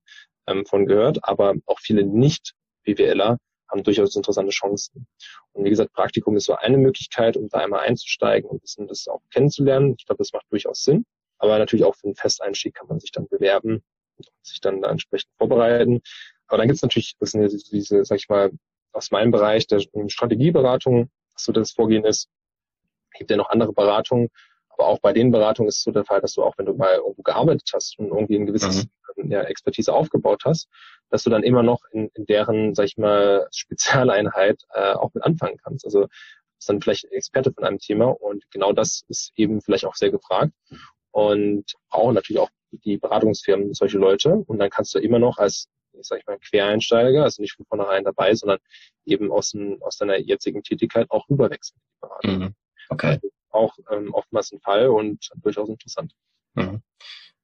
ähm, 0.47 0.65
von 0.65 0.85
gehört. 0.85 1.19
Aber 1.23 1.53
auch 1.65 1.79
viele 1.79 2.03
Nicht-BWLer 2.03 3.37
haben 3.69 3.83
durchaus 3.83 4.15
interessante 4.15 4.51
Chancen. 4.51 5.07
Und 5.53 5.63
wie 5.63 5.69
gesagt, 5.69 5.93
Praktikum 5.93 6.35
ist 6.35 6.45
so 6.45 6.55
eine 6.55 6.77
Möglichkeit, 6.77 7.37
um 7.37 7.47
da 7.49 7.59
einmal 7.59 7.81
einzusteigen 7.81 8.49
und 8.49 8.57
ein 8.57 8.61
bisschen 8.61 8.87
das 8.87 9.07
auch 9.07 9.21
kennenzulernen. 9.31 9.95
Ich 9.97 10.05
glaube, 10.05 10.17
das 10.17 10.33
macht 10.33 10.45
durchaus 10.49 10.83
Sinn. 10.83 11.05
Aber 11.39 11.57
natürlich 11.57 11.85
auch 11.85 11.95
für 11.95 12.07
einen 12.07 12.15
Festeinstieg 12.15 12.75
kann 12.75 12.87
man 12.87 12.99
sich 12.99 13.11
dann 13.11 13.27
bewerben 13.27 13.83
und 14.17 14.27
sich 14.43 14.61
dann 14.61 14.81
da 14.81 14.91
entsprechend 14.91 15.31
vorbereiten. 15.37 16.01
Aber 16.47 16.57
dann 16.57 16.67
gibt 16.67 16.77
es 16.77 16.81
natürlich, 16.81 17.15
das 17.19 17.31
sind 17.31 17.41
ja 17.41 17.47
diese, 17.47 18.05
sag 18.05 18.17
ich 18.17 18.29
mal, 18.29 18.51
aus 18.91 19.11
meinem 19.11 19.31
Bereich 19.31 19.67
der 19.67 19.79
Strategieberatung, 19.79 21.09
so 21.35 21.51
das 21.51 21.71
Vorgehen 21.71 22.05
ist, 22.05 22.27
gibt 23.17 23.31
ja 23.31 23.37
noch 23.37 23.49
andere 23.49 23.73
Beratungen, 23.73 24.29
aber 24.69 24.87
auch 24.87 24.99
bei 24.99 25.13
den 25.13 25.31
Beratungen 25.31 25.67
ist 25.67 25.77
es 25.77 25.83
so 25.83 25.91
der 25.91 26.05
Fall, 26.05 26.21
dass 26.21 26.33
du 26.33 26.43
auch, 26.43 26.57
wenn 26.57 26.65
du 26.65 26.73
mal 26.73 26.95
irgendwo 26.95 27.21
gearbeitet 27.21 27.69
hast 27.73 27.99
und 27.99 28.07
irgendwie 28.07 28.35
ein 28.35 28.45
gewisses 28.45 28.87
mhm. 29.17 29.31
ja, 29.31 29.41
Expertise 29.41 29.93
aufgebaut 29.93 30.43
hast, 30.45 30.69
dass 31.09 31.23
du 31.23 31.29
dann 31.29 31.43
immer 31.43 31.63
noch 31.63 31.81
in, 31.91 32.09
in 32.13 32.25
deren, 32.25 32.73
sag 32.75 32.85
ich 32.85 32.97
mal, 32.97 33.47
Spezialeinheit 33.53 34.63
äh, 34.73 34.93
auch 34.93 35.13
mit 35.13 35.23
anfangen 35.23 35.57
kannst. 35.63 35.85
Also 35.85 36.07
bist 36.57 36.69
dann 36.69 36.81
vielleicht 36.81 37.05
Experte 37.05 37.53
von 37.53 37.63
einem 37.63 37.79
Thema 37.79 38.05
und 38.05 38.49
genau 38.51 38.73
das 38.73 39.03
ist 39.07 39.31
eben 39.35 39.61
vielleicht 39.61 39.85
auch 39.85 39.95
sehr 39.95 40.11
gefragt 40.11 40.53
und 41.27 41.73
brauchen 41.89 42.15
natürlich 42.15 42.39
auch 42.39 42.49
die 42.71 42.97
Beratungsfirmen 42.97 43.73
solche 43.73 43.97
Leute. 43.97 44.33
Und 44.33 44.59
dann 44.59 44.69
kannst 44.69 44.93
du 44.95 44.99
immer 44.99 45.19
noch 45.19 45.37
als, 45.37 45.67
ich 45.93 46.07
sag 46.07 46.19
ich 46.19 46.27
mal, 46.27 46.37
Quereinsteiger, 46.39 47.23
also 47.23 47.41
nicht 47.41 47.55
von 47.55 47.65
vornherein 47.65 48.03
dabei, 48.03 48.33
sondern 48.35 48.59
eben 49.05 49.31
aus, 49.31 49.51
dem, 49.51 49.81
aus 49.81 49.97
deiner 49.97 50.17
jetzigen 50.17 50.63
Tätigkeit 50.63 51.09
auch 51.09 51.27
rüberwechseln. 51.29 51.79
Mhm. 52.23 52.55
Okay. 52.89 53.13
Also 53.13 53.29
auch 53.51 53.75
ähm, 53.91 54.13
oftmals 54.13 54.51
ein 54.51 54.59
Fall 54.61 54.87
und 54.89 55.29
durchaus 55.37 55.69
interessant. 55.69 56.13
Mhm. 56.53 56.81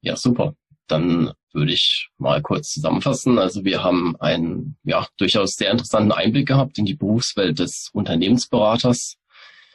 Ja, 0.01 0.15
super. 0.15 0.55
Dann 0.87 1.33
würde 1.51 1.71
ich 1.71 2.09
mal 2.17 2.41
kurz 2.43 2.71
zusammenfassen. 2.71 3.39
Also 3.39 3.65
wir 3.65 3.83
haben 3.83 4.15
einen 4.19 4.77
ja 4.83 5.07
durchaus 5.17 5.55
sehr 5.55 5.71
interessanten 5.71 6.11
Einblick 6.11 6.47
gehabt 6.47 6.77
in 6.77 6.85
die 6.85 6.93
Berufswelt 6.93 7.57
des 7.57 7.89
Unternehmensberaters. 7.91 9.17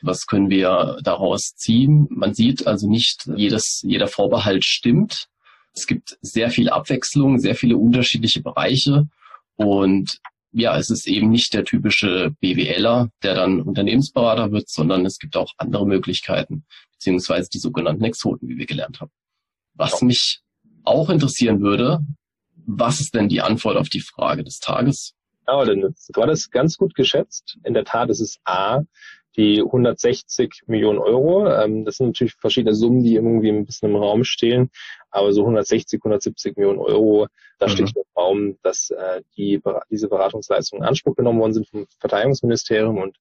Was 0.02 0.26
können 0.26 0.50
wir 0.50 0.98
daraus 1.02 1.54
ziehen? 1.54 2.06
Man 2.10 2.34
sieht 2.34 2.66
also 2.66 2.88
nicht 2.88 3.28
jedes, 3.36 3.82
jeder 3.82 4.08
Vorbehalt 4.08 4.64
stimmt. 4.64 5.28
Es 5.72 5.86
gibt 5.86 6.18
sehr 6.20 6.50
viel 6.50 6.68
Abwechslung, 6.68 7.38
sehr 7.38 7.54
viele 7.54 7.76
unterschiedliche 7.76 8.42
Bereiche 8.42 9.08
und 9.56 10.20
ja, 10.52 10.76
es 10.76 10.90
ist 10.90 11.06
eben 11.06 11.30
nicht 11.30 11.54
der 11.54 11.64
typische 11.64 12.34
BWLer, 12.40 13.10
der 13.22 13.34
dann 13.34 13.60
Unternehmensberater 13.60 14.50
wird, 14.50 14.68
sondern 14.68 15.06
es 15.06 15.18
gibt 15.18 15.36
auch 15.36 15.52
andere 15.58 15.86
Möglichkeiten, 15.86 16.64
beziehungsweise 16.92 17.48
die 17.50 17.58
sogenannten 17.58 18.04
Exoten, 18.04 18.48
wie 18.48 18.56
wir 18.56 18.66
gelernt 18.66 19.00
haben. 19.00 19.12
Was 19.74 20.02
mich 20.02 20.40
auch 20.84 21.08
interessieren 21.08 21.60
würde, 21.60 22.00
was 22.66 23.00
ist 23.00 23.14
denn 23.14 23.28
die 23.28 23.40
Antwort 23.40 23.76
auf 23.76 23.88
die 23.88 24.00
Frage 24.00 24.42
des 24.42 24.58
Tages? 24.58 25.14
Ja, 25.46 25.64
denn 25.64 25.80
du 25.80 26.26
das 26.26 26.50
ganz 26.50 26.76
gut 26.76 26.94
geschätzt. 26.94 27.58
In 27.64 27.74
der 27.74 27.84
Tat 27.84 28.10
ist 28.10 28.20
es 28.20 28.38
A, 28.44 28.82
die 29.36 29.60
160 29.60 30.62
Millionen 30.66 30.98
Euro. 30.98 31.48
Ähm, 31.48 31.84
das 31.84 31.96
sind 31.96 32.08
natürlich 32.08 32.34
verschiedene 32.34 32.74
Summen, 32.74 33.02
die 33.02 33.14
irgendwie 33.14 33.50
ein 33.50 33.64
bisschen 33.64 33.90
im 33.90 33.96
Raum 33.96 34.24
stehen. 34.24 34.70
Aber 35.10 35.32
so 35.32 35.42
160, 35.42 36.00
170 36.00 36.56
Millionen 36.56 36.78
Euro, 36.78 37.26
da 37.58 37.66
mhm. 37.66 37.70
steht 37.70 37.96
im 37.96 38.02
Raum, 38.16 38.58
dass 38.62 38.90
äh, 38.90 39.22
die, 39.36 39.60
diese 39.90 40.08
Beratungsleistungen 40.08 40.82
in 40.82 40.88
Anspruch 40.88 41.16
genommen 41.16 41.40
worden 41.40 41.54
sind 41.54 41.68
vom 41.68 41.86
Verteidigungsministerium 42.00 42.98
und 42.98 43.16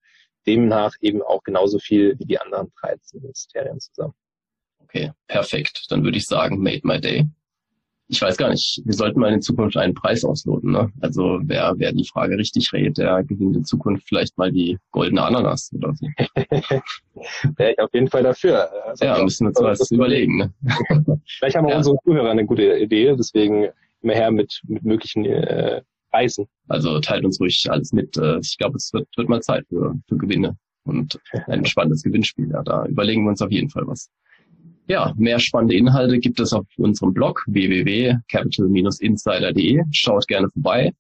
demnach 0.48 0.94
eben 1.02 1.22
auch 1.22 1.44
genauso 1.44 1.80
viel 1.80 2.18
wie 2.18 2.26
die 2.26 2.40
anderen 2.40 2.72
13 2.82 3.22
Ministerien 3.22 3.80
zusammen. 3.80 4.14
Okay, 4.80 5.12
perfekt. 5.28 5.86
Dann 5.90 6.04
würde 6.04 6.18
ich 6.18 6.26
sagen, 6.26 6.60
made 6.60 6.82
my 6.84 7.00
day 7.00 7.26
ich 8.12 8.22
weiß 8.22 8.38
gar 8.38 8.50
nicht, 8.50 8.82
wir 8.84 8.94
sollten 8.94 9.20
mal 9.20 9.32
in 9.32 9.42
Zukunft 9.42 9.78
einen 9.78 9.94
Preis 9.94 10.26
ausloten. 10.26 10.72
Ne? 10.72 10.92
Also 11.00 11.40
wer, 11.44 11.76
wer 11.78 11.94
die 11.94 12.08
Frage 12.08 12.38
richtig 12.38 12.74
rät, 12.74 12.98
der 12.98 13.24
gewinnt 13.24 13.56
in 13.56 13.66
Zukunft 13.66 14.08
vielleicht 14.08 14.36
mal 14.36 14.52
die 14.52 14.80
goldene 14.92 15.22
Ananas 15.22 15.72
oder 15.76 15.94
so. 15.94 16.08
Wäre 17.58 17.72
ich 17.72 17.80
auf 17.80 17.94
jeden 17.94 18.08
Fall 18.08 18.24
dafür. 18.24 18.68
Also 18.88 19.06
ja, 19.06 19.24
müssen 19.24 19.46
wir 19.46 19.50
uns 19.50 19.80
was 19.80 19.92
überlegen. 19.92 20.38
Ne? 20.38 20.54
vielleicht 21.38 21.56
haben 21.56 21.66
wir 21.66 21.74
ja. 21.74 21.78
unsere 21.78 21.98
Zuhörer 22.04 22.32
eine 22.32 22.46
gute 22.48 22.80
Idee, 22.80 23.16
deswegen 23.16 23.68
immer 24.02 24.14
her 24.14 24.32
mit, 24.32 24.60
mit 24.68 24.84
möglichen 24.84 25.26
äh, 25.26 25.84
Preisen. 26.10 26.48
Also 26.68 27.00
teilt 27.02 27.26
uns 27.26 27.40
ruhig 27.40 27.68
alles 27.70 27.94
mit. 27.94 28.18
Äh, 28.18 28.40
ich 28.40 28.58
glaube, 28.58 28.78
es 28.78 28.92
wird, 28.92 29.08
wird 29.18 29.30
mal 29.30 29.42
Zeit 29.42 29.68
für, 29.70 29.94
für 30.08 30.18
Gewinne 30.18 30.58
und 30.84 31.20
ein 31.46 31.64
spannendes 31.68 32.02
Gewinnspiel. 32.02 32.50
Ja, 32.52 32.64
da 32.64 32.86
überlegen 32.86 33.24
wir 33.24 33.30
uns 33.30 33.42
auf 33.44 33.52
jeden 33.52 33.70
Fall 33.70 33.86
was. 33.86 34.10
Ja, 34.90 35.14
mehr 35.18 35.38
spannende 35.38 35.76
Inhalte 35.76 36.18
gibt 36.18 36.40
es 36.40 36.52
auf 36.52 36.66
unserem 36.78 37.14
Blog 37.14 37.44
www.capital-insider.de. 37.46 39.84
Schaut 39.92 40.28
gerne 40.28 40.50
vorbei. 40.50 40.92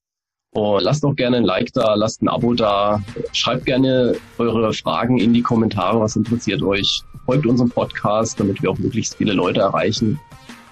Und 0.51 0.83
lasst 0.83 1.03
auch 1.03 1.15
gerne 1.15 1.37
ein 1.37 1.43
Like 1.43 1.73
da, 1.73 1.95
lasst 1.95 2.21
ein 2.21 2.27
Abo 2.27 2.53
da, 2.53 3.01
schreibt 3.33 3.65
gerne 3.65 4.15
eure 4.37 4.73
Fragen 4.73 5.17
in 5.17 5.33
die 5.33 5.41
Kommentare, 5.41 5.99
was 5.99 6.15
interessiert 6.15 6.61
euch. 6.61 7.01
Folgt 7.25 7.47
unserem 7.47 7.71
Podcast, 7.71 8.39
damit 8.39 8.61
wir 8.61 8.69
auch 8.69 8.77
möglichst 8.77 9.15
viele 9.15 9.33
Leute 9.33 9.61
erreichen. 9.61 10.19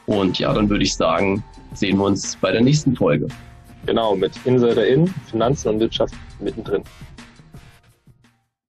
Und 0.06 0.38
ja, 0.38 0.54
dann 0.54 0.70
würde 0.70 0.84
ich 0.84 0.96
sagen, 0.96 1.44
sehen 1.74 1.98
wir 1.98 2.06
uns 2.06 2.36
bei 2.36 2.52
der 2.52 2.62
nächsten 2.62 2.96
Folge. 2.96 3.28
Genau, 3.88 4.16
mit 4.16 4.34
Insider 4.46 4.86
in, 4.86 5.08
Finanzen 5.30 5.70
und 5.70 5.80
Wirtschaft 5.80 6.14
mittendrin. 6.40 6.84